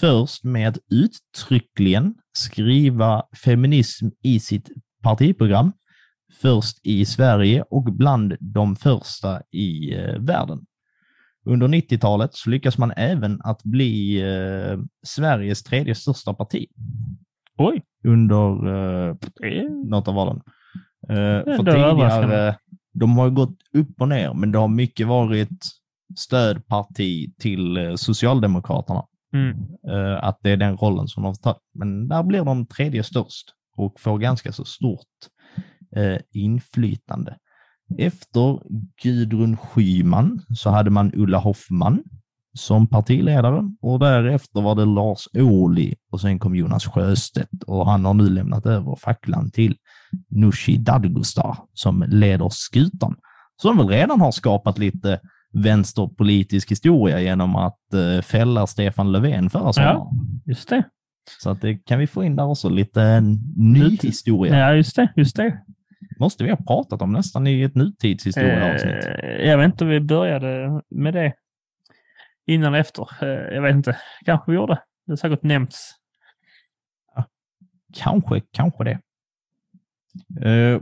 först 0.00 0.44
med 0.44 0.68
att 0.68 0.78
uttryckligen 0.90 2.14
skriva 2.38 3.22
feminism 3.44 4.08
i 4.22 4.40
sitt 4.40 4.70
partiprogram. 5.02 5.72
Först 6.40 6.78
i 6.82 7.04
Sverige 7.04 7.64
och 7.70 7.82
bland 7.82 8.36
de 8.40 8.76
första 8.76 9.42
i 9.50 9.94
eh, 9.94 10.18
världen. 10.18 10.66
Under 11.46 11.68
90-talet 11.68 12.34
så 12.34 12.50
lyckas 12.50 12.78
man 12.78 12.92
även 12.96 13.40
att 13.44 13.62
bli 13.62 14.20
eh, 14.20 14.78
Sveriges 15.06 15.62
tredje 15.62 15.94
största 15.94 16.34
parti 16.34 16.66
Oj, 17.58 17.82
under 18.04 18.68
eh, 18.68 19.14
något 19.84 20.08
av 20.08 20.14
valen. 20.14 20.40
Eh, 21.08 21.56
för 21.56 21.58
tidigare, 21.58 22.56
de 22.94 23.18
har 23.18 23.30
gått 23.30 23.58
upp 23.72 24.00
och 24.00 24.08
ner, 24.08 24.34
men 24.34 24.52
det 24.52 24.58
har 24.58 24.68
mycket 24.68 25.06
varit 25.06 25.66
stödparti 26.18 27.34
till 27.38 27.76
eh, 27.76 27.94
Socialdemokraterna. 27.94 29.04
Mm. 29.32 29.56
Eh, 29.88 30.24
att 30.24 30.38
det 30.42 30.50
är 30.50 30.56
den 30.56 30.76
rollen 30.76 31.08
som 31.08 31.22
de 31.22 31.34
tar. 31.34 31.56
Men 31.74 32.08
där 32.08 32.22
blir 32.22 32.44
de 32.44 32.66
tredje 32.66 33.02
störst 33.02 33.54
och 33.76 34.00
får 34.00 34.18
ganska 34.18 34.52
så 34.52 34.64
stort 34.64 35.16
eh, 35.96 36.18
inflytande. 36.32 37.36
Efter 37.98 38.60
Gudrun 39.02 39.56
Schyman 39.56 40.40
så 40.54 40.70
hade 40.70 40.90
man 40.90 41.12
Ulla 41.14 41.38
Hoffman 41.38 42.02
som 42.54 42.86
partiledare 42.86 43.70
och 43.82 43.98
därefter 43.98 44.60
var 44.60 44.74
det 44.74 44.84
Lars 44.84 45.28
Ohly 45.34 45.94
och 46.12 46.20
sen 46.20 46.38
kom 46.38 46.56
Jonas 46.56 46.86
Sjöstedt 46.86 47.62
och 47.66 47.86
han 47.90 48.04
har 48.04 48.14
nu 48.14 48.28
lämnat 48.28 48.66
över 48.66 48.96
facklan 48.96 49.50
till 49.50 49.76
Nooshi 50.30 50.76
Dadgostar 50.76 51.56
som 51.74 52.04
leder 52.08 52.48
skutan. 52.48 53.16
Som 53.62 53.76
väl 53.78 53.88
redan 53.88 54.20
har 54.20 54.32
skapat 54.32 54.78
lite 54.78 55.20
vänsterpolitisk 55.52 56.70
historia 56.70 57.20
genom 57.20 57.56
att 57.56 57.94
eh, 57.94 58.22
fälla 58.22 58.66
Stefan 58.66 59.12
Löfven 59.12 59.50
förra 59.50 59.72
sommaren. 59.72 60.40
Just 60.46 60.68
det. 60.68 60.84
Så 61.42 61.50
att 61.50 61.60
det 61.60 61.74
kan 61.74 61.98
vi 61.98 62.06
få 62.06 62.24
in 62.24 62.36
där 62.36 62.44
också, 62.44 62.68
lite 62.68 63.20
ny 63.56 63.98
historia. 64.02 64.58
Ja, 64.58 64.74
just 64.74 64.96
det. 64.96 65.12
Just 65.16 65.36
det. 65.36 65.58
Måste 66.18 66.44
vi 66.44 66.50
ha 66.50 66.56
pratat 66.56 67.02
om 67.02 67.12
nästan 67.12 67.46
i 67.46 67.62
ett 67.62 67.74
nutidshistorieavsnitt. 67.74 69.04
Eh, 69.04 69.46
jag 69.48 69.58
vet 69.58 69.64
inte 69.64 69.84
om 69.84 69.90
vi 69.90 70.00
började 70.00 70.82
med 70.90 71.14
det 71.14 71.32
innan 72.46 72.68
eller 72.68 72.80
efter. 72.80 73.08
Eh, 73.22 73.54
jag 73.54 73.62
vet 73.62 73.74
inte. 73.74 73.96
Kanske 74.24 74.50
vi 74.50 74.56
gjorde. 74.56 74.74
Det 75.06 75.12
har 75.12 75.16
säkert 75.16 75.42
nämnts. 75.42 75.92
Kanske, 77.94 78.42
kanske 78.52 78.84
det. 78.84 79.00
Eh, 80.48 80.80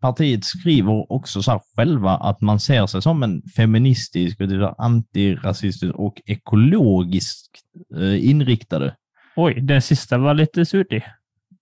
partiet 0.00 0.44
skriver 0.44 1.12
också 1.12 1.42
så 1.42 1.50
här 1.50 1.60
själva 1.76 2.10
att 2.10 2.40
man 2.40 2.60
ser 2.60 2.86
sig 2.86 3.02
som 3.02 3.22
en 3.22 3.42
feministisk, 3.56 4.40
antirasistisk 4.78 5.94
och 5.94 6.20
ekologiskt 6.26 7.50
eh, 7.96 8.28
inriktade. 8.28 8.96
Oj, 9.36 9.60
den 9.60 9.82
sista 9.82 10.18
var 10.18 10.34
lite 10.34 10.66
suddig. 10.66 11.04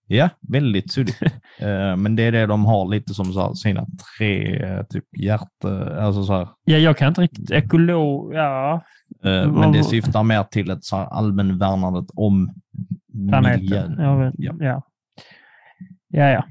Ja, 0.09 0.29
väldigt 0.41 0.93
suddigt. 0.93 1.23
Eh, 1.61 1.97
men 1.97 2.17
det 2.17 2.23
är 2.23 2.33
det 2.33 2.47
de 2.47 2.65
har 2.65 2.89
lite 2.89 3.15
som 3.15 3.33
så 3.33 3.41
här, 3.41 3.55
sina 3.55 3.87
tre 4.19 4.63
eh, 4.65 4.83
typ 4.83 5.05
hjärta, 5.19 6.01
alltså 6.01 6.25
så 6.25 6.33
här, 6.33 6.49
Ja, 6.65 6.77
jag 6.77 6.97
kan 6.97 7.09
inte 7.09 7.21
riktigt 7.21 7.51
ekolog... 7.51 8.35
Ja, 8.35 8.83
Eh, 9.25 9.53
Men 9.53 9.73
det 9.73 9.85
syftar 9.85 10.23
mer 10.23 10.43
till 10.43 10.71
ett 10.71 10.85
så 10.85 10.97
här 10.97 11.05
allmänvärnandet 11.07 12.07
om 12.15 12.55
planeten. 13.29 13.61
miljön. 13.61 13.97
Ja. 14.39 14.55
ja. 14.59 14.83
Ja, 16.09 16.25
ja. 16.31 16.45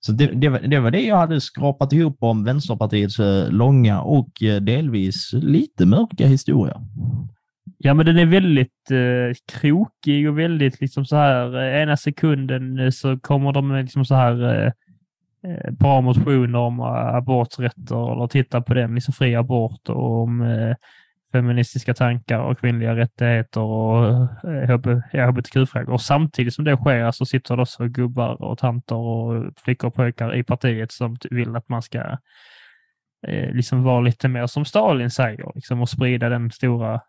Så 0.00 0.12
det, 0.12 0.26
det, 0.26 0.48
var, 0.48 0.58
det 0.60 0.80
var 0.80 0.90
det 0.90 1.00
jag 1.00 1.16
hade 1.16 1.40
skrapat 1.40 1.92
ihop 1.92 2.16
om 2.20 2.44
Vänsterpartiets 2.44 3.16
långa 3.48 4.00
och 4.00 4.30
delvis 4.60 5.32
lite 5.32 5.86
mörka 5.86 6.26
historia. 6.26 6.80
Ja, 7.86 7.94
men 7.94 8.06
den 8.06 8.18
är 8.18 8.26
väldigt 8.26 8.90
eh, 8.90 9.58
krokig 9.60 10.28
och 10.28 10.38
väldigt 10.38 10.80
liksom 10.80 11.04
så 11.04 11.16
här, 11.16 11.56
eh, 11.56 11.82
ena 11.82 11.96
sekunden 11.96 12.78
eh, 12.78 12.90
så 12.90 13.18
kommer 13.18 13.52
de 13.52 13.68
med 13.68 13.82
liksom 13.82 14.04
så 14.04 14.14
här 14.14 14.64
eh, 14.64 14.72
eh 15.50 15.70
bra 15.72 16.00
motioner 16.00 16.58
om 16.58 16.80
eh, 16.80 17.14
aborträtter 17.14 18.12
eller 18.12 18.26
titta 18.26 18.62
på 18.62 18.74
den, 18.74 18.94
liksom 18.94 19.14
fri 19.14 19.34
abort 19.34 19.88
och 19.88 20.22
om 20.22 20.42
eh, 20.42 20.76
feministiska 21.32 21.94
tankar 21.94 22.38
och 22.38 22.58
kvinnliga 22.58 22.96
rättigheter 22.96 23.60
och 23.60 24.06
eh, 24.50 25.28
hbtq-frågor. 25.28 25.92
Och 25.92 26.00
samtidigt 26.00 26.54
som 26.54 26.64
det 26.64 26.76
sker 26.76 27.10
så 27.10 27.26
sitter 27.26 27.56
det 27.56 27.62
också 27.62 27.88
gubbar 27.88 28.42
och 28.42 28.58
tanter 28.58 28.96
och 28.96 29.52
flickor 29.56 29.88
och 29.88 29.94
pojkar 29.94 30.36
i 30.36 30.42
partiet 30.42 30.92
som 30.92 31.16
vill 31.30 31.56
att 31.56 31.68
man 31.68 31.82
ska 31.82 31.98
eh, 33.26 33.50
liksom 33.52 33.82
vara 33.82 34.00
lite 34.00 34.28
mer 34.28 34.46
som 34.46 34.64
Stalin 34.64 35.10
säger 35.10 35.52
liksom, 35.54 35.80
och 35.80 35.88
sprida 35.88 36.28
den 36.28 36.50
stora 36.50 37.00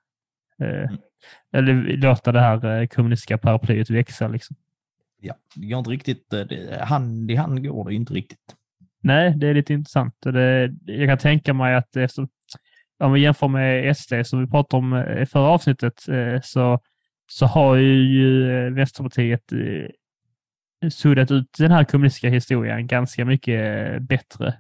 Eh, 0.61 0.91
eller 1.51 1.97
låta 1.97 2.31
det 2.31 2.39
här 2.39 2.81
eh, 2.81 2.87
kommunistiska 2.87 3.37
paraplyet 3.37 3.89
växa. 3.89 4.27
Liksom. 4.27 4.55
Ja, 5.21 5.35
det 5.55 5.67
går 5.67 5.79
inte 5.79 5.89
riktigt, 5.89 6.33
eh, 6.33 6.39
det, 6.39 6.83
hand 6.83 7.31
i 7.31 7.35
hand 7.35 7.67
går 7.67 7.89
det 7.89 7.95
inte 7.95 8.13
riktigt. 8.13 8.55
Nej, 9.01 9.33
det 9.35 9.47
är 9.47 9.53
lite 9.53 9.73
intressant. 9.73 10.15
Det, 10.21 10.73
jag 10.85 11.09
kan 11.09 11.17
tänka 11.17 11.53
mig 11.53 11.75
att 11.75 11.95
efter, 11.95 12.27
om 12.99 13.13
vi 13.13 13.21
jämför 13.21 13.47
med 13.47 13.97
SD 13.97 14.13
som 14.23 14.39
vi 14.39 14.47
pratade 14.47 14.77
om 14.77 15.17
i 15.21 15.25
förra 15.25 15.47
avsnittet 15.47 16.05
så, 16.43 16.79
så 17.27 17.45
har 17.45 17.75
ju 17.75 18.43
Vänsterpartiet 18.69 19.43
suddat 20.89 21.31
ut 21.31 21.55
den 21.57 21.71
här 21.71 21.83
kommunistiska 21.83 22.29
historien 22.29 22.87
ganska 22.87 23.25
mycket 23.25 24.01
bättre 24.01 24.53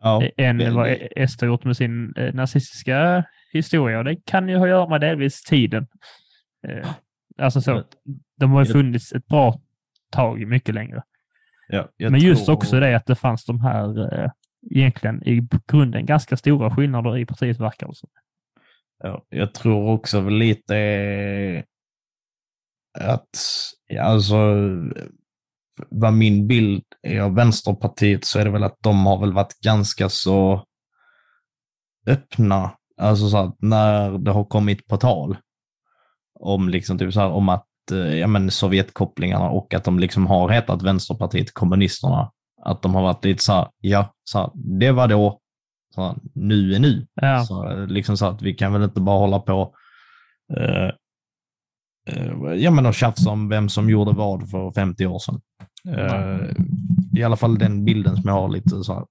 Ja, 0.00 0.22
än 0.36 0.74
vad 0.74 0.96
SD 1.28 1.42
har 1.42 1.46
gjort 1.46 1.64
med 1.64 1.76
sin 1.76 2.14
nazistiska 2.32 3.24
historia. 3.52 3.98
Och 3.98 4.04
det 4.04 4.16
kan 4.24 4.48
ju 4.48 4.56
ha 4.56 4.64
att 4.64 4.70
göra 4.70 4.88
med 4.88 5.00
delvis 5.00 5.42
tiden. 5.42 5.86
Eh, 6.68 6.88
alltså 7.38 7.60
så, 7.60 7.84
de 8.36 8.50
har 8.52 8.64
ju 8.64 8.72
funnits 8.72 9.12
ett 9.12 9.26
bra 9.26 9.60
tag 10.10 10.46
mycket 10.46 10.74
längre. 10.74 11.02
ja, 11.68 11.88
Men 11.98 12.20
just 12.20 12.44
tror- 12.44 12.56
också 12.56 12.80
det 12.80 12.96
att 12.96 13.06
det 13.06 13.14
fanns 13.14 13.44
de 13.44 13.60
här 13.60 14.14
eh, 14.24 14.30
egentligen 14.70 15.22
i 15.28 15.48
grunden 15.66 16.06
ganska 16.06 16.36
stora 16.36 16.76
skillnader 16.76 17.18
i 17.18 17.26
partiet 17.26 17.60
verkar 17.60 17.88
det 17.88 17.94
som. 17.94 18.10
Ja, 19.04 19.24
jag 19.28 19.54
tror 19.54 19.88
också 19.90 20.28
lite 20.28 20.76
eh, 20.76 21.64
att, 22.98 23.28
alltså, 24.00 24.36
vad 25.88 26.12
min 26.12 26.46
bild 26.46 26.84
är 27.02 27.20
av 27.20 27.34
Vänsterpartiet 27.34 28.24
så 28.24 28.38
är 28.38 28.44
det 28.44 28.50
väl 28.50 28.64
att 28.64 28.76
de 28.80 29.06
har 29.06 29.20
väl 29.20 29.32
varit 29.32 29.60
ganska 29.60 30.08
så 30.08 30.66
öppna, 32.06 32.76
alltså 33.02 33.28
så 33.28 33.36
att 33.36 33.56
när 33.58 34.18
det 34.18 34.30
har 34.30 34.44
kommit 34.44 34.86
på 34.86 34.96
tal 34.96 35.36
om 36.40 36.68
liksom 36.68 36.98
typ 36.98 37.12
så 37.12 37.20
här, 37.20 37.30
om 37.30 37.48
att 37.48 37.66
eh, 37.92 37.98
ja, 37.98 38.26
men 38.26 38.50
Sovjetkopplingarna 38.50 39.50
och 39.50 39.74
att 39.74 39.84
de 39.84 39.98
liksom 39.98 40.26
har 40.26 40.48
hetat 40.48 40.82
Vänsterpartiet 40.82 41.54
kommunisterna, 41.54 42.30
att 42.62 42.82
de 42.82 42.94
har 42.94 43.02
varit 43.02 43.24
lite 43.24 43.42
så 43.42 43.52
här, 43.52 43.68
ja, 43.80 44.14
så 44.24 44.38
här, 44.38 44.50
det 44.54 44.92
var 44.92 45.08
då, 45.08 45.40
så 45.94 46.02
här, 46.02 46.16
nu 46.34 46.74
är 46.74 46.78
nu. 46.78 47.06
Ja, 47.14 47.44
Så, 47.44 47.70
eh, 47.70 47.86
liksom 47.86 48.16
så 48.16 48.26
att 48.26 48.42
vi 48.42 48.54
kan 48.54 48.72
väl 48.72 48.82
inte 48.82 49.00
bara 49.00 49.18
hålla 49.18 49.38
på 49.38 49.74
eh, 50.56 50.90
eh, 52.08 52.52
ja, 52.54 52.70
men 52.70 52.86
och 52.86 52.94
tjafsa 52.94 53.30
om 53.30 53.48
vem 53.48 53.68
som 53.68 53.90
gjorde 53.90 54.12
vad 54.12 54.50
för 54.50 54.72
50 54.72 55.06
år 55.06 55.18
sedan. 55.18 55.40
Eh, 55.88 56.40
I 57.16 57.22
alla 57.22 57.36
fall 57.36 57.58
den 57.58 57.84
bilden 57.84 58.16
som 58.16 58.24
jag 58.26 58.34
har 58.34 58.48
lite 58.48 58.84
så 58.84 58.94
här, 58.94 59.04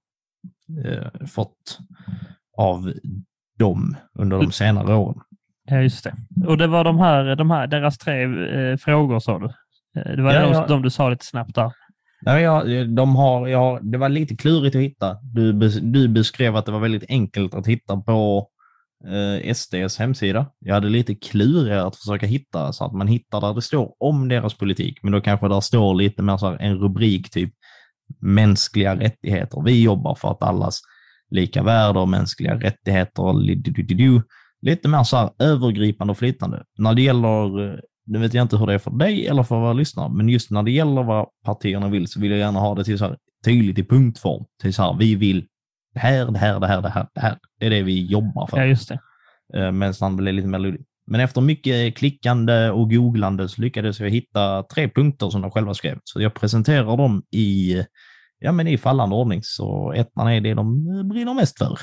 eh, 0.84 1.26
fått 1.26 1.78
av 2.56 2.92
dem 3.62 3.96
under 4.18 4.38
de 4.38 4.52
senare 4.52 4.94
åren. 4.94 5.20
Ja, 5.70 5.80
just 5.80 6.04
det. 6.04 6.14
Och 6.46 6.58
det 6.58 6.66
var 6.66 6.84
de 6.84 6.98
här, 6.98 7.36
de 7.36 7.50
här 7.50 7.66
deras 7.66 7.98
tre 7.98 8.22
eh, 8.22 8.76
frågor 8.76 9.20
sa 9.20 9.38
du? 9.38 9.44
Eh, 10.00 10.16
Det 10.16 10.22
var 10.22 10.32
Ja, 10.34 10.40
de, 10.40 10.52
ja. 10.52 10.66
de 10.66 10.82
du 10.82 10.90
sa 10.90 11.10
lite 11.10 11.26
snabbt 11.26 11.54
där. 11.54 11.72
Nej, 12.24 12.42
jag, 12.42 12.88
de 12.88 13.16
har, 13.16 13.48
jag, 13.48 13.90
det 13.92 13.98
var 13.98 14.08
lite 14.08 14.36
klurigt 14.36 14.76
att 14.76 14.82
hitta. 14.82 15.16
Du, 15.22 15.52
du 15.80 16.08
beskrev 16.08 16.56
att 16.56 16.66
det 16.66 16.72
var 16.72 16.80
väldigt 16.80 17.04
enkelt 17.08 17.54
att 17.54 17.66
hitta 17.66 17.96
på 17.96 18.48
eh, 19.44 19.54
SDs 19.54 19.98
hemsida. 19.98 20.46
Jag 20.58 20.74
hade 20.74 20.88
lite 20.88 21.14
klurigare 21.14 21.82
att 21.82 21.96
försöka 21.96 22.26
hitta 22.26 22.72
så 22.72 22.84
att 22.84 22.92
man 22.92 23.06
hittar 23.08 23.40
där 23.40 23.54
det 23.54 23.62
står 23.62 23.92
om 23.98 24.28
deras 24.28 24.54
politik. 24.54 24.98
Men 25.02 25.12
då 25.12 25.20
kanske 25.20 25.48
där 25.48 25.60
står 25.60 25.94
lite 25.94 26.22
mer 26.22 26.36
så 26.36 26.50
här, 26.50 26.56
en 26.60 26.74
rubrik 26.78 27.30
typ 27.30 27.50
mänskliga 28.20 28.96
rättigheter. 28.96 29.62
Vi 29.64 29.82
jobbar 29.82 30.14
för 30.14 30.30
att 30.30 30.42
allas 30.42 30.80
lika 31.32 31.62
värde 31.62 31.98
och 31.98 32.08
mänskliga 32.08 32.54
rättigheter. 32.54 34.22
Lite 34.62 34.88
mer 34.88 35.02
så 35.02 35.16
här 35.16 35.30
övergripande 35.38 36.10
och 36.10 36.18
flytande. 36.18 36.62
När 36.78 36.94
det 36.94 37.02
gäller 37.02 37.68
eh, 37.68 37.78
nu 38.06 38.18
vet 38.18 38.34
jag 38.34 38.44
inte 38.44 38.56
hur 38.56 38.66
det 38.66 38.74
är 38.74 38.78
för 38.78 38.90
dig 38.90 39.26
eller 39.26 39.42
för 39.42 39.60
våra 39.60 39.72
lyssnare, 39.72 40.12
men 40.12 40.28
just 40.28 40.50
när 40.50 40.62
det 40.62 40.70
gäller 40.70 41.02
vad 41.02 41.26
partierna 41.44 41.88
vill 41.88 42.08
så 42.08 42.20
vill 42.20 42.30
jag 42.30 42.40
gärna 42.40 42.60
ha 42.60 42.74
det 42.74 42.84
till 42.84 42.98
så 42.98 43.04
här, 43.04 43.16
tydligt 43.44 43.78
i 43.78 43.84
punktform. 43.84 44.44
Till 44.62 44.74
så 44.74 44.82
här, 44.82 44.96
vi 44.98 45.14
vill 45.14 45.46
det 45.94 46.00
här, 46.00 46.26
det 46.26 46.38
här, 46.38 46.60
det 46.60 46.66
här, 46.66 46.82
det 46.82 46.88
här, 46.88 47.06
det 47.14 47.20
här. 47.20 47.38
Det 47.60 47.66
är 47.66 47.70
det 47.70 47.82
vi 47.82 48.06
jobbar 48.06 48.46
för. 48.46 48.58
Ja, 48.58 48.64
just 48.64 48.88
det. 48.88 48.98
Eh, 49.54 49.72
Medan 49.72 49.94
den 50.00 50.16
blir 50.16 50.32
lite 50.32 50.48
mer 50.48 50.58
luddig. 50.58 50.84
Men 51.06 51.20
efter 51.20 51.40
mycket 51.40 51.96
klickande 51.96 52.70
och 52.70 52.90
googlande 52.90 53.48
så 53.48 53.62
lyckades 53.62 54.00
jag 54.00 54.10
hitta 54.10 54.62
tre 54.62 54.88
punkter 54.88 55.30
som 55.30 55.42
de 55.42 55.50
själva 55.50 55.74
skrev. 55.74 55.98
Så 56.04 56.22
jag 56.22 56.34
presenterar 56.34 56.96
dem 56.96 57.22
i, 57.30 57.84
ja, 58.42 58.52
men 58.52 58.68
i 58.68 58.78
fallande 58.78 59.16
ordning. 59.16 59.42
Så 59.42 59.92
ettan 59.92 60.28
är 60.28 60.40
det 60.40 60.54
de 60.54 60.96
eh, 60.96 61.02
brinner 61.02 61.34
mest 61.34 61.58
för. 61.58 61.78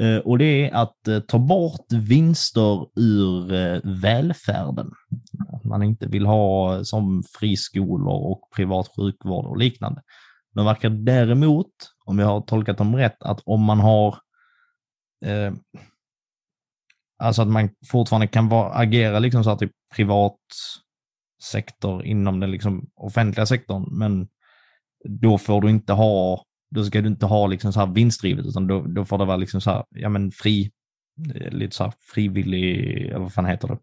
Eh, 0.00 0.18
och 0.18 0.38
det 0.38 0.68
är 0.68 0.74
att 0.74 1.08
eh, 1.08 1.20
ta 1.20 1.38
bort 1.38 1.92
vinster 1.92 2.86
ur 3.00 3.80
välfärden. 4.00 4.90
Att 5.52 5.64
man 5.64 5.82
inte 5.82 6.06
vill 6.06 6.26
ha 6.26 6.84
som 6.84 7.22
friskolor 7.38 8.30
och 8.30 8.40
privat 8.56 8.88
sjukvård 8.96 9.46
och 9.46 9.58
liknande. 9.58 10.02
De 10.54 10.64
verkar 10.64 10.90
däremot, 10.90 11.72
om 12.04 12.18
jag 12.18 12.26
har 12.26 12.40
tolkat 12.40 12.78
dem 12.78 12.96
rätt, 12.96 13.22
att 13.22 13.40
om 13.44 13.64
man 13.64 13.80
har 13.80 14.18
eh, 15.24 15.52
Alltså 17.22 17.42
att 17.42 17.48
man 17.48 17.70
fortfarande 17.90 18.26
kan 18.26 18.48
vara, 18.48 18.72
agera 18.72 19.18
liksom 19.18 19.44
så 19.44 19.50
att 19.50 19.62
i 19.62 19.68
privat 19.96 20.40
sektor 21.42 22.04
inom 22.04 22.40
den 22.40 22.50
liksom 22.50 22.90
offentliga 22.94 23.46
sektorn, 23.46 23.98
men 23.98 24.28
då 25.04 25.38
får 25.38 25.60
du 25.62 25.70
inte 25.70 25.92
ha, 25.92 26.42
då 26.74 26.84
ska 26.84 27.00
du 27.00 27.08
inte 27.08 27.26
ha 27.26 27.46
liksom 27.46 27.72
så 27.72 27.80
här 27.80 27.86
vinstdrivet, 27.86 28.46
utan 28.46 28.66
då, 28.66 28.82
då 28.82 29.04
får 29.04 29.18
det 29.18 29.24
vara 29.24 29.36
liksom 29.36 29.60
så 29.60 29.70
här, 29.70 29.84
ja 29.90 30.08
men 30.08 30.30
fri, 30.30 30.70
eh, 31.34 31.50
lite 31.50 31.76
så 31.76 31.84
här 31.84 31.92
frivillig, 32.14 33.00
eller 33.06 33.18
vad 33.18 33.32
fan 33.32 33.46
heter 33.46 33.68
det? 33.68 33.78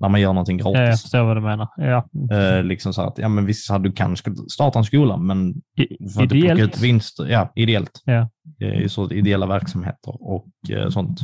När 0.00 0.08
man 0.08 0.20
gör 0.20 0.32
någonting 0.32 0.58
Ja, 0.58 0.64
jag 0.64 0.74
gratis. 0.86 1.02
förstår 1.02 1.24
vad 1.24 1.36
du 1.36 1.40
menar. 1.40 1.68
Ja. 1.76 2.08
Eh, 2.36 2.62
liksom 2.64 2.94
så 2.94 3.00
här 3.00 3.08
att, 3.08 3.18
ja 3.18 3.28
men 3.28 3.46
visst, 3.46 3.70
här, 3.70 3.78
du 3.78 3.92
kan 3.92 4.16
starta 4.50 4.78
en 4.78 4.84
skola, 4.84 5.16
men 5.16 5.50
I- 5.50 5.96
du 5.98 6.08
får 6.10 6.22
inte 6.22 6.34
plocka 6.34 6.52
Ideellt. 6.52 6.76
ut 6.76 6.82
vinster. 6.82 7.26
Ja, 7.26 7.52
ideellt. 7.54 8.02
Ja. 8.04 8.30
Ju 8.58 8.88
så 8.88 9.10
ideella 9.12 9.46
verksamheter 9.46 10.22
och 10.22 10.46
eh, 10.70 10.88
sånt. 10.88 11.20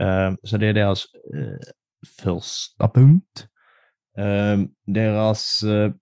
Eh, 0.00 0.34
så 0.42 0.56
det 0.56 0.66
är 0.66 0.72
deras 0.72 1.04
eh, 1.36 1.58
första 2.22 2.88
punkt. 2.88 3.46
Eh, 4.18 4.60
deras 4.86 5.62
eh, 5.62 5.92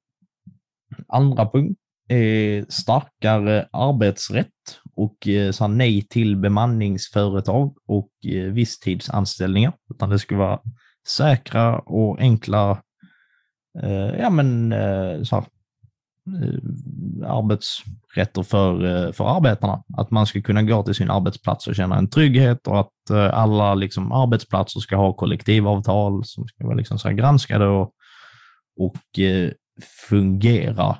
andra 1.09 1.51
punkt 1.51 1.80
Eh, 2.11 2.64
starkare 2.68 3.68
arbetsrätt 3.72 4.46
och 4.96 5.28
eh, 5.28 5.52
sa 5.52 5.66
nej 5.66 6.02
till 6.02 6.36
bemanningsföretag 6.36 7.76
och 7.86 8.11
eh, 8.24 8.52
visstidsanställningar. 8.52 9.72
Utan 9.90 10.11
det 10.11 10.18
ska 10.18 10.36
vara 10.36 10.61
säkra 11.09 11.78
och 11.78 12.20
enkla 12.20 12.82
eh, 13.82 14.20
ja, 14.20 14.30
men, 14.30 14.72
eh, 14.72 15.22
så 15.22 15.36
här, 15.36 15.44
eh, 16.42 17.30
arbetsrätter 17.30 18.42
för, 18.42 18.84
eh, 18.84 19.12
för 19.12 19.36
arbetarna. 19.36 19.82
Att 19.96 20.11
man 20.11 20.26
ska 20.26 20.42
kunna 20.42 20.62
gå 20.62 20.82
till 20.82 20.94
sin 20.94 21.11
arbetsplats 21.11 21.66
och 21.66 21.74
känna 21.74 21.98
en 21.98 22.11
trygghet 22.11 22.66
och 22.66 22.80
att 22.80 23.11
eh, 23.11 23.38
alla 23.38 23.74
liksom, 23.74 24.12
arbetsplatser 24.12 24.80
ska 24.80 24.96
ha 24.96 25.12
kollektivavtal 25.12 26.24
som 26.24 26.48
ska 26.48 26.64
vara 26.64 26.76
liksom, 26.76 26.98
så 26.98 27.09
här, 27.09 27.14
granskade 27.14 27.66
och, 27.66 27.92
och 28.78 29.18
eh, 29.18 29.50
fungera 30.09 30.96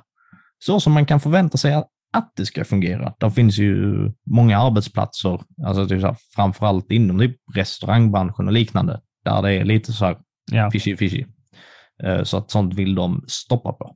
så 0.59 0.79
som 0.79 0.93
man 0.93 1.05
kan 1.05 1.19
förvänta 1.19 1.57
sig 1.57 1.73
att, 1.73 1.87
det 2.35 2.45
ska 2.45 2.65
fungera. 2.65 3.13
Det 3.19 3.31
finns 3.31 3.57
ju 3.57 3.95
många 4.25 4.59
arbetsplatser, 4.59 5.41
alltså 5.65 5.87
typ 5.87 6.01
så 6.01 6.07
här, 6.07 6.15
framförallt 6.35 6.91
inom 6.91 7.19
typ 7.19 7.35
restaurangbranschen 7.55 8.47
och 8.47 8.53
liknande, 8.53 9.01
där 9.25 9.41
det 9.41 9.53
är 9.53 9.63
lite 9.65 9.93
så 9.93 10.05
här 10.05 10.17
Ja. 10.51 10.71
fishy 10.71 10.97
fishy. 10.97 11.25
Eh, 12.03 12.23
Så 12.23 12.37
att 12.37 12.51
sånt 12.51 12.73
vill 12.73 12.95
de 12.95 13.23
stoppa 13.27 13.73
på. 13.73 13.95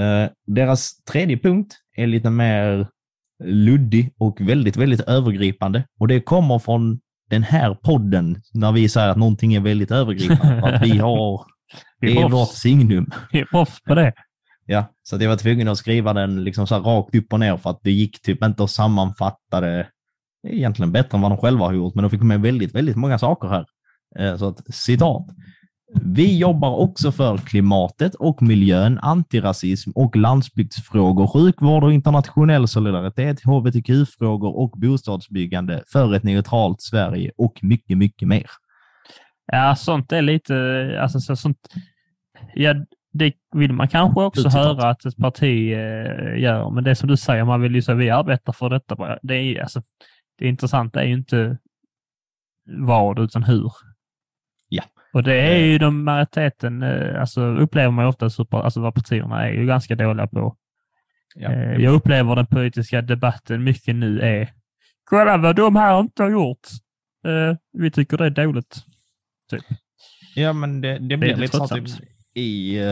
Eh, 0.00 0.28
Deras 0.46 1.02
tredje 1.04 1.38
punkt 1.38 1.74
är 1.96 2.06
lite 2.06 2.30
mer 2.30 2.86
luddig 3.44 4.14
och 4.18 4.40
väldigt, 4.40 4.76
väldigt 4.76 5.00
övergripande. 5.00 5.84
Och 6.00 6.08
det 6.08 6.20
kommer 6.20 6.58
från 6.58 7.00
den 7.30 7.42
här 7.42 7.74
podden 7.74 8.42
när 8.54 8.72
vi 8.72 8.88
säger 8.88 9.08
att 9.08 9.16
någonting 9.16 9.54
är 9.54 9.60
väldigt 9.60 9.90
övergripande. 9.90 10.62
Att 10.64 10.82
vi 10.82 10.98
har, 10.98 11.44
det 12.00 12.16
är 12.16 12.28
vårt 12.28 12.48
signum. 12.54 13.10
Vi 13.32 13.40
är 13.40 13.44
proffs 13.44 13.82
på 13.82 13.94
det. 13.94 14.12
Ja, 14.72 14.84
så 15.02 15.16
att 15.16 15.22
jag 15.22 15.28
var 15.28 15.36
tvungen 15.36 15.68
att 15.68 15.78
skriva 15.78 16.12
den 16.12 16.44
liksom 16.44 16.66
så 16.66 16.74
här 16.74 16.82
rakt 16.82 17.14
upp 17.14 17.32
och 17.32 17.40
ner 17.40 17.56
för 17.56 17.70
att 17.70 17.80
det 17.82 17.90
gick 17.90 18.22
typ 18.22 18.44
inte 18.44 18.64
att 18.64 18.70
sammanfatta 18.70 19.60
det 19.60 19.86
egentligen 20.48 20.92
bättre 20.92 21.16
än 21.16 21.22
vad 21.22 21.30
de 21.30 21.38
själva 21.38 21.66
har 21.66 21.72
gjort, 21.72 21.94
men 21.94 22.02
de 22.02 22.10
fick 22.10 22.22
med 22.22 22.40
väldigt, 22.40 22.74
väldigt 22.74 22.96
många 22.96 23.18
saker 23.18 23.48
här. 23.48 23.66
Eh, 24.18 24.36
så 24.36 24.48
att 24.48 24.74
citat. 24.74 25.26
Vi 26.02 26.38
jobbar 26.38 26.76
också 26.76 27.12
för 27.12 27.38
klimatet 27.38 28.14
och 28.14 28.42
miljön, 28.42 28.98
antirasism 29.02 29.90
och 29.94 30.16
landsbygdsfrågor, 30.16 31.26
sjukvård 31.26 31.84
och 31.84 31.92
internationell 31.92 32.68
solidaritet, 32.68 33.40
hbtq-frågor 33.44 34.56
och 34.56 34.70
bostadsbyggande 34.70 35.82
för 35.92 36.14
ett 36.14 36.22
neutralt 36.22 36.82
Sverige 36.82 37.30
och 37.36 37.58
mycket, 37.62 37.98
mycket 37.98 38.28
mer. 38.28 38.46
Ja, 39.52 39.76
sånt 39.76 40.12
är 40.12 40.22
lite, 40.22 40.54
alltså 41.02 41.20
så, 41.20 41.36
sånt, 41.36 41.58
ja, 42.54 42.74
det 43.12 43.34
vill 43.52 43.72
man 43.72 43.88
kanske 43.88 44.20
också 44.20 44.40
Slutcitat. 44.40 44.66
höra 44.66 44.90
att 44.90 45.04
ett 45.04 45.16
parti 45.16 45.72
eh, 45.72 46.38
gör, 46.38 46.70
men 46.70 46.84
det 46.84 46.94
som 46.94 47.08
du 47.08 47.16
säger, 47.16 47.44
man 47.44 47.60
vill 47.60 47.74
ju 47.74 47.82
säga 47.82 47.96
vi 47.96 48.10
arbetar 48.10 48.52
för 48.52 48.70
detta. 48.70 49.18
Det, 49.22 49.34
är, 49.34 49.62
alltså, 49.62 49.82
det 50.38 50.48
intressanta 50.48 51.02
är 51.02 51.06
ju 51.06 51.12
inte 51.14 51.58
vad, 52.64 53.18
utan 53.18 53.42
hur. 53.42 53.72
Ja. 54.68 54.82
Och 55.12 55.22
det 55.22 55.34
är 55.34 55.58
ju 55.58 55.78
de 55.78 56.04
majoriteten, 56.04 56.82
eh, 56.82 57.20
alltså 57.20 57.42
upplever 57.42 57.90
man 57.90 58.04
ju 58.04 58.08
ofta, 58.08 58.30
super, 58.30 58.58
alltså 58.58 58.80
vad 58.80 58.94
partierna 58.94 59.48
är 59.48 59.52
ju 59.52 59.66
ganska 59.66 59.94
dåliga 59.94 60.26
på. 60.26 60.56
Ja. 61.34 61.52
Eh, 61.52 61.82
jag 61.82 61.94
upplever 61.94 62.36
den 62.36 62.46
politiska 62.46 63.02
debatten 63.02 63.64
mycket 63.64 63.94
nu 63.94 64.20
är, 64.20 64.52
kolla 65.04 65.36
vad 65.36 65.56
de 65.56 65.76
här 65.76 66.00
inte 66.00 66.22
har 66.22 66.30
gjort. 66.30 66.68
Eh, 67.26 67.56
vi 67.72 67.90
tycker 67.90 68.16
det 68.16 68.26
är 68.26 68.30
dåligt. 68.30 68.84
Typ. 69.50 69.62
Ja, 70.34 70.52
men 70.52 70.80
det, 70.80 70.98
det 70.98 71.16
blir 71.16 71.28
lite 71.28 71.40
lite 71.40 71.56
så 71.56 71.68
typ 71.68 71.86
tröttsamt. 71.86 72.19
I... 72.34 72.78
eh, 72.78 72.90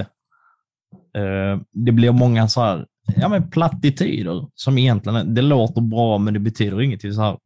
eh, 1.23 1.59
det 1.73 1.93
blir 1.93 2.13
många 2.13 2.49
så 2.49 2.61
här, 2.63 2.87
ja 3.17 3.29
men 3.29 3.51
plattityder 3.51 4.47
som 4.55 4.79
egentligen, 4.79 5.35
det 5.35 5.43
låter 5.43 5.81
bra 5.81 6.19
men 6.19 6.35
det 6.35 6.41
betyder 6.41 6.81
ingenting 6.83 7.13
så 7.13 7.23
här. 7.23 7.39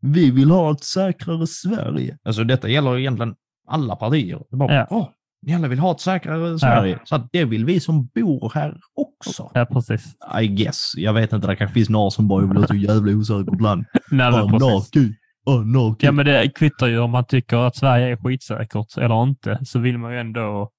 Vi 0.00 0.30
vill 0.30 0.50
ha 0.50 0.72
ett 0.72 0.84
säkrare 0.84 1.46
Sverige. 1.46 2.18
Alltså 2.24 2.44
detta 2.44 2.68
gäller 2.68 2.98
egentligen 2.98 3.34
alla 3.68 3.96
partier. 3.96 4.42
Det 4.50 4.56
bara, 4.56 4.74
Ja. 4.74 4.86
åh, 4.90 5.08
ni 5.46 5.54
alla 5.54 5.68
vill 5.68 5.78
ha 5.78 5.92
ett 5.92 6.00
säkrare 6.00 6.58
Sverige. 6.58 6.98
Så 7.04 7.14
att 7.16 7.28
det 7.32 7.44
vill 7.44 7.64
vi 7.64 7.80
som 7.80 8.06
bor 8.06 8.52
här 8.54 8.76
också. 8.94 9.50
Ja, 9.54 9.64
precis. 9.64 10.04
I 10.42 10.46
guess. 10.46 10.92
Jag 10.96 11.12
vet 11.12 11.32
inte, 11.32 11.46
det 11.46 11.56
kanske 11.56 11.74
finns 11.74 11.88
några 11.88 12.10
som 12.10 12.28
bara 12.28 12.46
vill 12.46 12.56
ha 12.56 12.62
ett 12.64 12.68
så 12.70 12.74
jävla 12.76 13.12
osäkert 13.12 13.60
land. 13.60 13.84
Nej, 14.10 14.32
men 14.32 14.48
precis. 14.50 14.62
Anarki, 14.62 15.14
anarki. 15.46 16.06
Ja, 16.06 16.12
men 16.12 16.26
det 16.26 16.48
kvittar 16.54 16.86
ju 16.86 16.98
om 16.98 17.10
man 17.10 17.24
tycker 17.24 17.56
att 17.56 17.76
Sverige 17.76 18.06
är 18.12 18.16
skitsäkert 18.16 18.96
eller 18.98 19.22
inte, 19.22 19.58
så 19.64 19.78
vill 19.78 19.98
man 19.98 20.12
ju 20.12 20.18
ändå... 20.20 20.70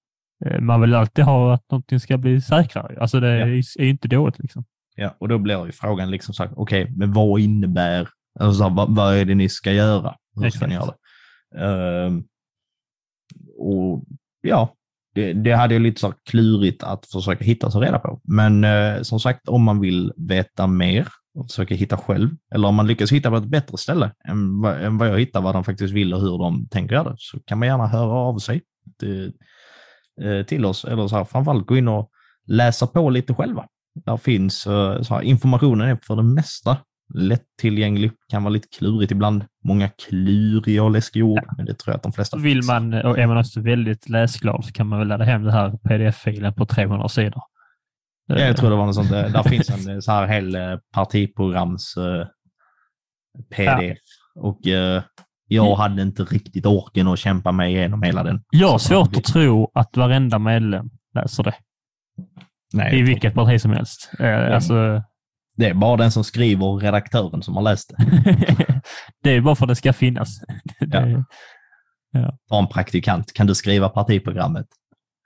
eh, 0.45 0.59
Man 0.61 0.81
vill 0.81 0.95
alltid 0.95 1.25
ha 1.25 1.53
att 1.53 1.71
någonting 1.71 1.99
ska 1.99 2.17
bli 2.17 2.41
säkrare. 2.41 2.97
Alltså 3.01 3.19
det 3.19 3.27
är, 3.27 3.47
är 3.47 3.83
ju 3.83 3.89
inte 3.89 4.07
dåligt 4.07 4.39
liksom. 4.39 4.65
Ja, 4.95 5.15
och 5.19 5.27
då 5.27 5.37
blir 5.37 5.65
ju 5.65 5.71
frågan 5.71 6.11
liksom 6.11 6.33
så 6.33 6.43
här, 6.43 6.51
okej, 6.55 6.93
men 6.95 7.13
vad 7.13 7.39
innebär, 7.41 8.09
alltså 8.39 8.63
här, 8.63 8.69
vad, 8.69 8.95
vad 8.95 9.15
är 9.17 9.25
det 9.25 9.35
ni 9.35 9.49
ska 9.49 9.71
göra? 9.71 10.15
Hur 10.41 10.49
ska 10.49 10.67
ni 10.67 10.73
göra 10.73 10.85
det? 10.85 11.65
Ehm, 11.65 12.23
och 13.57 14.03
ja, 14.41 14.73
det, 15.15 15.33
det 15.33 15.51
hade 15.51 15.73
jag 15.75 15.81
lite 15.81 15.99
så 16.01 16.13
klurigt 16.29 16.83
att 16.83 17.05
försöka 17.05 17.43
hitta 17.45 17.71
sig 17.71 17.81
reda 17.81 17.99
på. 17.99 18.21
Men 18.23 18.63
eh, 18.63 19.01
som 19.01 19.19
sagt, 19.19 19.47
om 19.47 19.63
man 19.63 19.79
vill 19.79 20.13
veta 20.17 20.67
mer 20.67 21.07
och 21.33 21.47
försöka 21.49 21.75
hitta 21.75 21.97
själv, 21.97 22.29
eller 22.55 22.67
om 22.67 22.75
man 22.75 22.87
lyckas 22.87 23.11
hitta 23.11 23.29
på 23.29 23.35
ett 23.37 23.45
bättre 23.45 23.77
ställe 23.77 24.11
än, 24.27 24.61
vad- 24.61 24.81
än 24.81 24.97
vad 24.97 25.07
jag 25.09 25.19
hittar, 25.19 25.41
vad 25.41 25.55
de 25.55 25.63
faktiskt 25.63 25.93
vill 25.93 26.13
och 26.13 26.21
hur 26.21 26.37
de 26.37 26.67
tänker 26.69 26.95
göra 26.95 27.09
det, 27.09 27.15
så 27.17 27.39
kan 27.45 27.59
man 27.59 27.67
gärna 27.67 27.87
höra 27.87 28.11
av 28.11 28.37
sig 28.37 28.61
eh, 29.03 29.31
till 30.47 30.65
oss, 30.65 30.85
eller 30.85 31.07
så 31.07 31.17
här, 31.17 31.25
framförallt 31.25 31.67
gå 31.67 31.77
in 31.77 31.87
och 31.87 32.09
läsa 32.47 32.87
på 32.87 33.09
lite 33.09 33.33
själva. 33.33 33.65
Där 34.05 34.17
finns 34.17 34.67
eh, 34.67 35.01
så 35.01 35.13
här, 35.13 35.21
informationen 35.21 35.89
är 35.89 35.97
för 36.07 36.15
det 36.15 36.23
mesta 36.23 36.77
lättillgänglig, 37.13 38.11
kan 38.31 38.43
vara 38.43 38.53
lite 38.53 38.67
klurigt 38.77 39.11
ibland. 39.11 39.45
Många 39.63 39.89
kluriga 39.89 40.83
och 40.83 40.91
läskiga 40.91 41.23
ord, 41.23 41.45
men 41.57 41.65
det 41.65 41.73
tror 41.73 41.91
jag 41.91 41.95
att 41.95 42.03
de 42.03 42.13
flesta 42.13 42.37
Vill 42.37 42.63
man, 42.63 42.93
och 42.93 43.19
är 43.19 43.27
man 43.27 43.37
också 43.37 43.61
väldigt 43.61 44.09
läsglad 44.09 44.65
så 44.65 44.71
kan 44.71 44.87
man 44.87 44.99
väl 44.99 45.07
ladda 45.07 45.23
hem 45.23 45.43
det 45.43 45.51
här 45.51 45.71
pdf-filen 45.71 46.53
på 46.53 46.65
300 46.65 47.09
sidor. 47.09 47.41
Ja, 48.27 48.39
jag 48.39 48.57
tror 48.57 48.69
det 48.69 48.75
var 48.75 48.85
något 48.85 48.95
sånt. 48.95 49.09
Där, 49.09 49.43
finns 49.43 49.69
en 49.69 49.89
eh, 49.95 49.99
så 49.99 50.11
här 50.11 50.27
hel 50.27 50.55
eh, 50.55 50.77
partiprograms 50.93 51.97
eh, 51.97 52.27
pdf. 53.55 53.97
Och 54.35 54.59
jag 55.49 55.75
hade 55.75 56.01
inte 56.01 56.23
riktigt 56.23 56.65
orken 56.65 57.07
att 57.07 57.19
kämpa 57.19 57.51
mig 57.51 57.73
igenom 57.75 58.03
hela 58.03 58.23
den. 58.23 58.43
Jag 58.51 58.69
har 58.69 58.77
svårt 58.77 59.15
att 59.17 59.23
tro 59.23 59.71
att 59.73 59.97
varenda 59.97 60.39
medlem 60.39 60.89
läser 61.15 61.43
det. 61.43 61.53
Nej, 62.73 62.99
I 62.99 63.01
vilket 63.01 63.33
parti 63.33 63.61
som 63.61 63.71
helst. 63.71 64.11
Eh, 64.19 64.53
Alltså, 64.55 65.03
Det 65.57 65.69
är 65.69 65.73
bara 65.73 65.97
den 65.97 66.11
som 66.11 66.23
skriver 66.23 66.65
och 66.65 66.81
redaktören 66.81 67.41
som 67.41 67.55
har 67.55 67.63
läst 67.63 67.89
det. 67.97 68.05
det 69.23 69.29
är 69.29 69.41
bara 69.41 69.55
för 69.55 69.65
att 69.65 69.69
det 69.69 69.75
ska 69.75 69.93
finnas. 69.93 70.39
Det, 70.79 71.23
Ta 72.49 72.59
en 72.59 72.67
praktikant. 72.67 73.33
Kan 73.33 73.47
du 73.47 73.55
skriva 73.55 73.89
partiprogrammet? 73.89 74.65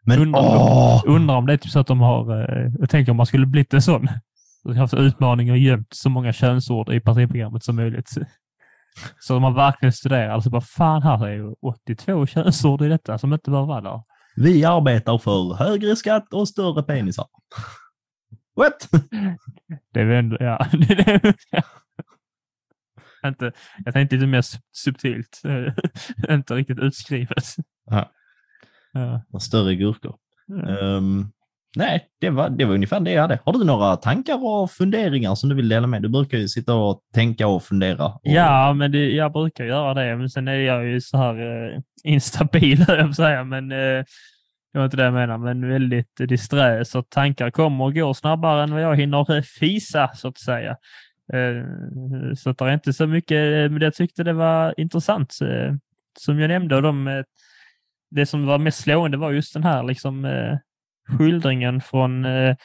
Men 0.05 0.19
Undrar 0.19 0.41
om-! 0.41 1.01
Undrar 1.05 1.35
om 1.35 1.45
det 1.45 1.53
är 1.53 1.57
typ 1.57 1.71
så 1.71 1.79
att 1.79 1.87
de 1.87 1.99
har, 1.99 2.41
eh, 2.41 2.71
jag 2.79 2.89
tänker 2.89 3.11
om 3.11 3.17
man 3.17 3.25
skulle 3.25 3.45
blivit 3.45 3.73
en 3.73 3.81
sån, 3.81 4.07
så 4.63 4.69
har 4.69 4.75
haft 4.75 4.93
utmaning 4.93 5.51
och 5.51 5.57
gömt 5.57 5.87
så 5.91 6.09
många 6.09 6.33
könsord 6.33 6.93
i 6.93 6.99
partiprogrammet 6.99 7.63
som 7.63 7.75
möjligt. 7.75 8.09
Så 9.19 9.33
de 9.33 9.43
har 9.43 9.51
verkligen 9.51 9.93
studerat, 9.93 10.33
alltså 10.33 10.49
bara 10.49 10.61
fan 10.61 11.01
här 11.03 11.27
är 11.27 11.33
ju 11.33 11.53
82 11.61 12.25
könsord 12.25 12.81
i 12.81 12.87
detta 12.89 13.17
som 13.17 13.33
inte 13.33 13.51
bör 13.51 13.65
vara 13.65 13.81
där. 13.81 14.01
Vi 14.35 14.65
arbetar 14.65 15.17
för 15.17 15.53
högre 15.53 15.95
skatt 15.95 16.33
och 16.33 16.49
större 16.49 16.83
penisar. 16.83 17.25
What? 18.55 18.89
Det 19.93 19.99
är 19.99 20.05
väl 20.05 20.17
ändå, 20.17 20.37
ja. 20.39 20.67
inte, 23.27 23.51
jag 23.85 23.93
tänkte 23.93 24.15
lite 24.15 24.27
mer 24.27 24.41
sub- 24.41 24.61
subtilt, 24.71 25.41
inte 26.29 26.55
riktigt 26.55 26.79
utskrivet. 26.79 27.45
Ja. 27.85 28.11
Större 29.39 29.75
gurkor. 29.75 30.15
Ja. 30.47 30.69
Ehm, 30.79 31.31
nej, 31.75 32.05
det 32.21 32.29
var, 32.29 32.49
det 32.49 32.65
var 32.65 32.73
ungefär 32.73 32.99
det 32.99 33.11
jag 33.11 33.21
hade. 33.21 33.39
Har 33.45 33.53
du 33.53 33.63
några 33.63 33.95
tankar 33.95 34.45
och 34.45 34.71
funderingar 34.71 35.35
som 35.35 35.49
du 35.49 35.55
vill 35.55 35.69
dela 35.69 35.87
med? 35.87 36.01
Du 36.01 36.09
brukar 36.09 36.37
ju 36.37 36.47
sitta 36.47 36.75
och 36.75 36.99
tänka 37.13 37.47
och 37.47 37.63
fundera. 37.63 38.05
Och, 38.05 38.19
Ja, 38.23 38.73
men 38.73 38.91
det, 38.91 39.11
jag 39.11 39.31
brukar 39.31 39.63
göra 39.65 39.93
det. 39.93 40.15
Men 40.15 40.29
sen 40.29 40.47
är 40.47 40.53
jag 40.53 40.85
ju 40.85 41.01
så 41.01 41.17
här 41.17 41.35
eh, 41.73 41.79
instabil, 42.03 42.83
höll 42.87 42.97
jag 42.97 43.05
på 43.05 43.09
att 43.09 43.15
säga. 43.15 43.43
Men 43.43 43.71
eh, 43.71 44.03
det 44.73 44.79
var 44.79 44.85
inte 44.85 44.97
det 44.97 45.03
jag 45.03 45.13
menar. 45.13 45.37
Men 45.37 45.69
väldigt 45.69 46.15
disträ. 46.17 46.85
Så 46.85 47.01
tankar 47.01 47.51
kommer 47.51 47.85
och 47.85 47.93
går 47.93 48.13
snabbare 48.13 48.63
än 48.63 48.73
vad 48.73 48.81
jag 48.81 48.95
hinner 48.95 49.35
eh, 49.35 49.41
fisa, 49.41 50.09
så 50.15 50.27
att 50.27 50.37
säga. 50.37 50.75
Eh, 51.33 52.33
så 52.35 52.49
att 52.49 52.57
det 52.57 52.65
är 52.65 52.73
inte 52.73 52.93
så 52.93 53.07
mycket, 53.07 53.37
eh, 53.37 53.71
men 53.71 53.81
jag 53.81 53.93
tyckte 53.93 54.23
det 54.23 54.33
var 54.33 54.73
intressant. 54.77 55.39
Eh, 55.41 55.73
som 56.19 56.39
jag 56.39 56.47
nämnde, 56.47 56.75
och 56.75 56.81
de, 56.81 57.07
eh, 57.07 57.23
det 58.11 58.25
som 58.25 58.45
var 58.45 58.57
mest 58.57 58.79
slående 58.79 59.17
var 59.17 59.31
just 59.31 59.53
den 59.53 59.63
här 59.63 59.83
liksom, 59.83 60.25
eh, 60.25 60.57
skildringen 61.07 61.81
från 61.81 62.25
eh, 62.25 62.55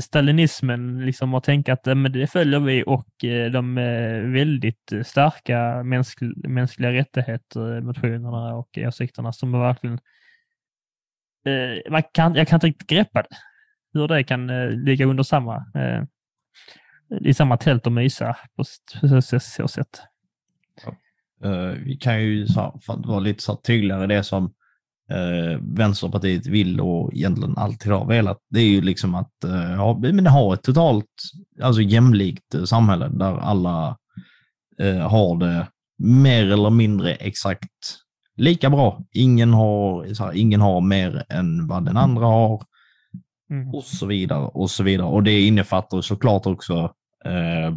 stalinismen 0.00 1.06
liksom 1.06 1.34
och 1.34 1.44
tänka 1.44 1.72
att 1.72 1.86
eh, 1.86 1.94
men 1.94 2.12
det 2.12 2.26
följer 2.26 2.60
vi 2.60 2.84
och 2.86 3.24
eh, 3.24 3.50
de 3.50 3.78
eh, 3.78 4.20
väldigt 4.20 4.92
starka 5.04 5.82
mänskl 5.82 6.48
mänskliga 6.48 6.92
rättigheter, 6.92 7.76
eh, 7.76 7.82
motionerna 7.82 8.54
och 8.54 8.78
åsikterna 8.78 9.32
som 9.32 9.54
är 9.54 9.58
verkligen 9.58 9.98
eh, 11.46 11.92
man 11.92 12.02
kan, 12.12 12.34
jag 12.34 12.48
kan 12.48 12.56
inte 12.56 12.66
riktigt 12.66 12.88
greppa 12.88 13.22
det. 13.22 13.36
Hur 13.92 14.08
det 14.08 14.24
kan 14.24 14.50
eh, 14.50 14.70
ligga 14.70 15.06
under 15.06 15.22
samma 15.22 15.56
eh, 15.74 16.02
i 17.20 17.34
samma 17.34 17.56
tält 17.56 17.86
och 17.86 17.92
mysa 17.92 18.36
på 18.56 18.64
så, 18.64 19.22
så, 19.22 19.40
så 19.40 19.68
sätt. 19.68 20.02
Eh, 21.44 21.70
vi 21.84 21.96
kan 21.96 22.22
ju, 22.22 22.46
för 22.46 22.92
att 22.92 23.06
vara 23.06 23.20
lite 23.20 23.42
så 23.42 23.56
tydligare, 23.56 24.06
det 24.06 24.22
som 24.22 24.54
uh, 25.12 25.58
Vänsterpartiet 25.62 26.46
vill 26.46 26.80
och 26.80 27.14
egentligen 27.14 27.58
alltid 27.58 27.92
har 27.92 28.06
velat, 28.06 28.38
det 28.50 28.60
är 28.60 28.68
ju 28.68 28.80
liksom 28.80 29.14
att 29.14 29.32
uh, 29.44 29.76
ha, 29.76 29.98
men 29.98 30.26
ha 30.26 30.54
ett 30.54 30.62
totalt 30.62 31.06
alltså 31.62 31.82
jämlikt 31.82 32.54
eh, 32.54 32.64
samhälle 32.64 33.08
där 33.08 33.38
alla 33.38 33.96
eh, 34.78 35.08
har 35.08 35.36
det 35.38 35.66
mer 35.98 36.52
eller 36.52 36.70
mindre 36.70 37.14
exakt 37.14 37.96
lika 38.36 38.70
bra. 38.70 39.04
Ingen 39.12 39.52
har, 39.52 40.14
så 40.14 40.24
här, 40.24 40.32
ingen 40.32 40.60
har 40.60 40.80
mer 40.80 41.24
än 41.28 41.66
vad 41.66 41.84
den 41.84 41.96
andra 41.96 42.26
har 42.26 42.62
Mm. 43.50 43.74
och 43.74 43.84
så 43.84 44.06
vidare 44.06 44.46
och 44.46 44.70
så 44.70 44.82
vidare. 44.82 45.06
Och 45.06 45.22
det 45.22 45.40
innefattar 45.40 46.00
såklart 46.00 46.46
också 46.46 46.94
eh, 47.24 47.74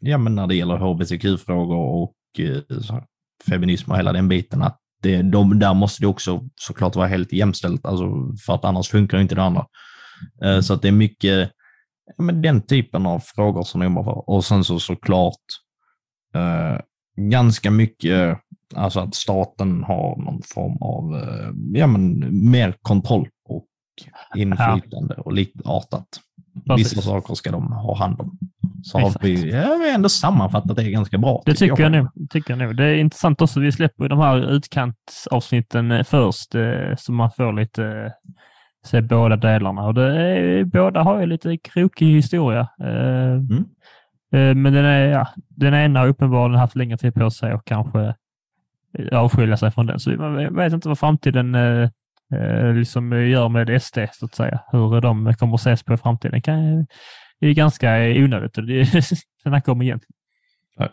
ja, 0.00 0.18
men 0.18 0.34
när 0.34 0.46
det 0.46 0.54
gäller 0.54 0.76
hbtq-frågor 0.76 1.78
och 1.78 2.14
eh, 2.38 3.00
feminism 3.48 3.90
och 3.90 3.98
hela 3.98 4.12
den 4.12 4.28
biten. 4.28 4.62
Att 4.62 4.80
det, 5.02 5.22
de, 5.22 5.58
där 5.58 5.74
måste 5.74 6.02
det 6.02 6.06
också 6.06 6.40
såklart 6.56 6.96
vara 6.96 7.06
helt 7.06 7.32
jämställt, 7.32 7.86
alltså, 7.86 8.04
för 8.46 8.54
att 8.54 8.64
annars 8.64 8.88
funkar 8.88 9.18
inte 9.18 9.34
det 9.34 9.42
andra. 9.42 9.66
Eh, 10.44 10.60
så 10.60 10.74
att 10.74 10.82
det 10.82 10.88
är 10.88 10.92
mycket 10.92 11.50
ja, 12.16 12.24
men 12.24 12.42
den 12.42 12.62
typen 12.62 13.06
av 13.06 13.20
frågor 13.20 13.62
som 13.62 13.80
jag 13.80 13.90
jobbar 13.90 14.04
för. 14.04 14.30
Och 14.30 14.44
sen 14.44 14.64
så 14.64 14.78
såklart 14.78 15.44
eh, 16.34 16.80
ganska 17.30 17.70
mycket, 17.70 18.38
alltså 18.74 19.00
att 19.00 19.14
staten 19.14 19.84
har 19.84 20.24
någon 20.24 20.42
form 20.42 20.76
av 20.82 21.22
eh, 21.22 21.50
ja, 21.80 21.86
men, 21.86 22.28
mer 22.50 22.74
kontroll 22.82 23.28
och 23.48 23.66
inflytande 24.36 25.14
och 25.14 25.32
likartat. 25.32 26.08
Precis. 26.66 26.92
Vissa 26.92 27.02
saker 27.02 27.34
ska 27.34 27.50
de 27.50 27.72
ha 27.72 27.96
hand 27.96 28.20
om. 28.20 28.38
Så 28.82 28.98
Exakt. 28.98 29.22
har 29.22 29.28
vi, 29.28 29.50
ja, 29.50 29.76
vi 29.80 29.94
ändå 29.94 30.08
sammanfattat 30.08 30.76
det 30.76 30.90
ganska 30.90 31.18
bra. 31.18 31.42
Det 31.46 31.54
tycker 31.54 31.90
jag, 31.90 32.08
tycker 32.30 32.56
jag 32.56 32.58
nog. 32.58 32.76
Det 32.76 32.84
är 32.84 32.94
intressant 32.94 33.42
också, 33.42 33.60
vi 33.60 33.72
släpper 33.72 34.08
de 34.08 34.18
här 34.18 34.50
utkantsavsnitten 34.50 35.90
eh, 35.90 36.04
först 36.04 36.54
eh, 36.54 36.96
så 36.98 37.12
man 37.12 37.30
får 37.30 37.52
lite 37.52 37.84
eh, 37.84 38.12
se 38.84 39.00
båda 39.00 39.36
delarna. 39.36 39.82
Och 39.82 40.02
är, 40.02 40.64
båda 40.64 41.02
har 41.02 41.20
ju 41.20 41.26
lite 41.26 41.56
krokig 41.56 42.06
historia. 42.06 42.60
Eh, 42.60 43.40
Men 44.30 44.72
den, 44.72 44.84
är, 44.84 45.08
ja, 45.08 45.28
den 45.48 45.74
ena 45.74 46.00
har 46.00 46.08
uppenbarligen 46.08 46.60
haft 46.60 46.76
längre 46.76 46.98
tid 46.98 47.14
på 47.14 47.30
sig 47.30 47.54
och 47.54 47.64
kanske 47.64 48.14
avskilja 49.12 49.56
sig 49.56 49.70
från 49.70 49.86
den. 49.86 50.00
Så 50.00 50.10
man 50.10 50.54
vet 50.56 50.72
inte 50.72 50.88
vad 50.88 50.98
framtiden 50.98 51.54
liksom 52.74 53.12
gör 53.12 53.48
med 53.48 53.82
SD, 53.82 53.98
så 54.12 54.24
att 54.24 54.34
säga. 54.34 54.60
Hur 54.72 55.00
de 55.00 55.34
kommer 55.34 55.54
att 55.54 55.60
ses 55.60 55.82
på 55.82 55.94
i 55.94 55.96
framtiden. 55.96 56.42
Kan, 56.42 56.86
det 57.40 57.46
är 57.46 57.54
ganska 57.54 57.88
onödigt. 57.96 58.54
Det 58.54 59.02
snacka 59.42 59.72
om 59.72 59.82
igen. 59.82 60.00
Ja. 60.76 60.88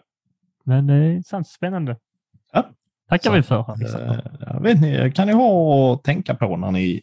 Men 0.66 0.88
det 0.88 0.94
är 0.94 1.12
intressant, 1.12 1.48
spännande. 1.48 1.98
Ja. 2.54 2.70
Tackar 3.10 3.30
Så, 3.30 3.36
vi 3.36 3.42
för. 3.42 3.72
Alexander. 3.72 4.32
Eh, 4.42 4.48
Jag 4.54 4.62
vet 4.62 4.82
ni, 4.82 5.12
kan 5.16 5.28
ni 5.28 5.34
ha 5.34 5.94
att 5.94 6.04
tänka 6.04 6.36
på 6.36 6.58
när 6.58 6.72
ni 6.72 7.02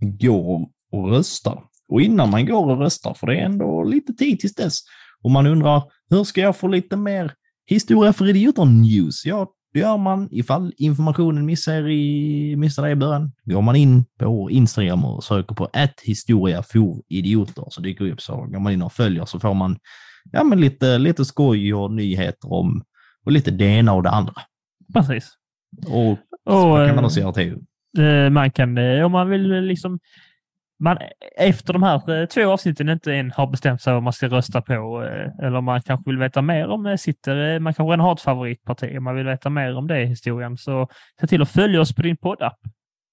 går 0.00 0.68
och 0.92 1.10
röstar? 1.10 1.62
Och 1.88 2.00
innan 2.00 2.30
man 2.30 2.46
går 2.46 2.70
och 2.70 2.78
röstar, 2.78 3.14
för 3.14 3.26
det 3.26 3.36
är 3.36 3.44
ändå 3.44 3.84
lite 3.84 4.12
tid 4.12 4.40
tills 4.40 4.54
dess. 4.54 4.78
Och 5.22 5.30
man 5.30 5.46
undrar, 5.46 5.82
hur 6.10 6.24
ska 6.24 6.40
jag 6.40 6.56
få 6.56 6.66
lite 6.68 6.96
mer 6.96 7.32
historia 7.66 8.12
för 8.12 8.28
idioter 8.28 8.64
news? 8.64 9.26
Det 9.72 9.78
gör 9.80 9.96
man 9.96 10.28
ifall 10.30 10.72
informationen 10.76 11.46
missar, 11.46 11.88
i, 11.88 12.56
missar 12.56 12.82
dig 12.82 12.92
i 12.92 12.96
början. 12.96 13.32
Går 13.44 13.62
man 13.62 13.76
in 13.76 14.04
på 14.18 14.50
Instagram 14.50 15.04
och 15.04 15.24
söker 15.24 15.54
på 15.54 15.68
ett 15.72 16.00
historia 16.02 16.62
for 16.62 17.02
idioter 17.08 17.64
så 17.68 17.80
dyker 17.80 18.04
det 18.04 18.12
upp 18.12 18.20
så 18.20 18.36
går 18.36 18.60
man 18.60 18.72
in 18.72 18.82
och 18.82 18.92
följer 18.92 19.24
så 19.24 19.40
får 19.40 19.54
man 19.54 19.78
ja, 20.32 20.44
men 20.44 20.60
lite, 20.60 20.98
lite 20.98 21.24
skoj 21.24 21.74
och 21.74 21.92
nyheter 21.92 22.52
om 22.52 22.82
och 23.26 23.32
lite 23.32 23.50
det 23.50 23.64
ena 23.64 23.92
och 23.92 24.02
det 24.02 24.10
andra. 24.10 24.34
Precis. 24.94 25.32
Och 25.86 26.10
Och, 26.10 26.18
så 26.60 26.74
kan 26.76 26.88
eh, 26.88 26.94
man 26.94 27.04
också 27.04 27.20
göra 27.20 27.32
till. 27.32 27.58
Eh, 27.98 28.30
Man 28.30 28.50
kan, 28.50 28.78
eh, 28.78 29.04
om 29.04 29.12
man 29.12 29.30
vill 29.30 29.52
eh, 29.52 29.62
liksom, 29.62 29.98
man, 30.80 30.98
efter 31.36 31.72
de 31.72 31.82
här 31.82 32.20
eh, 32.20 32.26
två 32.26 32.50
avsnitten 32.52 32.88
inte 32.88 33.14
än 33.14 33.30
har 33.30 33.46
bestämt 33.46 33.82
sig 33.82 33.92
vad 33.94 34.02
man 34.02 34.12
ska 34.12 34.28
rösta 34.28 34.62
på, 34.62 35.02
eh, 35.04 35.46
eller 35.46 35.60
man 35.60 35.82
kanske 35.82 36.10
vill 36.10 36.18
veta 36.18 36.42
mer 36.42 36.68
om 36.68 36.82
det 36.82 36.98
sitter, 36.98 37.58
man 37.58 37.74
kanske 37.74 37.92
redan 37.92 38.04
har 38.04 38.12
ett 38.12 38.20
favoritparti, 38.20 38.98
och 38.98 39.02
man 39.02 39.14
vill 39.14 39.26
veta 39.26 39.50
mer 39.50 39.76
om 39.76 39.86
det 39.86 40.02
i 40.02 40.06
historien, 40.06 40.56
så 40.56 40.88
se 41.20 41.26
till 41.26 41.42
att 41.42 41.50
följa 41.50 41.80
oss 41.80 41.94
på 41.94 42.02
din 42.02 42.16
poddapp. 42.16 42.58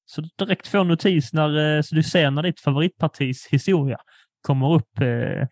Så 0.05 0.21
du 0.21 0.29
direkt 0.37 0.67
får 0.67 0.83
notis 0.83 1.33
när, 1.33 1.81
så 1.81 1.95
du 1.95 2.03
ser 2.03 2.31
när 2.31 2.43
ditt 2.43 2.59
favoritpartis 2.59 3.47
historia 3.51 3.97
kommer 4.47 4.73
upp, 4.73 4.99
eh, 5.01 5.47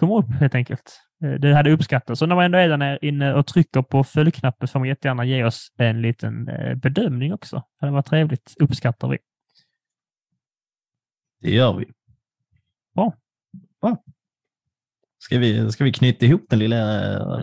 kommer 0.00 0.16
upp 0.16 0.30
helt 0.40 0.54
enkelt. 0.54 1.00
Det 1.38 1.54
hade 1.54 1.70
uppskattats. 1.70 2.22
Och 2.22 2.28
när 2.28 2.36
man 2.36 2.44
ändå 2.44 2.58
är 2.58 2.68
där 2.68 2.76
nere 2.76 2.98
inne 3.02 3.34
och 3.34 3.46
trycker 3.46 3.82
på 3.82 4.04
följknappen 4.04 4.68
får 4.68 4.78
man 4.78 4.88
jättegärna 4.88 5.24
ge 5.24 5.44
oss 5.44 5.68
en 5.78 6.02
liten 6.02 6.44
bedömning 6.76 7.34
också. 7.34 7.56
Det 7.56 7.86
hade 7.86 7.92
varit 7.92 8.06
trevligt. 8.06 8.54
Uppskattar 8.60 9.08
vi. 9.08 9.18
Det 11.42 11.50
gör 11.50 11.72
vi. 11.78 11.84
Bra. 12.94 13.14
Bra. 13.80 13.96
Ska 15.18 15.38
vi, 15.38 15.72
ska 15.72 15.84
vi 15.84 15.92
knyta 15.92 16.26
ihop 16.26 16.44
den 16.50 16.58
lilla, 16.58 16.78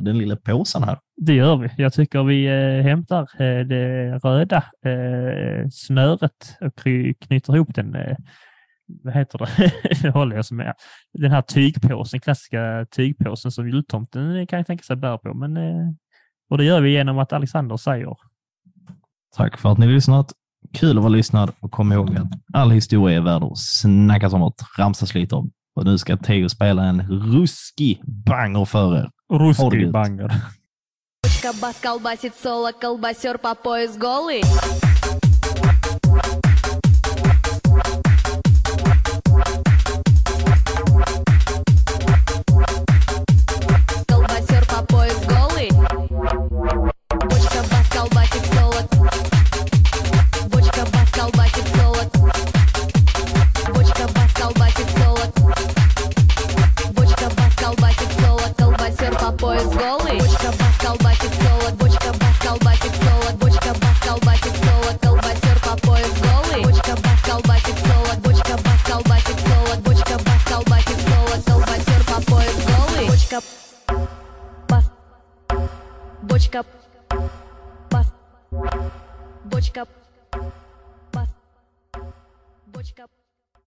den 0.01 0.17
lilla 0.17 0.35
påsen 0.35 0.83
här? 0.83 0.99
Det 1.17 1.33
gör 1.33 1.57
vi. 1.57 1.69
Jag 1.77 1.93
tycker 1.93 2.23
vi 2.23 2.45
eh, 2.45 2.83
hämtar 2.83 3.21
eh, 3.21 3.65
det 3.65 4.17
röda 4.17 4.63
eh, 4.85 5.67
snöret 5.71 6.57
och 6.61 6.75
knyter 7.21 7.55
ihop 7.55 7.75
den. 7.75 7.97
Vad 9.03 9.13
heter 9.13 9.37
det? 9.37 9.71
det 10.01 10.09
håller 10.09 10.35
jag 10.35 10.45
som 10.45 10.57
med. 10.57 10.73
Den 11.13 11.31
här 11.31 11.41
tygpåsen, 11.41 12.19
klassiska 12.19 12.85
tygpåsen 12.91 13.51
som 13.51 13.69
jultomten 13.69 14.47
kan 14.47 14.57
jag 14.57 14.67
tänka 14.67 14.83
sig 14.83 14.95
bär 14.95 15.17
på. 15.17 15.33
Men, 15.33 15.57
och 16.49 16.57
det 16.57 16.63
gör 16.63 16.81
vi 16.81 16.91
genom 16.91 17.19
att 17.19 17.33
Alexander 17.33 17.77
säger. 17.77 18.17
Tack 19.35 19.57
för 19.57 19.71
att 19.71 19.77
ni 19.77 19.87
lyssnat. 19.87 20.33
Kul 20.73 20.97
att 20.97 21.03
vara 21.03 21.09
lyssnad 21.09 21.51
och 21.59 21.71
kom 21.71 21.91
ihåg 21.91 22.17
att 22.17 22.27
all 22.53 22.71
historia 22.71 23.17
är 23.17 23.21
värd 23.21 23.43
att 23.43 23.57
snacka 23.57 24.27
om 24.27 24.41
och 24.41 24.55
tramsas 24.75 25.13
lite 25.13 25.35
om. 25.35 25.51
Och 25.75 25.85
nu 25.85 25.97
ska 25.97 26.17
Teo 26.17 26.49
spela 26.49 26.83
en 26.83 27.01
ruskig 27.09 28.01
banger 28.05 28.65
för 28.65 28.97
er. 28.97 29.09
Ruskig 29.33 29.91
banger. 29.91 30.31
Кабас 31.41 31.81
колбасит 31.81 32.33
соло, 32.35 32.71
колбасер 32.81 33.37
по 33.37 33.55
пояс. 33.55 33.97